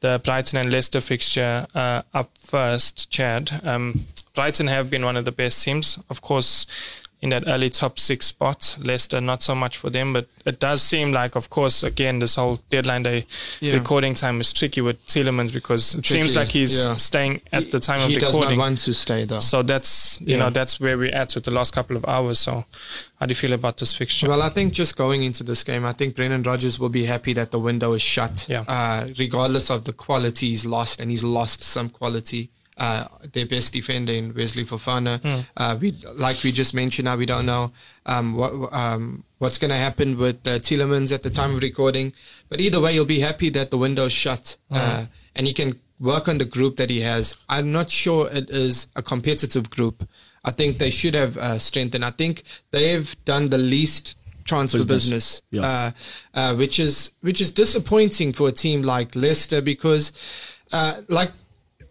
the 0.00 0.20
Brighton 0.24 0.58
and 0.58 0.72
Leicester 0.72 1.00
fixture 1.00 1.66
uh, 1.74 2.02
up 2.14 2.30
first, 2.38 3.10
Chad. 3.10 3.60
Um, 3.64 4.06
Brighton 4.34 4.68
have 4.68 4.88
been 4.88 5.04
one 5.04 5.16
of 5.16 5.24
the 5.24 5.32
best 5.32 5.62
teams, 5.62 5.98
of 6.08 6.22
course, 6.22 6.66
in 7.22 7.28
that 7.28 7.44
early 7.46 7.68
top 7.68 7.98
six 7.98 8.26
spot. 8.26 8.78
Leicester, 8.82 9.20
not 9.20 9.42
so 9.42 9.54
much 9.54 9.76
for 9.76 9.90
them, 9.90 10.12
but 10.14 10.26
it 10.46 10.58
does 10.58 10.80
seem 10.82 11.12
like, 11.12 11.36
of 11.36 11.50
course, 11.50 11.82
again, 11.82 12.18
this 12.18 12.36
whole 12.36 12.56
deadline 12.70 13.02
day 13.02 13.26
Yeah. 13.60 13.74
recording 13.74 14.14
time 14.14 14.40
is 14.40 14.52
tricky 14.54 14.80
with 14.80 15.04
Tielemans 15.06 15.52
because 15.52 15.94
it 15.96 16.06
seems 16.06 16.34
like 16.34 16.48
he's 16.48 16.76
yeah. 16.84 16.96
staying 16.96 17.42
at 17.52 17.70
the 17.70 17.78
time 17.80 17.96
of 18.00 18.08
recording. 18.08 18.14
he 18.14 18.18
does 18.18 18.38
not 18.38 18.56
want 18.56 18.78
to 18.78 18.94
stay 18.94 19.24
though. 19.26 19.40
So 19.40 19.62
that's 19.62 20.20
you 20.22 20.36
Yeah. 20.36 20.44
know 20.44 20.50
that's 20.50 20.80
where 20.80 20.96
we're 20.96 21.14
at 21.14 21.34
with 21.34 21.44
the 21.44 21.50
last 21.50 21.74
couple 21.74 21.96
of 21.96 22.04
hours. 22.06 22.38
So 22.38 22.64
how 23.18 23.26
do 23.26 23.32
you 23.32 23.36
feel 23.36 23.52
about 23.52 23.76
this 23.76 23.94
fixture? 23.94 24.26
Well, 24.28 24.40
I 24.42 24.48
think 24.48 24.72
just 24.72 24.96
going 24.96 25.22
into 25.22 25.44
this 25.44 25.62
game, 25.62 25.84
I 25.84 25.92
think 25.92 26.16
Brendan 26.16 26.42
Rodgers 26.42 26.80
will 26.80 26.88
be 26.88 27.04
happy 27.04 27.34
that 27.34 27.50
the 27.50 27.58
window 27.58 27.92
is 27.92 28.00
shut. 28.02 28.46
Yeah. 28.48 28.64
Uh, 28.66 29.08
regardless 29.18 29.68
of 29.70 29.84
the 29.84 29.92
quality 29.92 30.48
he's 30.48 30.64
lost, 30.64 31.00
and 31.00 31.10
he's 31.10 31.22
lost 31.22 31.62
some 31.62 31.90
quality. 31.90 32.48
Uh, 32.80 33.04
their 33.34 33.44
best 33.44 33.74
defender 33.74 34.10
in 34.14 34.32
Wesley 34.34 34.64
Fofana. 34.64 35.20
Uh, 35.54 35.76
we, 35.78 35.92
like 36.16 36.42
we 36.42 36.50
just 36.50 36.72
mentioned, 36.72 37.04
now 37.04 37.14
we 37.14 37.26
don't 37.26 37.44
know 37.44 37.70
um, 38.06 38.34
what 38.34 38.52
um, 38.72 39.22
what's 39.36 39.58
going 39.58 39.70
to 39.70 39.76
happen 39.76 40.16
with 40.16 40.36
uh, 40.48 40.52
Tielemans 40.58 41.12
at 41.12 41.22
the 41.22 41.28
time 41.28 41.54
of 41.54 41.60
recording. 41.60 42.10
But 42.48 42.58
either 42.58 42.80
way, 42.80 42.94
you'll 42.94 43.04
be 43.04 43.20
happy 43.20 43.50
that 43.50 43.70
the 43.70 43.76
window's 43.76 44.12
shut, 44.12 44.56
uh, 44.70 45.04
and 45.36 45.46
he 45.46 45.52
can 45.52 45.78
work 45.98 46.26
on 46.26 46.38
the 46.38 46.46
group 46.46 46.78
that 46.78 46.88
he 46.88 47.00
has. 47.02 47.36
I'm 47.50 47.70
not 47.70 47.90
sure 47.90 48.28
it 48.32 48.48
is 48.48 48.86
a 48.96 49.02
competitive 49.02 49.68
group. 49.68 50.08
I 50.46 50.50
think 50.50 50.78
they 50.78 50.88
should 50.88 51.14
have 51.14 51.36
uh, 51.36 51.58
strengthened. 51.58 52.02
I 52.02 52.12
think 52.12 52.44
they've 52.70 53.14
done 53.26 53.50
the 53.50 53.58
least 53.58 54.16
transfer 54.46 54.78
Business. 54.78 55.42
business, 55.42 55.42
Yeah. 55.50 55.60
uh, 55.66 55.90
uh, 56.32 56.54
which 56.56 56.78
is 56.80 57.10
which 57.20 57.42
is 57.42 57.52
disappointing 57.52 58.32
for 58.32 58.48
a 58.48 58.52
team 58.52 58.80
like 58.80 59.14
Leicester 59.14 59.60
because, 59.60 60.12
uh, 60.72 60.94
like, 61.08 61.30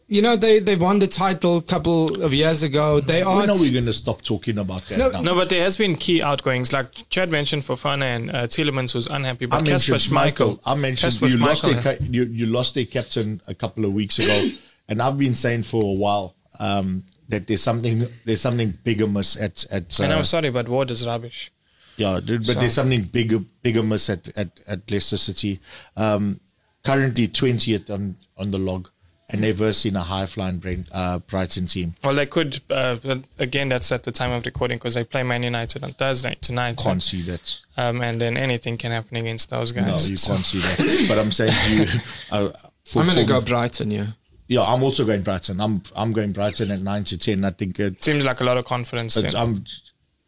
you 0.10 0.24
know, 0.24 0.36
they 0.36 0.60
they 0.60 0.76
won 0.76 0.98
the 0.98 1.08
title 1.08 1.58
a 1.58 1.62
couple 1.62 2.22
of 2.24 2.34
years 2.34 2.64
ago. 2.64 3.00
They 3.00 3.22
are 3.22 3.38
When 3.38 3.50
are 3.52 3.62
we 3.62 3.72
going 3.72 3.86
to 3.86 3.94
stop 3.94 4.24
talking 4.24 4.58
about 4.58 4.82
that 4.88 4.98
No, 4.98 5.10
now? 5.10 5.22
no, 5.22 5.36
but 5.36 5.50
there 5.50 5.64
has 5.64 5.78
been 5.78 5.96
key 5.96 6.22
outgoings 6.24 6.74
like 6.74 6.92
Chad 7.10 7.30
mentioned 7.30 7.62
Fofana 7.62 8.04
and 8.04 8.32
uh, 8.32 8.48
Tielemans 8.48 8.96
was 8.96 9.06
unhappy, 9.06 9.46
I 9.46 9.50
but 9.50 9.66
Kasper 9.66 9.92
mentioned 9.94 10.16
Michael. 10.16 10.56
Schmeichel. 10.56 10.62
I 10.66 10.76
mentioned 10.76 11.14
Kasper 11.14 11.28
you 11.28 11.38
lost, 11.38 11.62
their, 11.64 11.74
Schmeichel, 11.76 12.14
you, 12.14 12.24
you 12.24 12.46
lost 12.48 12.74
their 12.74 12.86
captain 12.86 13.40
a 13.48 13.54
couple 13.54 13.86
of 13.86 13.94
weeks 13.94 14.18
ago, 14.18 14.50
and 14.90 15.00
I've 15.00 15.18
been 15.18 15.36
saying 15.36 15.64
for 15.64 15.84
a 15.84 15.96
while 15.96 16.36
um, 16.60 17.04
that 17.30 17.46
there's 17.46 17.62
something 17.62 18.02
there's 18.26 18.42
something 18.42 18.74
bigger 18.84 19.08
miss 19.08 19.40
at 19.40 19.64
at. 19.72 20.00
Uh, 20.00 20.04
and 20.04 20.14
I'm 20.14 20.24
sorry, 20.24 20.50
but 20.50 20.68
Ward 20.68 20.90
is 20.90 21.06
rubbish. 21.08 21.52
Yeah, 21.98 22.20
but 22.26 22.46
so. 22.46 22.54
there's 22.54 22.74
something 22.74 23.04
bigger 23.04 23.40
bigger 23.62 23.84
miss 23.84 24.10
at 24.10 24.28
at, 24.36 24.60
at 24.68 24.90
Leicester 24.90 25.18
City. 25.18 25.60
Um, 25.96 26.40
currently 26.84 27.28
20th 27.28 27.92
on 27.92 28.16
on 28.38 28.50
the 28.50 28.58
log 28.58 28.90
and 29.30 29.42
never 29.42 29.72
seen 29.74 29.96
a 29.96 30.02
high 30.02 30.26
flying 30.26 30.86
uh, 30.92 31.20
Brighton 31.20 31.68
team. 31.68 31.96
Well, 32.04 32.16
they 32.16 32.26
could. 32.26 32.60
Uh, 32.70 32.98
again, 33.38 33.70
that's 33.70 33.92
at 33.92 34.04
the 34.04 34.12
time 34.12 34.32
of 34.32 34.46
recording 34.46 34.78
because 34.78 34.96
they 34.96 35.04
play 35.04 35.24
Man 35.24 35.44
United 35.44 35.84
on 35.84 35.92
Thursday 35.92 36.36
tonight. 36.42 36.78
Can't 36.78 36.94
and, 36.94 37.04
see 37.04 37.22
that. 37.24 37.62
Um, 37.78 38.02
and 38.02 38.20
then 38.20 38.38
anything 38.38 38.78
can 38.78 38.92
happen 38.92 39.18
against 39.18 39.50
those 39.50 39.72
guys. 39.72 39.86
No, 39.86 40.10
you 40.10 40.18
so. 40.18 40.34
can't 40.34 40.44
see 40.44 40.60
that. 40.60 41.06
but 41.08 41.20
I'm 41.20 41.32
saying 41.32 41.52
to 41.52 41.76
you, 41.76 42.00
uh, 42.32 42.52
I'm 42.96 43.06
going 43.06 43.18
to 43.18 43.26
go 43.26 43.42
Brighton. 43.42 43.92
Yeah. 43.92 44.08
Yeah, 44.48 44.64
I'm 44.64 44.82
also 44.82 45.06
going 45.06 45.22
Brighton. 45.22 45.62
I'm 45.62 45.84
I'm 45.96 46.12
going 46.12 46.32
Brighton 46.32 46.72
at 46.72 46.82
nine 46.82 47.04
to 47.06 47.18
ten. 47.20 47.46
I 47.46 47.52
think 47.52 47.80
it 47.80 48.04
seems 48.04 48.26
like 48.26 48.42
a 48.42 48.44
lot 48.44 48.58
of 48.58 48.66
confidence. 48.66 49.16
I'm 49.36 49.64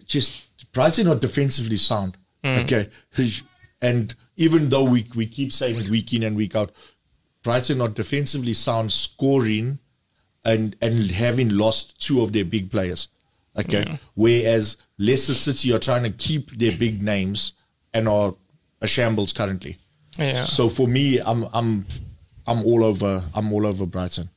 just 0.05 0.71
Brighton 0.73 1.07
are 1.07 1.15
defensively 1.15 1.77
sound. 1.77 2.17
Mm. 2.43 2.63
Okay, 2.63 2.89
and 3.81 4.13
even 4.35 4.69
though 4.69 4.83
we 4.83 5.05
we 5.15 5.25
keep 5.25 5.51
saying 5.51 5.75
week 5.89 6.13
in 6.13 6.21
and 6.21 6.35
week 6.35 6.55
out, 6.55 6.71
Brighton 7.43 7.81
are 7.81 7.89
defensively 7.89 8.53
sound, 8.53 8.91
scoring, 8.91 9.79
and 10.45 10.75
and 10.81 11.09
having 11.11 11.49
lost 11.49 11.99
two 11.99 12.21
of 12.21 12.33
their 12.33 12.45
big 12.45 12.71
players. 12.71 13.07
Okay, 13.57 13.83
mm. 13.83 13.99
whereas 14.15 14.77
Leicester 14.97 15.33
City 15.33 15.73
are 15.73 15.79
trying 15.79 16.03
to 16.03 16.09
keep 16.11 16.51
their 16.51 16.71
big 16.77 17.01
names 17.01 17.53
and 17.93 18.07
are 18.07 18.33
a 18.81 18.87
shambles 18.87 19.33
currently. 19.33 19.77
Yeah. 20.17 20.43
So 20.43 20.69
for 20.69 20.87
me, 20.87 21.19
I'm 21.19 21.45
I'm 21.53 21.85
I'm 22.47 22.63
all 22.65 22.83
over. 22.83 23.21
I'm 23.33 23.51
all 23.53 23.65
over 23.65 23.85
Brighton. 23.85 24.29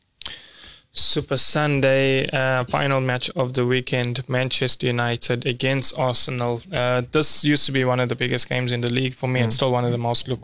Super 0.96 1.36
Sunday, 1.36 2.28
uh, 2.28 2.62
final 2.64 3.00
match 3.00 3.28
of 3.30 3.54
the 3.54 3.66
weekend, 3.66 4.26
Manchester 4.28 4.86
United 4.86 5.44
against 5.44 5.98
Arsenal. 5.98 6.62
Uh, 6.72 7.02
this 7.10 7.44
used 7.44 7.66
to 7.66 7.72
be 7.72 7.84
one 7.84 7.98
of 7.98 8.08
the 8.08 8.14
biggest 8.14 8.48
games 8.48 8.70
in 8.70 8.80
the 8.80 8.88
league 8.88 9.12
for 9.12 9.26
me. 9.26 9.40
Mm. 9.40 9.46
It's 9.46 9.56
still 9.56 9.72
one 9.72 9.84
of 9.84 9.90
the 9.90 9.98
most 9.98 10.28
look 10.28 10.42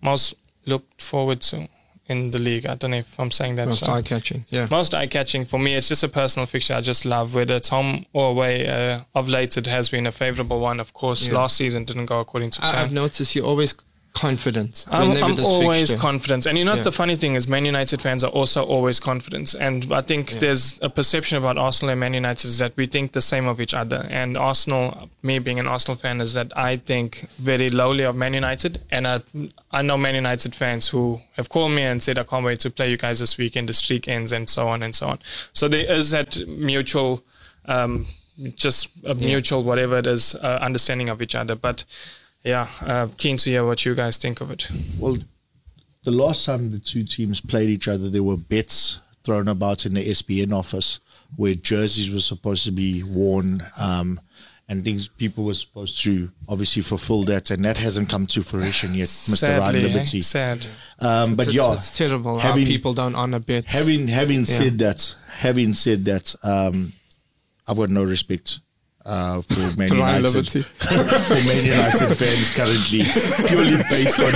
most 0.00 0.34
looked 0.66 1.02
forward 1.02 1.40
to 1.40 1.68
in 2.12 2.30
the 2.30 2.38
league. 2.38 2.66
I 2.66 2.74
don't 2.76 2.92
know 2.92 2.98
if 2.98 3.18
I'm 3.18 3.30
saying 3.30 3.56
that. 3.56 3.66
Most 3.66 3.86
so. 3.86 3.92
eye 3.92 4.02
catching, 4.02 4.44
yeah. 4.50 4.66
Most 4.70 4.94
eye 4.94 5.06
catching 5.06 5.44
for 5.44 5.58
me. 5.58 5.74
It's 5.74 5.88
just 5.88 6.04
a 6.04 6.08
personal 6.08 6.46
fixture 6.46 6.74
I 6.74 6.80
just 6.80 7.04
love. 7.04 7.34
Whether 7.34 7.56
it's 7.56 7.68
home 7.68 8.06
or 8.12 8.30
away, 8.30 8.68
uh, 8.68 9.00
of 9.14 9.28
late 9.28 9.56
it 9.56 9.66
has 9.66 9.88
been 9.88 10.06
a 10.06 10.12
favourable 10.12 10.60
one. 10.60 10.78
Of 10.78 10.92
course, 10.92 11.28
yeah. 11.28 11.34
last 11.34 11.56
season 11.56 11.84
didn't 11.84 12.06
go 12.06 12.20
according 12.20 12.50
to 12.50 12.60
plan. 12.60 12.74
I've 12.76 12.92
noticed 12.92 13.34
you 13.34 13.44
always 13.44 13.74
confident. 14.12 14.86
I'm, 14.90 15.10
I'm 15.22 15.40
always 15.40 15.90
fixture. 15.90 15.96
confident. 15.96 16.46
And 16.46 16.58
you 16.58 16.64
know, 16.64 16.74
yeah. 16.74 16.82
the 16.82 16.92
funny 16.92 17.16
thing 17.16 17.34
is, 17.34 17.48
Man 17.48 17.64
United 17.64 18.02
fans 18.02 18.22
are 18.22 18.30
also 18.30 18.64
always 18.64 19.00
confident. 19.00 19.54
And 19.54 19.92
I 19.92 20.02
think 20.02 20.32
yeah. 20.32 20.38
there's 20.40 20.80
a 20.82 20.90
perception 20.90 21.38
about 21.38 21.58
Arsenal 21.58 21.92
and 21.92 22.00
Man 22.00 22.14
United 22.14 22.46
is 22.46 22.58
that 22.58 22.76
we 22.76 22.86
think 22.86 23.12
the 23.12 23.20
same 23.20 23.46
of 23.46 23.60
each 23.60 23.74
other. 23.74 24.06
And 24.10 24.36
Arsenal, 24.36 25.10
me 25.22 25.38
being 25.38 25.58
an 25.58 25.66
Arsenal 25.66 25.96
fan, 25.96 26.20
is 26.20 26.34
that 26.34 26.56
I 26.56 26.76
think 26.76 27.26
very 27.38 27.70
lowly 27.70 28.04
of 28.04 28.14
Man 28.14 28.34
United. 28.34 28.82
And 28.90 29.06
I, 29.06 29.20
I 29.70 29.82
know 29.82 29.96
Man 29.96 30.14
United 30.14 30.54
fans 30.54 30.88
who 30.88 31.20
have 31.36 31.48
called 31.48 31.72
me 31.72 31.82
and 31.82 32.02
said, 32.02 32.18
I 32.18 32.24
can't 32.24 32.44
wait 32.44 32.60
to 32.60 32.70
play 32.70 32.90
you 32.90 32.96
guys 32.96 33.18
this 33.18 33.38
weekend. 33.38 33.68
The 33.68 33.72
streak 33.72 34.08
ends 34.08 34.32
and 34.32 34.48
so 34.48 34.68
on 34.68 34.82
and 34.82 34.94
so 34.94 35.08
on. 35.08 35.18
So 35.52 35.68
there 35.68 35.90
is 35.90 36.10
that 36.10 36.46
mutual, 36.46 37.22
um, 37.66 38.06
just 38.54 38.90
a 39.04 39.14
mutual, 39.14 39.62
whatever 39.62 39.98
it 39.98 40.06
is, 40.06 40.34
uh, 40.36 40.58
understanding 40.60 41.08
of 41.08 41.22
each 41.22 41.34
other. 41.34 41.54
But 41.54 41.84
yeah, 42.44 42.66
uh, 42.82 43.08
keen 43.16 43.36
to 43.38 43.50
hear 43.50 43.64
what 43.64 43.84
you 43.84 43.94
guys 43.94 44.18
think 44.18 44.40
of 44.40 44.50
it. 44.50 44.68
Well, 44.98 45.16
the 46.04 46.10
last 46.10 46.44
time 46.44 46.70
the 46.70 46.78
two 46.78 47.04
teams 47.04 47.40
played 47.40 47.68
each 47.68 47.88
other, 47.88 48.08
there 48.08 48.22
were 48.22 48.36
bets 48.36 49.02
thrown 49.22 49.48
about 49.48 49.86
in 49.86 49.94
the 49.94 50.04
SBN 50.04 50.52
office 50.52 51.00
where 51.36 51.54
jerseys 51.54 52.10
were 52.10 52.18
supposed 52.18 52.64
to 52.64 52.72
be 52.72 53.02
worn 53.02 53.60
um, 53.80 54.20
and 54.68 54.84
things 54.84 55.08
people 55.08 55.44
were 55.44 55.54
supposed 55.54 56.02
to 56.02 56.30
obviously 56.48 56.82
fulfill 56.82 57.22
that, 57.24 57.50
and 57.50 57.64
that 57.64 57.78
hasn't 57.78 58.08
come 58.08 58.26
to 58.26 58.42
fruition 58.42 58.94
yet, 58.94 59.08
Mr. 59.08 59.58
Ryan 59.58 59.76
eh? 59.76 59.80
Liberty. 59.80 60.18
Eh? 60.18 60.22
Sad. 60.22 60.66
Um, 61.00 61.34
but 61.34 61.46
it's, 61.46 61.54
yeah, 61.54 61.74
it's 61.74 61.96
terrible 61.96 62.38
having, 62.38 62.64
how 62.64 62.72
people 62.72 62.92
don't 62.94 63.14
honor 63.14 63.38
bets. 63.38 63.72
Having 63.72 64.08
having 64.08 64.38
yeah. 64.38 64.44
said 64.44 64.78
that, 64.78 65.14
having 65.30 65.72
said 65.74 66.04
that, 66.06 66.34
um, 66.42 66.92
I've 67.68 67.76
got 67.76 67.90
no 67.90 68.02
respect 68.02 68.60
uh, 69.04 69.40
for 69.40 69.76
Man 69.78 69.88
United 69.88 70.46
for 70.48 71.34
Man 71.34 71.64
United 71.64 72.14
fans 72.14 72.56
currently 72.56 73.02
purely 73.48 73.82
based 73.90 74.20
on 74.20 74.34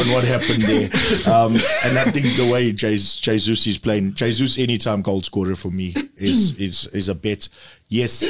on 0.00 0.06
what 0.12 0.24
happened 0.24 0.62
there. 0.62 0.88
Um, 1.32 1.52
and 1.84 1.98
I 1.98 2.04
think 2.10 2.26
the 2.36 2.50
way 2.52 2.72
Jesus 2.72 3.66
is 3.66 3.78
playing, 3.78 4.14
Jesus 4.14 4.58
anytime 4.58 5.02
goal 5.02 5.22
scorer 5.22 5.56
for 5.56 5.70
me 5.70 5.94
is 6.16 6.58
is 6.58 6.86
is 6.88 7.08
a 7.08 7.14
bet. 7.14 7.48
Yes, 7.88 8.22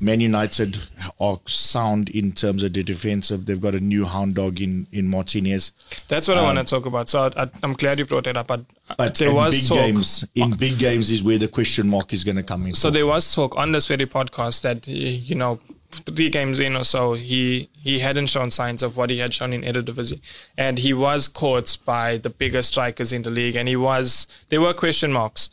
Man 0.00 0.20
United 0.20 0.78
are 1.20 1.38
sound 1.46 2.10
in 2.10 2.32
terms 2.32 2.62
of 2.62 2.72
the 2.72 2.82
defensive. 2.82 3.46
They've 3.46 3.60
got 3.60 3.74
a 3.74 3.80
new 3.80 4.04
hound 4.04 4.36
dog 4.36 4.60
in, 4.60 4.86
in 4.92 5.08
Martinez. 5.08 5.72
That's 6.06 6.28
what 6.28 6.36
um, 6.38 6.44
I 6.44 6.54
want 6.54 6.58
to 6.58 6.64
talk 6.64 6.86
about. 6.86 7.08
So 7.08 7.30
I, 7.36 7.48
am 7.62 7.74
glad 7.74 7.98
you 7.98 8.04
brought 8.04 8.26
it 8.26 8.36
up. 8.36 8.46
But, 8.46 8.64
but 8.96 9.14
there 9.16 9.34
was 9.34 9.54
big 9.54 9.68
talk, 9.68 9.78
games. 9.78 10.28
In 10.34 10.50
big 10.52 10.78
games 10.78 11.10
is 11.10 11.22
where 11.24 11.38
the 11.38 11.48
question 11.48 11.88
mark 11.88 12.12
is 12.12 12.22
going 12.22 12.36
to 12.36 12.42
come 12.42 12.66
in. 12.66 12.74
So 12.74 12.90
there 12.90 13.06
was 13.06 13.34
talk 13.34 13.56
on 13.56 13.72
this 13.72 13.88
very 13.88 14.06
podcast 14.06 14.62
that 14.62 14.86
you 14.86 15.34
know 15.34 15.58
three 15.90 16.30
games 16.30 16.60
in 16.60 16.76
or 16.76 16.84
so, 16.84 17.14
he 17.14 17.68
he 17.82 17.98
hadn't 17.98 18.26
shown 18.26 18.50
signs 18.50 18.82
of 18.82 18.96
what 18.96 19.10
he 19.10 19.18
had 19.18 19.32
shown 19.32 19.52
in 19.52 19.62
Eredivisie, 19.62 20.20
and 20.56 20.78
he 20.78 20.92
was 20.92 21.28
caught 21.28 21.78
by 21.84 22.18
the 22.18 22.30
biggest 22.30 22.70
strikers 22.70 23.12
in 23.12 23.22
the 23.22 23.30
league, 23.30 23.56
and 23.56 23.68
he 23.68 23.76
was 23.76 24.26
there 24.48 24.60
were 24.60 24.74
question 24.74 25.12
marks. 25.12 25.50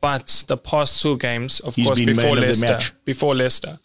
But 0.00 0.44
the 0.46 0.56
past 0.56 1.00
two 1.02 1.16
games, 1.16 1.60
of 1.60 1.74
He's 1.74 1.86
course, 1.86 2.00
before 2.00 2.36
Leicester, 2.36 2.78
before 3.04 3.34
Leicester, 3.34 3.78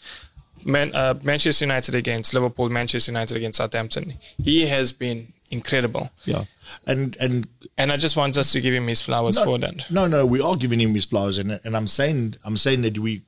Man, 0.65 0.93
uh, 0.93 1.15
Manchester 1.24 1.65
United 1.65 1.95
against 1.95 2.34
Liverpool, 2.34 2.69
Manchester 2.69 3.12
United 3.12 3.38
against 3.38 3.58
Southampton, 3.58 4.13
he 4.43 4.67
has 4.67 4.91
been 4.91 5.34
incredible. 5.50 6.12
Yeah, 6.26 6.43
and 6.86 7.17
and 7.19 7.47
and 7.78 7.91
I 7.91 7.97
just 7.97 8.15
want 8.15 8.38
us 8.38 8.52
to 8.54 8.62
give 8.62 8.74
him 8.74 8.88
his 8.88 9.02
flowers 9.02 9.38
no, 9.38 9.45
for 9.45 9.58
that. 9.60 9.89
No, 9.91 10.08
no, 10.08 10.26
we 10.26 10.41
are 10.41 10.56
giving 10.56 10.80
him 10.80 10.93
his 10.93 11.06
flowers, 11.06 11.38
and 11.38 11.60
and 11.63 11.76
I'm 11.76 11.88
saying 11.88 12.36
I'm 12.45 12.58
saying 12.58 12.82
that 12.82 13.00
we 13.00 13.24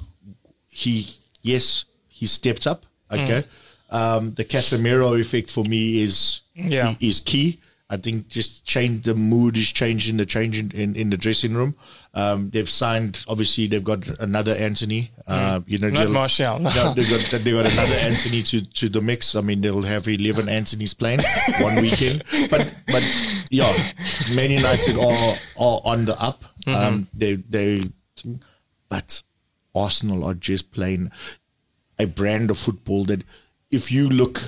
he 0.71 1.07
yes 1.41 1.85
he 2.07 2.25
stepped 2.25 2.67
up. 2.67 2.85
Okay, 3.11 3.43
mm. 3.91 3.95
um, 3.95 4.33
the 4.33 4.45
Casemiro 4.45 5.19
effect 5.19 5.49
for 5.49 5.63
me 5.63 6.01
is 6.01 6.41
yeah 6.53 6.95
is 6.99 7.19
key. 7.19 7.59
I 7.93 7.97
think 7.97 8.27
just 8.27 8.65
change 8.65 9.03
the 9.03 9.13
mood 9.13 9.55
is 9.55 9.71
changing 9.71 10.17
the 10.17 10.25
change 10.25 10.57
in, 10.57 10.71
in, 10.71 10.95
in 10.95 11.09
the 11.11 11.17
dressing 11.17 11.53
room. 11.53 11.75
Um, 12.15 12.49
they've 12.49 12.67
signed, 12.67 13.23
obviously, 13.27 13.67
they've 13.67 13.83
got 13.83 14.07
another 14.19 14.53
Antony. 14.55 15.11
Uh, 15.27 15.59
mm. 15.59 15.63
you 15.67 15.77
know, 15.77 15.89
not 15.89 16.09
Martial. 16.09 16.57
No. 16.57 16.69
they've, 16.95 17.07
got, 17.07 17.41
they 17.43 17.51
got 17.51 17.71
another 17.71 17.95
Antony 18.01 18.41
to, 18.41 18.65
to 18.73 18.89
the 18.89 18.99
mix. 18.99 19.35
I 19.35 19.41
mean, 19.41 19.61
they'll 19.61 19.83
have 19.83 20.07
11 20.07 20.49
Antony's 20.49 20.95
playing 20.95 21.19
one 21.59 21.75
weekend. 21.81 22.23
But, 22.49 22.73
but 22.87 23.45
yeah, 23.51 23.71
Man 24.35 24.49
United 24.49 24.97
are, 24.97 25.35
are 25.61 25.79
on 25.85 26.05
the 26.05 26.17
up. 26.19 26.43
Mm-hmm. 26.65 26.75
Um, 26.75 27.07
they, 27.13 27.35
they, 27.35 27.83
but 28.89 29.21
Arsenal 29.75 30.23
are 30.23 30.33
just 30.33 30.71
playing 30.71 31.11
a 31.99 32.07
brand 32.07 32.49
of 32.49 32.57
football 32.57 33.05
that 33.05 33.23
if 33.69 33.91
you 33.91 34.09
look 34.09 34.39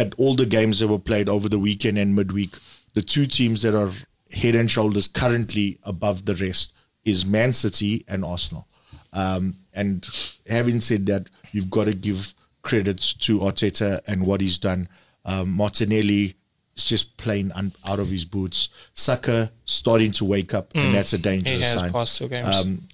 at 0.00 0.14
all 0.16 0.34
the 0.34 0.46
games 0.46 0.78
that 0.78 0.88
were 0.88 0.98
played 0.98 1.28
over 1.28 1.48
the 1.48 1.58
weekend 1.58 1.98
and 1.98 2.16
midweek, 2.16 2.56
the 2.94 3.02
two 3.02 3.26
teams 3.26 3.60
that 3.62 3.74
are 3.74 3.90
head 4.34 4.54
and 4.54 4.70
shoulders 4.70 5.06
currently 5.06 5.78
above 5.84 6.24
the 6.24 6.34
rest 6.36 6.72
is 7.04 7.26
Man 7.26 7.52
City 7.52 8.04
and 8.08 8.24
Arsenal. 8.24 8.66
Um, 9.12 9.56
and 9.74 10.08
having 10.48 10.80
said 10.80 11.06
that, 11.06 11.28
you've 11.52 11.70
got 11.70 11.84
to 11.84 11.94
give 11.94 12.32
credits 12.62 13.12
to 13.14 13.40
Arteta 13.40 14.00
and 14.08 14.26
what 14.26 14.40
he's 14.40 14.58
done. 14.58 14.88
Um, 15.26 15.50
Martinelli 15.50 16.34
is 16.74 16.86
just 16.86 17.16
playing 17.18 17.52
un- 17.52 17.74
out 17.86 17.98
of 17.98 18.08
his 18.08 18.24
boots. 18.24 18.70
Saka 18.94 19.52
starting 19.64 20.12
to 20.12 20.24
wake 20.24 20.54
up, 20.54 20.72
mm. 20.72 20.82
and 20.82 20.94
that's 20.94 21.12
a 21.12 21.18
dangerous 21.18 21.56
he 21.56 21.62
has 21.62 21.78
sign. 21.78 21.92
Past 21.92 22.16
two 22.18 22.28
games. 22.28 22.64
Um, 22.64 22.88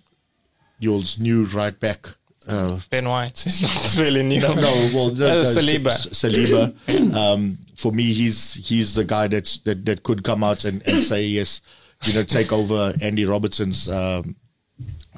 Yule's 0.80 1.18
new 1.20 1.44
right 1.44 1.78
back 1.78 2.08
uh, 2.48 2.80
ben 2.90 3.08
White. 3.08 3.38
He's 3.44 3.96
not 3.96 4.04
really 4.04 4.22
new. 4.22 4.40
No, 4.40 4.54
no 4.54 4.90
well, 4.94 5.14
no, 5.14 5.26
uh, 5.26 5.34
no, 5.34 5.42
Saliba. 5.42 5.90
Saliba. 6.12 7.14
Um, 7.14 7.58
for 7.74 7.92
me, 7.92 8.12
he's 8.12 8.54
he's 8.68 8.94
the 8.94 9.04
guy 9.04 9.28
that's 9.28 9.58
that, 9.60 9.84
that 9.84 10.02
could 10.02 10.22
come 10.24 10.42
out 10.44 10.64
and, 10.64 10.86
and 10.86 11.02
say 11.02 11.22
yes, 11.22 11.60
you 12.04 12.14
know, 12.14 12.22
take 12.22 12.52
over 12.52 12.92
Andy 13.02 13.24
Robertson's 13.24 13.88
um, 13.88 14.36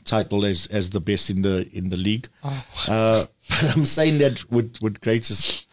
title 0.04 0.44
as 0.44 0.66
as 0.66 0.90
the 0.90 1.00
best 1.00 1.30
in 1.30 1.42
the 1.42 1.68
in 1.72 1.90
the 1.90 1.96
league. 1.96 2.28
Oh. 2.42 2.64
Uh, 2.88 3.24
but 3.48 3.72
I'm 3.76 3.84
saying 3.84 4.18
that 4.18 4.50
with 4.50 4.78
with 4.80 5.00
greatest, 5.00 5.66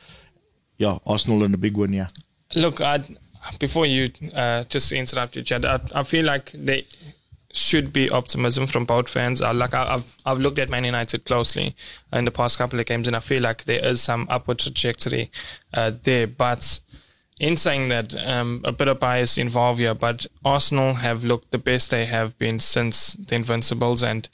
yeah, 0.78 0.98
Arsenal 1.06 1.44
and 1.44 1.54
a 1.54 1.58
big 1.58 1.78
one, 1.78 1.94
yeah. 1.94 2.08
Look, 2.56 2.82
I, 2.82 3.04
before 3.60 3.86
you 3.86 4.12
uh, 4.34 4.64
just 4.66 4.92
interrupt 4.92 5.36
you, 5.36 5.44
Chad, 5.44 5.66
I, 5.66 5.80
I 5.94 6.04
feel 6.04 6.26
like 6.26 6.52
they 6.52 6.86
should 7.56 7.94
be 7.94 8.10
optimism 8.10 8.68
from 8.68 8.86
both 8.86 9.10
fans. 9.10 9.42
Like 9.42 9.74
I, 9.74 9.86
have 9.94 10.18
I've 10.26 10.40
looked 10.40 10.60
at 10.60 10.70
Man 10.70 10.84
United 10.84 11.26
closely 11.26 11.76
in 12.12 12.26
the 12.26 12.32
past 12.32 12.58
couple 12.58 12.80
of 12.80 12.86
games, 12.86 13.08
and 13.08 13.16
I 13.16 13.20
feel 13.20 13.42
like 13.42 13.64
there 13.64 13.84
is 13.84 14.02
some 14.02 14.28
upward 14.30 14.60
trajectory 14.60 15.32
uh, 15.74 15.92
there. 16.04 16.28
But 16.28 16.80
in 17.40 17.58
saying 17.58 17.90
that, 17.90 18.16
um, 18.26 18.62
a 18.64 18.72
bit 18.72 18.88
of 18.88 19.00
bias 19.00 19.38
involved 19.38 19.80
here, 19.80 19.94
but 19.94 20.26
Arsenal 20.44 20.96
have 20.96 21.24
looked 21.24 21.52
the 21.52 21.58
best 21.58 21.92
they 21.92 22.06
have 22.06 22.38
been 22.38 22.60
since 22.60 23.14
the 23.14 23.36
Invincibles, 23.36 24.04
and 24.04 24.28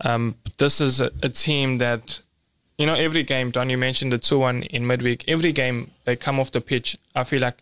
um, 0.00 0.36
this 0.58 0.80
is 0.80 1.00
a, 1.00 1.10
a, 1.22 1.28
team 1.28 1.78
that, 1.78 2.20
you 2.78 2.86
know, 2.86 2.94
every 2.94 3.22
game. 3.22 3.50
Don, 3.50 3.70
you 3.70 3.78
mentioned 3.78 4.12
the 4.12 4.18
two-one 4.18 4.64
in 4.64 4.86
midweek. 4.86 5.24
Every 5.28 5.52
game 5.52 5.90
they 6.04 6.16
come 6.16 6.40
off 6.40 6.50
the 6.50 6.60
pitch, 6.60 6.98
I 7.14 7.24
feel 7.24 7.40
like 7.40 7.58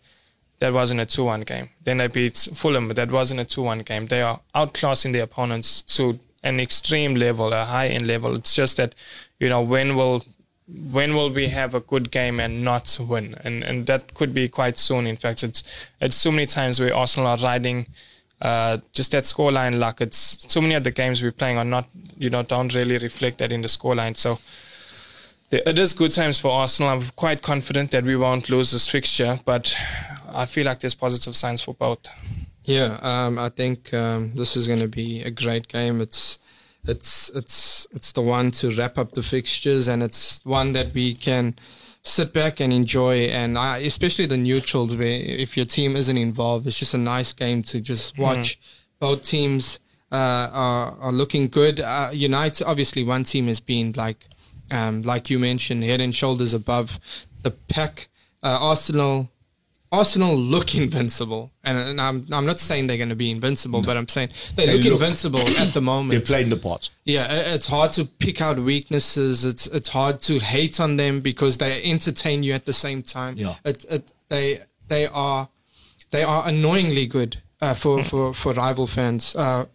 that 0.63 0.71
wasn't 0.71 1.01
a 1.01 1.05
two-one 1.05 1.41
game. 1.41 1.69
Then 1.83 1.97
they 1.97 2.07
beat 2.07 2.37
Fulham, 2.53 2.87
that 2.87 3.11
wasn't 3.11 3.41
a 3.41 3.43
two-one 3.43 3.79
game. 3.79 4.05
They 4.05 4.21
are 4.21 4.39
outclassing 4.55 5.11
their 5.11 5.23
opponents 5.23 5.81
to 5.97 6.17
an 6.41 6.61
extreme 6.61 7.15
level, 7.15 7.51
a 7.51 7.65
high-end 7.65 8.07
level. 8.07 8.33
It's 8.35 8.55
just 8.55 8.77
that, 8.77 8.95
you 9.41 9.49
know, 9.49 9.61
when 9.61 9.97
will 9.97 10.23
when 10.93 11.13
will 11.15 11.29
we 11.29 11.49
have 11.49 11.75
a 11.75 11.81
good 11.81 12.11
game 12.11 12.39
and 12.39 12.63
not 12.63 12.97
win? 12.97 13.35
And 13.43 13.61
and 13.61 13.87
that 13.87 14.13
could 14.13 14.33
be 14.33 14.47
quite 14.47 14.77
soon. 14.77 15.05
In 15.05 15.17
fact, 15.17 15.43
it's 15.43 15.63
it's 15.99 16.15
so 16.15 16.31
many 16.31 16.45
times 16.45 16.79
where 16.79 16.95
Arsenal 16.95 17.27
are 17.27 17.37
riding 17.37 17.87
uh, 18.41 18.77
just 18.93 19.11
that 19.11 19.25
scoreline 19.25 19.79
luck. 19.79 19.99
It's 19.99 20.49
so 20.49 20.61
many 20.61 20.75
of 20.75 20.85
the 20.85 20.91
games 20.91 21.21
we're 21.21 21.33
playing 21.33 21.57
are 21.57 21.65
not 21.65 21.89
you 22.17 22.29
know 22.29 22.43
don't 22.43 22.73
really 22.73 22.97
reflect 22.97 23.39
that 23.39 23.51
in 23.51 23.61
the 23.61 23.67
scoreline. 23.67 24.15
So 24.15 24.39
it 25.53 25.77
is 25.77 25.93
good 25.93 26.11
times 26.11 26.39
for 26.39 26.51
Arsenal. 26.51 26.91
I'm 26.91 27.03
quite 27.15 27.41
confident 27.41 27.91
that 27.91 28.03
we 28.03 28.15
won't 28.15 28.49
lose 28.49 28.71
this 28.71 28.89
fixture, 28.89 29.39
but 29.45 29.77
I 30.33 30.45
feel 30.45 30.65
like 30.65 30.79
there's 30.79 30.95
positive 30.95 31.35
signs 31.35 31.61
for 31.61 31.73
both. 31.73 32.07
Yeah, 32.63 32.97
um, 33.01 33.37
I 33.37 33.49
think 33.49 33.93
um, 33.93 34.33
this 34.35 34.55
is 34.55 34.67
going 34.67 34.79
to 34.79 34.87
be 34.87 35.21
a 35.21 35.31
great 35.31 35.67
game. 35.67 35.99
It's 36.01 36.39
it's 36.85 37.29
it's 37.29 37.87
it's 37.91 38.11
the 38.13 38.21
one 38.21 38.51
to 38.51 38.75
wrap 38.75 38.97
up 38.97 39.11
the 39.11 39.23
fixtures, 39.23 39.87
and 39.87 40.01
it's 40.01 40.43
one 40.45 40.73
that 40.73 40.93
we 40.93 41.13
can 41.13 41.55
sit 42.03 42.33
back 42.33 42.59
and 42.59 42.71
enjoy. 42.71 43.25
And 43.25 43.57
I, 43.57 43.79
especially 43.79 44.25
the 44.27 44.37
neutrals, 44.37 44.95
where 44.95 45.07
if 45.07 45.57
your 45.57 45.65
team 45.65 45.95
isn't 45.95 46.17
involved, 46.17 46.67
it's 46.67 46.79
just 46.79 46.93
a 46.93 46.97
nice 46.97 47.33
game 47.33 47.63
to 47.63 47.81
just 47.81 48.13
mm-hmm. 48.13 48.23
watch. 48.23 48.59
Mm. 48.59 48.79
Both 48.99 49.23
teams 49.23 49.79
uh, 50.11 50.49
are 50.53 50.97
are 51.01 51.11
looking 51.11 51.47
good. 51.47 51.81
Uh, 51.81 52.09
United, 52.13 52.65
obviously, 52.65 53.03
one 53.03 53.23
team 53.23 53.47
has 53.47 53.59
been 53.59 53.93
like 53.97 54.25
um, 54.71 55.01
like 55.01 55.29
you 55.29 55.39
mentioned, 55.39 55.83
head 55.83 56.01
and 56.01 56.15
shoulders 56.15 56.53
above 56.53 56.99
the 57.41 57.51
pack. 57.51 58.07
Uh, 58.41 58.57
Arsenal 58.59 59.29
Arsenal 59.93 60.35
look 60.35 60.73
invincible, 60.75 61.51
and, 61.63 61.77
and, 61.77 62.01
I'm 62.01 62.25
I'm 62.33 62.47
not 62.47 62.57
saying 62.57 62.87
they're 62.87 62.97
going 62.97 63.09
to 63.09 63.15
be 63.15 63.29
invincible, 63.29 63.81
no. 63.81 63.85
but 63.85 63.95
I'm 63.95 64.07
saying 64.07 64.29
they, 64.55 64.65
they 64.65 64.77
look, 64.77 64.85
look, 64.85 64.93
invincible 64.93 65.47
at 65.47 65.71
the 65.75 65.81
moment. 65.81 66.11
They're 66.11 66.35
playing 66.35 66.49
the 66.49 66.57
part. 66.57 66.89
Yeah, 67.05 67.27
it's 67.29 67.67
hard 67.67 67.91
to 67.91 68.05
pick 68.05 68.41
out 68.41 68.57
weaknesses. 68.57 69.45
It's 69.45 69.67
it's 69.67 69.89
hard 69.89 70.19
to 70.21 70.39
hate 70.39 70.79
on 70.79 70.97
them 70.97 71.21
because 71.21 71.59
they 71.59 71.83
entertain 71.83 72.41
you 72.41 72.53
at 72.53 72.65
the 72.65 72.73
same 72.73 73.03
time. 73.03 73.35
Yeah, 73.37 73.53
it, 73.63 73.85
it, 73.91 74.11
they 74.29 74.59
they 74.87 75.05
are 75.07 75.47
they 76.09 76.23
are 76.23 76.47
annoyingly 76.47 77.05
good 77.05 77.37
uh, 77.61 77.75
for, 77.75 78.03
for 78.03 78.33
for 78.33 78.53
rival 78.53 78.87
fans. 78.87 79.35
Uh, 79.35 79.65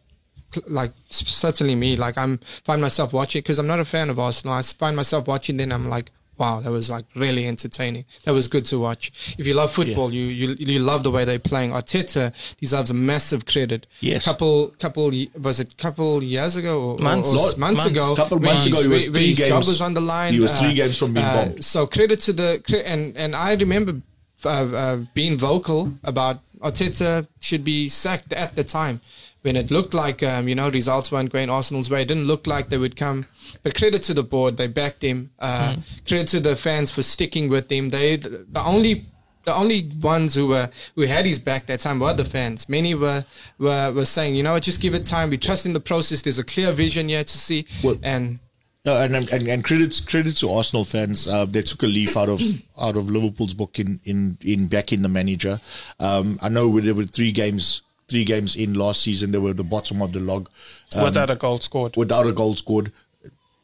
like 0.67 0.91
certainly 1.11 1.77
me, 1.77 1.95
like 1.97 2.19
I'm 2.19 2.39
find 2.39 2.81
myself 2.81 3.13
watching 3.13 3.41
because 3.41 3.61
I'm 3.61 3.69
not 3.69 3.79
a 3.79 3.85
fan 3.85 4.11
of 4.11 4.19
Arsenal. 4.19 4.55
I 4.55 4.63
find 4.63 4.97
myself 4.97 5.29
watching, 5.29 5.59
then 5.59 5.71
I'm 5.71 5.89
like, 5.89 6.11
wow, 6.39 6.61
that 6.61 6.71
was 6.71 6.91
like 6.91 7.05
really 7.15 7.47
entertaining. 7.47 8.05
That 8.25 8.33
was 8.33 8.49
good 8.49 8.65
to 8.67 8.79
watch. 8.79 9.35
If 9.39 9.47
you 9.47 9.55
love 9.55 9.73
football, 9.73 10.13
yeah. 10.13 10.21
you, 10.23 10.55
you 10.55 10.57
you 10.59 10.79
love 10.79 11.03
the 11.03 11.11
way 11.11 11.25
they're 11.25 11.39
playing. 11.39 11.73
Arteta 11.73 12.33
deserves 12.57 12.91
a 12.91 12.95
massive 12.95 13.45
credit. 13.47 13.87
Yes. 14.01 14.25
Couple 14.25 14.69
couple 14.79 15.13
was 15.43 15.61
it 15.61 15.77
couple 15.77 16.23
years 16.23 16.57
ago 16.57 16.93
or 16.93 16.99
months, 16.99 17.35
or, 17.35 17.57
or 17.57 17.59
months, 17.59 17.87
ago? 17.87 18.15
Couple 18.15 18.39
months 18.39 18.67
ago, 18.67 18.81
he 18.83 18.89
was 18.89 19.07
three 19.09 19.27
his 19.29 19.39
games, 19.39 19.49
job 19.49 19.59
was 19.59 19.81
on 19.81 19.95
the 19.95 20.01
line. 20.01 20.33
He 20.33 20.41
was 20.41 20.59
three 20.61 20.71
uh, 20.71 20.75
games 20.75 20.99
from 20.99 21.15
being 21.15 21.27
uh, 21.27 21.45
bombed. 21.47 21.65
So 21.65 21.87
credit 21.87 22.21
to 22.21 22.33
the 22.33 22.83
and 22.87 23.17
and 23.17 23.35
I 23.35 23.55
remember 23.55 24.01
uh, 24.45 24.49
uh, 24.49 24.97
being 25.15 25.37
vocal 25.37 25.93
about 26.05 26.39
Arteta 26.61 27.27
should 27.41 27.65
be 27.65 27.89
sacked 27.89 28.33
at 28.33 28.55
the 28.55 28.65
time 28.65 29.01
when 29.43 29.57
it 29.57 29.71
looked 29.71 29.95
like 29.95 30.23
um, 30.23 30.49
you 30.49 30.55
know 30.55 30.71
results 30.71 31.13
weren't 31.13 31.33
going 31.33 31.51
Arsenal's 31.51 31.91
way. 31.91 32.03
It 32.03 32.09
didn't 32.09 32.27
look 32.27 32.47
like 32.47 32.69
they 32.69 32.79
would 32.79 32.97
come. 32.97 33.27
But 33.63 33.75
credit 33.75 34.03
to 34.03 34.15
the 34.15 34.23
board, 34.23 34.57
they 34.57 34.67
backed 34.67 35.03
him. 35.03 35.31
Uh, 35.39 35.77
mm. 35.77 36.09
Credit 36.09 36.29
to 36.29 36.41
the 36.41 36.57
fans 36.57 36.91
for 36.91 37.03
sticking 37.03 37.49
with 37.49 37.71
him. 37.71 37.91
They 37.91 38.17
the, 38.17 38.47
the 38.51 38.63
only 38.65 39.07
the 39.45 39.55
only 39.55 39.91
ones 40.03 40.35
who 40.35 40.49
were 40.49 40.69
who 40.95 41.03
had 41.03 41.25
his 41.25 41.39
back 41.39 41.67
that 41.67 41.81
time 41.81 42.01
were 42.01 42.15
the 42.15 42.25
fans. 42.25 42.69
Many 42.69 42.95
were 42.95 43.25
were, 43.59 43.93
were 43.93 44.05
saying, 44.05 44.35
you 44.35 44.43
know, 44.43 44.59
just 44.59 44.81
give 44.81 44.95
it 44.95 45.05
time. 45.05 45.31
We 45.31 45.39
trust 45.39 45.67
in 45.67 45.73
the 45.73 45.81
process. 45.81 46.23
There's 46.23 46.39
a 46.39 46.45
clear 46.45 46.73
vision 46.73 47.09
here 47.09 47.25
to 47.25 47.39
see. 47.39 47.67
Well, 47.83 47.97
and 48.03 48.41
uh, 48.87 49.01
and, 49.03 49.15
and 49.15 49.49
and 49.49 49.65
credits 49.65 50.01
credits 50.01 50.41
to 50.41 50.51
Arsenal 50.51 50.85
fans. 50.85 51.29
Uh, 51.29 51.47
they 51.47 51.63
took 51.63 51.83
a 51.83 51.87
leaf 51.87 52.17
out 52.17 52.29
of 52.29 52.41
out 52.81 52.97
of 52.97 53.11
Liverpool's 53.11 53.55
book 53.55 53.79
in 53.79 54.01
in 54.05 54.39
in 54.43 54.69
backing 54.69 55.03
the 55.03 55.09
manager. 55.09 55.59
Um, 55.99 56.39
I 56.43 56.49
know 56.49 56.81
there 56.81 56.95
were 56.95 57.05
three 57.05 57.33
games 57.33 57.83
three 58.09 58.25
games 58.25 58.57
in 58.57 58.75
last 58.75 59.03
season, 59.03 59.31
they 59.31 59.39
were 59.39 59.53
the 59.53 59.65
bottom 59.65 60.03
of 60.03 60.13
the 60.13 60.21
log. 60.21 60.49
Um, 60.95 61.05
without 61.05 61.31
a 61.31 61.37
goal 61.37 61.59
scored. 61.59 61.97
Without 61.97 62.27
a 62.27 62.33
goal 62.33 62.55
scored. 62.55 62.93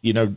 You 0.02 0.12
know, 0.12 0.34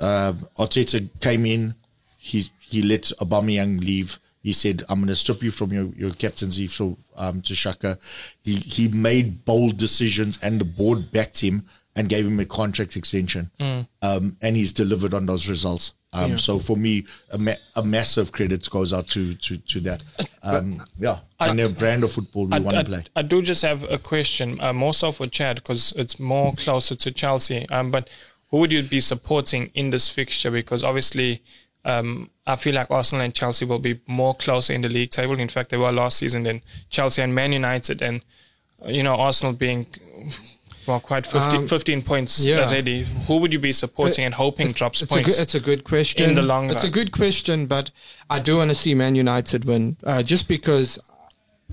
uh, 0.00 0.32
Arteta 0.58 1.08
came 1.20 1.44
in, 1.44 1.74
he 2.18 2.44
he 2.60 2.82
let 2.82 3.02
Aubameyang 3.20 3.80
leave. 3.84 4.18
He 4.42 4.52
said, 4.52 4.82
I'm 4.88 5.00
going 5.00 5.08
to 5.08 5.16
strip 5.16 5.42
you 5.42 5.50
from 5.50 5.70
your, 5.70 5.86
your 5.96 6.12
captaincy 6.12 6.66
for, 6.66 6.96
um, 7.14 7.42
to 7.42 7.52
Xhaka. 7.52 7.98
He, 8.42 8.54
he 8.54 8.88
made 8.88 9.44
bold 9.44 9.76
decisions 9.76 10.42
and 10.42 10.58
the 10.58 10.64
board 10.64 11.12
backed 11.12 11.42
him 11.42 11.66
and 11.96 12.08
gave 12.08 12.26
him 12.26 12.38
a 12.40 12.44
contract 12.44 12.96
extension. 12.96 13.50
Mm. 13.58 13.88
Um, 14.02 14.36
and 14.42 14.56
he's 14.56 14.72
delivered 14.72 15.14
on 15.14 15.26
those 15.26 15.48
results. 15.48 15.94
Um, 16.12 16.32
yeah. 16.32 16.36
So 16.36 16.58
for 16.58 16.76
me, 16.76 17.04
a, 17.32 17.38
ma- 17.38 17.52
a, 17.76 17.84
massive 17.84 18.32
credit 18.32 18.68
goes 18.68 18.92
out 18.92 19.06
to 19.08 19.32
to, 19.32 19.58
to 19.58 19.80
that. 19.80 20.02
Um, 20.42 20.82
yeah, 20.98 21.18
I, 21.38 21.50
and 21.50 21.58
their 21.58 21.68
brand 21.68 22.02
of 22.02 22.10
football 22.10 22.46
we 22.46 22.58
want 22.58 22.76
to 22.76 22.84
play. 22.84 23.04
I 23.14 23.22
do 23.22 23.42
just 23.42 23.62
have 23.62 23.88
a 23.90 23.98
question, 23.98 24.60
uh, 24.60 24.72
more 24.72 24.94
so 24.94 25.12
for 25.12 25.26
Chad, 25.26 25.56
because 25.56 25.92
it's 25.92 26.18
more 26.18 26.52
closer 26.54 26.96
to 26.96 27.12
Chelsea. 27.12 27.68
Um, 27.68 27.90
but 27.90 28.08
who 28.50 28.56
would 28.56 28.72
you 28.72 28.82
be 28.82 29.00
supporting 29.00 29.70
in 29.74 29.90
this 29.90 30.08
fixture? 30.08 30.50
Because 30.50 30.82
obviously, 30.82 31.42
um, 31.84 32.30
I 32.46 32.56
feel 32.56 32.74
like 32.74 32.90
Arsenal 32.90 33.24
and 33.24 33.34
Chelsea 33.34 33.64
will 33.64 33.78
be 33.78 34.00
more 34.06 34.34
closer 34.34 34.72
in 34.72 34.80
the 34.80 34.88
league 34.88 35.10
table. 35.10 35.38
In 35.38 35.48
fact, 35.48 35.70
they 35.70 35.76
were 35.76 35.92
last 35.92 36.16
season 36.16 36.42
than 36.42 36.62
Chelsea 36.88 37.22
and 37.22 37.34
Man 37.34 37.52
United, 37.52 38.02
and 38.02 38.22
you 38.86 39.02
know 39.04 39.14
Arsenal 39.14 39.52
being 39.52 39.86
well, 40.86 41.00
quite 41.00 41.26
15, 41.26 41.60
um, 41.60 41.66
15 41.66 42.02
points 42.02 42.44
yeah. 42.44 42.60
already. 42.60 43.04
Who 43.26 43.38
would 43.38 43.52
you 43.52 43.58
be 43.58 43.72
supporting 43.72 44.24
and 44.24 44.34
hoping 44.34 44.66
it's, 44.66 44.74
drops 44.74 45.02
it's 45.02 45.12
points? 45.12 45.28
A 45.28 45.32
good, 45.32 45.42
it's 45.42 45.54
a 45.54 45.60
good 45.60 45.84
question. 45.84 46.30
In 46.30 46.36
the 46.36 46.42
long 46.42 46.70
It's 46.70 46.82
run. 46.82 46.90
a 46.90 46.94
good 46.94 47.12
question, 47.12 47.66
but 47.66 47.90
I 48.28 48.38
do 48.38 48.56
want 48.56 48.70
to 48.70 48.76
see 48.76 48.94
Man 48.94 49.14
United 49.14 49.64
win, 49.64 49.96
uh, 50.04 50.22
just 50.22 50.48
because. 50.48 50.98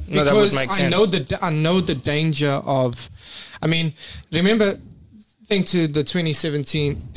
No, 0.08 0.24
because 0.24 0.56
I 0.80 0.90
know 0.90 1.08
the 1.08 1.40
I 1.42 1.50
know 1.50 1.82
the 1.82 1.96
danger 1.96 2.62
of, 2.66 3.10
I 3.64 3.68
mean, 3.68 3.94
remember, 4.32 4.74
think 5.46 5.66
to 5.68 5.88
the 5.88 6.04
2017. 6.04 7.10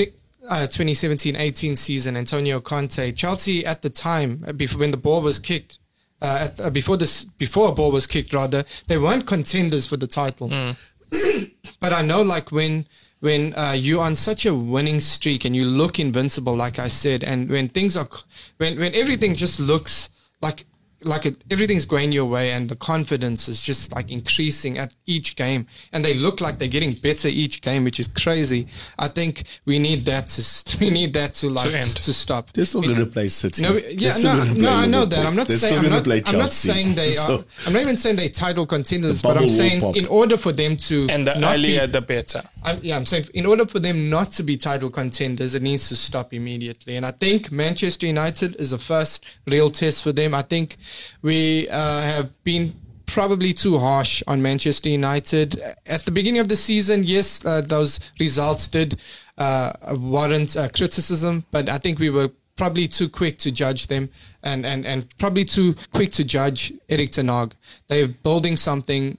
uh, 0.50 0.66
2017-18 0.66 1.76
season, 1.76 2.16
Antonio 2.16 2.60
Conte, 2.60 3.12
Chelsea 3.12 3.64
at 3.64 3.82
the 3.82 3.90
time, 3.90 4.42
uh, 4.46 4.52
before 4.52 4.80
when 4.80 4.90
the 4.90 4.96
ball 4.96 5.20
was 5.20 5.38
kicked, 5.38 5.78
uh, 6.22 6.48
at, 6.50 6.60
uh, 6.60 6.70
before 6.70 6.96
this, 6.96 7.24
before 7.24 7.68
a 7.68 7.72
ball 7.72 7.90
was 7.90 8.06
kicked, 8.06 8.32
rather, 8.32 8.64
they 8.88 8.98
weren't 8.98 9.26
contenders 9.26 9.86
for 9.88 9.96
the 9.96 10.06
title. 10.06 10.48
Mm. 10.48 10.76
but 11.80 11.92
I 11.92 12.02
know 12.02 12.22
like 12.22 12.52
when 12.52 12.86
when 13.20 13.52
uh, 13.54 13.74
you're 13.76 14.02
on 14.02 14.16
such 14.16 14.46
a 14.46 14.54
winning 14.54 14.98
streak 14.98 15.44
and 15.44 15.54
you 15.54 15.64
look 15.64 15.98
invincible, 15.98 16.56
like 16.56 16.78
I 16.78 16.88
said, 16.88 17.22
and 17.22 17.50
when 17.50 17.68
things 17.68 17.96
are 17.96 18.08
when 18.56 18.78
when 18.78 18.94
everything 18.94 19.34
just 19.34 19.60
looks 19.60 20.08
like 20.40 20.64
like 21.02 21.26
it, 21.26 21.42
everything's 21.50 21.86
going 21.86 22.12
your 22.12 22.26
way 22.26 22.52
and 22.52 22.68
the 22.68 22.76
confidence 22.76 23.48
is 23.48 23.64
just 23.64 23.94
like 23.94 24.10
increasing 24.10 24.78
at 24.78 24.92
each 25.06 25.36
game. 25.36 25.66
And 25.92 26.04
they 26.04 26.14
look 26.14 26.40
like 26.40 26.58
they're 26.58 26.68
getting 26.68 26.92
better 26.92 27.28
each 27.28 27.62
game 27.62 27.84
which 27.84 27.98
is 28.00 28.08
crazy. 28.08 28.66
I 28.98 29.08
think 29.08 29.44
we 29.64 29.78
need 29.78 30.04
that 30.06 30.26
to 30.28 30.78
we 30.80 30.90
need 30.90 31.14
that 31.14 31.32
to 31.34 31.48
like 31.48 31.70
to, 31.70 31.94
to 31.94 32.12
stop. 32.12 32.52
They're 32.52 32.64
still 32.64 32.82
going 32.82 32.96
to 32.96 33.06
play 33.06 33.28
city. 33.28 33.62
No 33.62 33.76
yeah 33.76 34.14
no, 34.22 34.44
no 34.56 34.72
i 34.74 34.86
know 34.86 35.04
that. 35.04 35.26
I'm 35.26 35.36
not 35.36 35.46
they're 35.46 35.56
saying 35.56 35.84
I'm 35.84 35.90
not, 35.90 36.28
I'm 36.28 36.38
not, 36.38 36.50
saying 36.50 36.94
they 36.94 37.16
are 37.16 37.38
so 37.38 37.44
i'm 37.66 37.72
not 37.72 37.82
even 37.82 37.96
saying 37.96 38.16
they 38.16 38.28
title 38.28 38.66
contenders 38.66 39.22
but 39.22 39.36
i'm 39.36 39.48
saying 39.48 39.80
pop. 39.80 39.96
in 39.96 40.06
order 40.06 40.36
for 40.36 40.52
them 40.52 40.76
to 40.76 41.06
and 41.10 41.26
the 41.26 41.36
earlier 41.48 41.86
be, 41.86 41.92
the 41.92 42.00
better 42.00 42.42
I'm, 42.62 42.78
yeah 42.82 42.96
i'm 42.96 43.06
saying 43.06 43.24
in 43.34 43.46
order 43.46 43.66
for 43.66 43.78
them 43.78 44.10
not 44.10 44.28
to 44.32 44.42
be 44.42 44.56
title 44.56 44.90
contenders 44.90 45.54
it 45.54 45.62
needs 45.62 45.88
to 45.88 45.96
stop 45.96 46.32
immediately 46.32 46.96
and 46.96 47.06
i 47.06 47.10
think 47.10 47.50
manchester 47.50 48.06
united 48.06 48.56
is 48.56 48.70
the 48.70 48.78
first 48.78 49.38
real 49.46 49.70
test 49.70 50.04
for 50.04 50.12
them 50.12 50.34
i 50.34 50.42
think 50.42 50.76
we 51.22 51.68
uh, 51.70 52.02
have 52.02 52.32
been 52.44 52.72
probably 53.12 53.52
too 53.52 53.76
harsh 53.76 54.22
on 54.28 54.40
Manchester 54.40 54.88
United. 54.88 55.60
At 55.86 56.02
the 56.02 56.12
beginning 56.12 56.40
of 56.40 56.48
the 56.48 56.54
season, 56.54 57.02
yes, 57.02 57.44
uh, 57.44 57.60
those 57.60 58.12
results 58.20 58.68
did 58.68 58.94
uh, 59.36 59.72
warrant 59.94 60.56
uh, 60.56 60.68
criticism, 60.68 61.44
but 61.50 61.68
I 61.68 61.78
think 61.78 61.98
we 61.98 62.10
were 62.10 62.30
probably 62.56 62.86
too 62.86 63.08
quick 63.08 63.38
to 63.38 63.50
judge 63.50 63.86
them 63.86 64.08
and, 64.42 64.64
and, 64.64 64.86
and 64.86 65.06
probably 65.18 65.44
too 65.44 65.74
quick 65.92 66.10
to 66.10 66.24
judge 66.24 66.72
Erik 66.88 67.10
ten 67.10 67.28
Hag. 67.28 67.54
They're 67.88 68.08
building 68.08 68.56
something. 68.56 69.16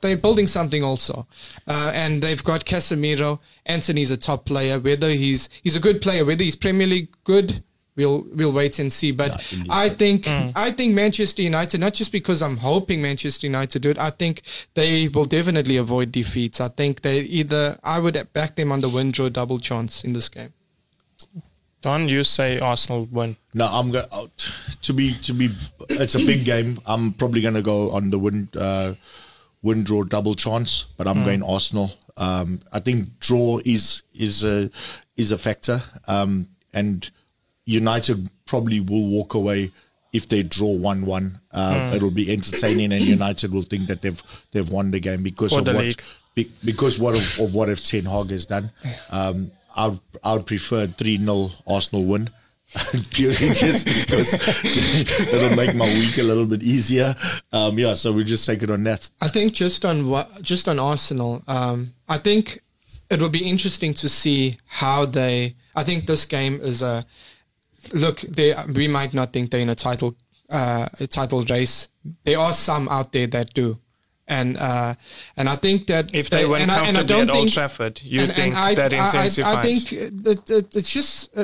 They're 0.00 0.16
building 0.16 0.46
something 0.46 0.82
also, 0.82 1.26
uh, 1.66 1.92
and 1.94 2.22
they've 2.22 2.42
got 2.42 2.64
Casemiro. 2.64 3.40
Antony's 3.66 4.10
a 4.10 4.16
top 4.16 4.44
player. 4.44 4.78
Whether 4.78 5.10
he's 5.10 5.48
he's 5.62 5.76
a 5.76 5.80
good 5.80 6.00
player, 6.00 6.24
whether 6.24 6.44
he's 6.44 6.56
Premier 6.56 6.86
League 6.86 7.08
good, 7.24 7.62
we'll 7.96 8.26
we'll 8.34 8.52
wait 8.52 8.78
and 8.78 8.92
see. 8.92 9.12
But 9.12 9.50
Yeah, 9.52 9.64
I 9.70 9.88
think 9.88 10.26
I 10.28 10.70
think 10.70 10.94
Manchester 10.94 11.42
United, 11.42 11.80
not 11.80 11.94
just 11.94 12.12
because 12.12 12.42
I'm 12.42 12.56
hoping 12.56 13.00
Manchester 13.02 13.46
United 13.46 13.82
do 13.82 13.90
it, 13.90 13.98
I 13.98 14.10
think 14.10 14.42
they 14.74 15.08
will 15.08 15.24
definitely 15.24 15.76
avoid 15.76 16.12
defeats. 16.12 16.60
I 16.60 16.68
think 16.68 17.02
they 17.02 17.20
either 17.20 17.78
I 17.82 18.00
would 18.00 18.16
back 18.32 18.56
them 18.56 18.72
on 18.72 18.80
the 18.80 18.88
win 18.88 19.10
draw 19.10 19.28
double 19.28 19.58
chance 19.58 20.04
in 20.04 20.12
this 20.12 20.28
game. 20.28 20.52
Don, 21.82 22.08
you 22.08 22.24
say 22.24 22.58
Arsenal 22.58 23.06
win. 23.12 23.36
No, 23.52 23.66
I'm 23.66 23.90
going 23.90 24.06
to 24.80 24.92
be 24.94 25.12
to 25.22 25.34
be. 25.34 25.50
It's 25.90 26.14
a 26.14 26.18
big 26.18 26.44
game. 26.52 26.80
I'm 26.86 27.12
probably 27.12 27.42
going 27.42 27.54
to 27.54 27.62
go 27.62 27.90
on 27.90 28.08
the 28.08 28.18
win 28.18 28.48
uh, 28.58 28.94
win 29.64 29.82
draw 29.82 30.04
double 30.04 30.34
chance, 30.34 30.86
but 30.96 31.08
I'm 31.08 31.24
going 31.24 31.42
Arsenal. 31.42 31.90
Um, 32.16 32.60
I 32.72 32.78
think 32.78 33.18
draw 33.18 33.58
is 33.64 34.04
is 34.14 34.44
a 34.44 34.70
is 35.16 35.32
a 35.32 35.38
factor, 35.38 35.80
um, 36.06 36.46
and 36.72 37.10
United 37.66 38.28
probably 38.46 38.78
will 38.80 39.08
walk 39.08 39.34
away 39.34 39.72
if 40.12 40.28
they 40.28 40.44
draw 40.44 40.70
one 40.76 41.04
one. 41.06 41.40
Uh, 41.52 41.90
It'll 41.94 42.10
be 42.12 42.30
entertaining, 42.32 42.92
and 42.92 43.02
United 43.02 43.52
will 43.52 43.62
think 43.62 43.88
that 43.88 44.02
they've 44.02 44.22
they've 44.52 44.68
won 44.70 44.92
the 44.92 45.00
game 45.00 45.24
because 45.24 45.56
of 45.56 45.66
what 45.66 45.76
league. 45.76 46.02
be, 46.36 46.50
because 46.64 46.98
what 47.00 47.14
of, 47.16 47.40
of 47.48 47.54
what 47.54 47.68
if 47.68 47.84
Ten 47.84 48.04
Hag 48.04 48.30
has 48.30 48.46
done. 48.46 48.70
Um, 49.10 49.50
I 49.74 49.88
would 49.88 50.00
I 50.22 50.34
would 50.34 50.46
prefer 50.46 50.86
three 50.86 51.18
0 51.18 51.48
Arsenal 51.66 52.04
win. 52.04 52.28
Purely 53.12 53.34
just 53.54 53.86
because 53.86 54.34
it'll 55.32 55.56
make 55.56 55.76
my 55.76 55.84
week 55.86 56.18
a 56.18 56.22
little 56.24 56.46
bit 56.46 56.62
easier. 56.64 57.14
Um, 57.52 57.78
yeah, 57.78 57.94
so 57.94 58.12
we 58.12 58.24
just 58.24 58.44
take 58.46 58.62
it 58.64 58.70
on 58.70 58.82
that. 58.84 59.08
I 59.22 59.28
think 59.28 59.52
just 59.52 59.84
on 59.84 60.08
what 60.08 60.42
just 60.42 60.68
on 60.68 60.80
Arsenal, 60.80 61.42
um, 61.46 61.92
I 62.08 62.18
think 62.18 62.58
it 63.10 63.20
will 63.20 63.30
be 63.30 63.48
interesting 63.48 63.94
to 63.94 64.08
see 64.08 64.58
how 64.66 65.06
they. 65.06 65.54
I 65.76 65.84
think 65.84 66.06
this 66.06 66.24
game 66.24 66.54
is 66.54 66.82
a 66.82 67.04
look. 67.92 68.20
They 68.22 68.54
we 68.74 68.88
might 68.88 69.14
not 69.14 69.32
think 69.32 69.50
they're 69.50 69.60
in 69.60 69.68
a 69.68 69.74
title 69.76 70.16
uh, 70.50 70.86
a 71.00 71.06
title 71.06 71.44
race. 71.44 71.88
There 72.24 72.38
are 72.40 72.52
some 72.52 72.88
out 72.88 73.12
there 73.12 73.28
that 73.28 73.54
do, 73.54 73.78
and 74.26 74.56
uh, 74.56 74.94
and 75.36 75.48
I 75.48 75.54
think 75.56 75.86
that 75.86 76.12
If 76.14 76.30
they, 76.30 76.44
win 76.44 76.62
and 76.62 76.70
I, 76.72 76.86
and 76.88 76.96
I 76.96 77.00
comfortably 77.00 77.26
don't 77.26 77.30
at 77.30 77.36
Old 77.36 77.48
Trafford, 77.52 78.02
you 78.02 78.22
and- 78.22 78.32
think 78.32 78.54
and 78.56 78.64
I, 78.64 78.74
that 78.74 78.92
I- 78.92 78.96
I- 78.96 79.00
incentivizes? 79.00 79.44
I, 79.44 79.62
think 79.62 80.22
that, 80.24 80.46
that 80.46 80.76
it's 80.76 80.92
just 80.92 81.34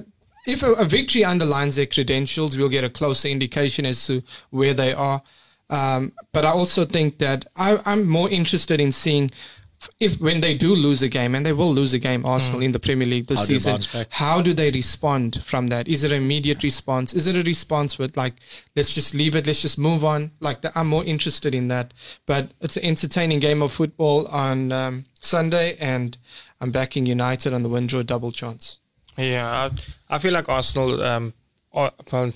if 0.50 0.62
a, 0.62 0.72
a 0.72 0.84
victory 0.84 1.24
underlines 1.24 1.76
their 1.76 1.86
credentials, 1.86 2.56
we'll 2.56 2.68
get 2.68 2.84
a 2.84 2.90
closer 2.90 3.28
indication 3.28 3.86
as 3.86 4.06
to 4.06 4.22
where 4.50 4.74
they 4.74 4.92
are. 4.92 5.22
Um, 5.70 6.12
but 6.32 6.44
I 6.44 6.50
also 6.50 6.84
think 6.84 7.18
that 7.18 7.46
I, 7.56 7.78
I'm 7.86 8.08
more 8.08 8.28
interested 8.28 8.80
in 8.80 8.92
seeing 8.92 9.30
if 9.98 10.20
when 10.20 10.40
they 10.40 10.54
do 10.54 10.74
lose 10.74 11.02
a 11.02 11.08
game, 11.08 11.34
and 11.34 11.44
they 11.44 11.52
will 11.52 11.72
lose 11.72 11.94
a 11.94 11.98
game, 11.98 12.26
Arsenal 12.26 12.60
in 12.62 12.72
the 12.72 12.78
Premier 12.78 13.06
League 13.06 13.26
this 13.26 13.38
How 13.38 13.44
season, 13.44 14.06
how 14.10 14.42
do 14.42 14.52
they 14.52 14.70
respond 14.70 15.42
from 15.42 15.68
that? 15.68 15.88
Is 15.88 16.04
it 16.04 16.12
an 16.12 16.22
immediate 16.22 16.62
response? 16.62 17.14
Is 17.14 17.26
it 17.26 17.36
a 17.36 17.42
response 17.42 17.98
with 17.98 18.16
like, 18.16 18.34
let's 18.76 18.94
just 18.94 19.14
leave 19.14 19.36
it, 19.36 19.46
let's 19.46 19.62
just 19.62 19.78
move 19.78 20.04
on? 20.04 20.32
Like, 20.40 20.60
the, 20.60 20.70
I'm 20.74 20.88
more 20.88 21.04
interested 21.04 21.54
in 21.54 21.68
that. 21.68 21.94
But 22.26 22.50
it's 22.60 22.76
an 22.76 22.84
entertaining 22.84 23.40
game 23.40 23.62
of 23.62 23.72
football 23.72 24.26
on 24.26 24.70
um, 24.70 25.06
Sunday, 25.20 25.76
and 25.80 26.16
I'm 26.60 26.70
backing 26.70 27.06
United 27.06 27.54
on 27.54 27.62
the 27.62 27.68
win 27.70 27.86
draw 27.86 28.02
double 28.02 28.32
chance. 28.32 28.79
Yeah, 29.20 29.68
I, 30.10 30.14
I 30.14 30.18
feel 30.18 30.32
like 30.32 30.48
Arsenal. 30.48 31.02
Um, 31.02 31.34
or, 31.72 31.90
well, 32.10 32.32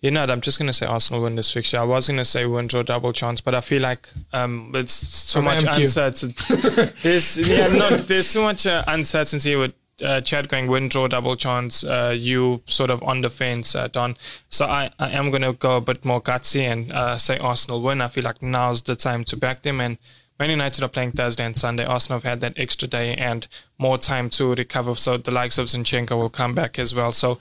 you 0.00 0.10
know, 0.12 0.20
what, 0.20 0.30
I'm 0.30 0.40
just 0.40 0.58
gonna 0.58 0.72
say 0.72 0.86
Arsenal 0.86 1.22
win 1.22 1.36
this 1.36 1.52
fixture. 1.52 1.78
I 1.78 1.84
was 1.84 2.08
gonna 2.08 2.24
say 2.24 2.46
win 2.46 2.68
draw 2.68 2.82
double 2.82 3.12
chance, 3.12 3.40
but 3.40 3.54
I 3.54 3.60
feel 3.60 3.82
like 3.82 4.08
um, 4.32 4.70
it's 4.74 4.92
so 4.92 5.40
I'm 5.40 5.46
much 5.46 5.64
uncertainty. 5.64 6.54
there's 7.02 7.38
yeah, 7.38 7.68
no, 7.68 7.90
there's 7.96 8.28
so 8.28 8.42
much 8.42 8.66
uh, 8.66 8.84
uncertainty 8.86 9.56
with. 9.56 9.74
Uh, 10.00 10.20
Chad 10.20 10.48
going 10.48 10.68
win 10.68 10.88
draw 10.88 11.08
double 11.08 11.34
chance. 11.34 11.82
Uh, 11.82 12.14
you 12.16 12.62
sort 12.66 12.88
of 12.88 13.02
on 13.02 13.20
the 13.20 13.28
fence, 13.28 13.74
uh, 13.74 13.88
Don. 13.88 14.16
So 14.48 14.64
I, 14.64 14.90
I 15.00 15.10
am 15.10 15.32
gonna 15.32 15.52
go 15.52 15.78
a 15.78 15.80
bit 15.80 16.04
more 16.04 16.22
gutsy 16.22 16.60
and 16.60 16.92
uh, 16.92 17.16
say 17.16 17.36
Arsenal 17.38 17.82
win. 17.82 18.00
I 18.00 18.06
feel 18.06 18.22
like 18.22 18.40
now's 18.40 18.82
the 18.82 18.94
time 18.94 19.24
to 19.24 19.36
back 19.36 19.62
them. 19.62 19.80
And 19.80 19.98
Man 20.38 20.50
United 20.50 20.84
are 20.84 20.88
playing 20.88 21.12
Thursday 21.12 21.44
and 21.44 21.56
Sunday. 21.56 21.84
Arsenal 21.84 22.18
have 22.20 22.24
had 22.24 22.40
that 22.40 22.58
extra 22.58 22.86
day 22.86 23.14
and 23.14 23.46
more 23.76 23.98
time 23.98 24.30
to 24.30 24.54
recover. 24.54 24.94
So 24.94 25.16
the 25.16 25.32
likes 25.32 25.58
of 25.58 25.66
Zinchenko 25.66 26.16
will 26.16 26.30
come 26.30 26.54
back 26.54 26.78
as 26.78 26.94
well. 26.94 27.12
So, 27.12 27.38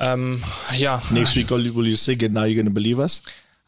um, 0.00 0.40
yeah. 0.74 0.98
Next 1.12 1.36
week, 1.36 1.50
will 1.50 1.86
you, 1.86 1.96
sing 1.96 2.20
it? 2.20 2.32
Now 2.32 2.44
you're 2.44 2.56
going 2.56 2.66
to 2.66 2.72
believe 2.72 2.98
us? 2.98 3.22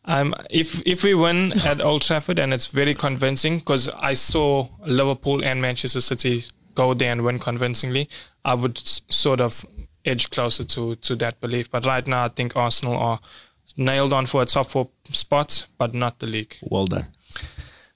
Um, 0.05 0.35
if 0.51 0.85
if 0.85 1.05
we 1.05 1.15
win 1.15 1.53
at 1.65 1.81
Old 1.81 2.03
Trafford 2.03 2.41
and 2.41 2.53
it's 2.53 2.67
very 2.67 2.95
convincing, 2.95 3.59
because 3.59 3.89
I 3.89 4.15
saw 4.15 4.67
Liverpool 4.85 5.45
and 5.45 5.63
Manchester 5.63 6.01
City 6.01 6.43
go 6.75 6.93
there 6.95 7.13
and 7.13 7.23
win 7.23 7.39
convincingly, 7.39 8.09
I 8.45 8.55
would 8.55 8.79
s- 8.79 9.03
sort 9.09 9.41
of 9.41 9.65
edge 10.05 10.31
closer 10.31 10.65
to 10.65 10.97
to 10.97 11.15
that 11.17 11.41
belief. 11.41 11.71
But 11.71 11.87
right 11.87 12.05
now, 12.05 12.25
I 12.25 12.29
think 12.29 12.57
Arsenal 12.57 12.97
are 12.97 13.21
nailed 13.77 14.13
on 14.13 14.27
for 14.27 14.43
a 14.43 14.47
top 14.47 14.71
four 14.71 14.89
spot, 15.05 15.67
but 15.79 15.95
not 15.95 16.19
the 16.19 16.27
league. 16.27 16.57
Well 16.63 16.87
done. 16.87 17.05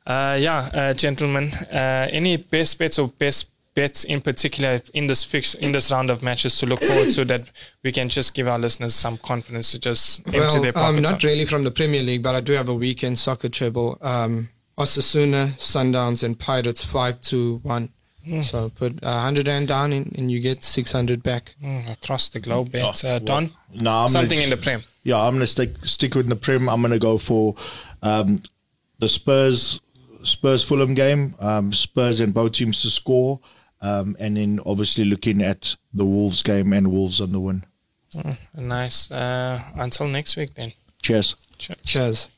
Uh, 0.07 0.37
yeah, 0.41 0.69
uh, 0.73 0.95
gentlemen. 0.95 1.51
Uh, 1.73 2.07
any 2.11 2.37
best 2.37 2.79
bets 2.79 2.99
or 2.99 3.09
best 3.09 3.51
bets 3.75 4.05
in 4.05 4.21
particular 4.23 4.81
in 4.95 5.07
this 5.07 5.23
fix 5.25 5.53
in 5.55 5.71
this 5.73 5.91
round 5.93 6.09
of 6.09 6.23
matches 6.23 6.59
to 6.59 6.65
look 6.65 6.81
forward 6.83 7.11
to 7.13 7.25
that 7.27 7.43
we 7.85 7.93
can 7.93 8.09
just 8.09 8.33
give 8.33 8.49
our 8.49 8.59
listeners 8.59 8.95
some 8.95 9.19
confidence 9.19 9.73
to 9.73 9.79
just 9.79 10.21
empty 10.29 10.39
Well, 10.39 10.63
their 10.63 10.73
pockets. 10.73 10.99
um, 10.99 11.05
out? 11.05 11.13
not 11.13 11.23
really 11.25 11.45
from 11.45 11.63
the 11.65 11.71
Premier 11.71 12.03
League, 12.03 12.23
but 12.23 12.35
I 12.35 12.41
do 12.41 12.53
have 12.55 12.69
a 12.71 12.75
weekend 12.75 13.19
soccer 13.19 13.49
treble. 13.51 13.99
Um, 14.01 14.49
Osasuna, 14.79 15.49
Sundowns, 15.59 16.23
and 16.25 16.39
Pirates 16.39 16.85
five 16.85 17.21
to 17.23 17.57
one. 17.65 17.89
Hmm. 18.25 18.41
So 18.43 18.71
put 18.71 18.99
a 19.03 19.21
hundred 19.21 19.47
and 19.49 19.69
down, 19.69 19.93
and, 19.93 20.07
and 20.19 20.31
you 20.31 20.41
get 20.41 20.65
six 20.65 20.91
hundred 20.93 21.23
back. 21.23 21.55
Mm, 21.63 21.91
across 21.93 22.29
the 22.31 22.41
globe 22.41 22.73
bet. 22.73 23.05
Oh, 23.05 23.09
uh, 23.09 23.19
Don, 23.19 23.51
No, 23.75 23.91
I'm 23.93 24.09
something 24.09 24.37
gonna, 24.39 24.45
in 24.45 24.51
the 24.51 24.57
Prem. 24.57 24.85
Yeah, 25.03 25.19
I'm 25.21 25.33
going 25.35 25.41
to 25.41 25.47
stick 25.47 25.85
stick 25.85 26.15
with 26.15 26.29
the 26.29 26.37
Prem. 26.37 26.69
I'm 26.69 26.81
going 26.81 26.93
to 26.93 26.99
go 26.99 27.19
for 27.19 27.55
um, 28.03 28.43
the 28.99 29.09
Spurs 29.09 29.81
Spurs 30.27 30.67
Fulham 30.67 30.95
game. 30.95 31.35
Um, 31.41 31.73
Spurs 31.73 32.21
and 32.21 32.35
both 32.35 32.53
teams 32.53 32.83
to 32.83 32.91
score, 32.91 33.41
um, 33.81 34.17
and 34.19 34.37
then 34.37 34.61
obviously 34.67 35.05
looking 35.05 35.43
at 35.43 35.77
the 35.95 36.05
Wolves 36.05 36.43
game 36.43 36.73
and 36.73 36.91
Wolves 36.91 37.21
on 37.21 37.33
the 37.33 37.41
win. 37.41 37.65
Nice. 38.55 39.11
Uh, 39.11 39.61
until 39.77 40.09
next 40.09 40.37
week 40.37 40.55
then. 40.55 40.73
Cheers. 41.03 41.37
Cheers. 41.59 41.79
Cheers. 41.85 42.31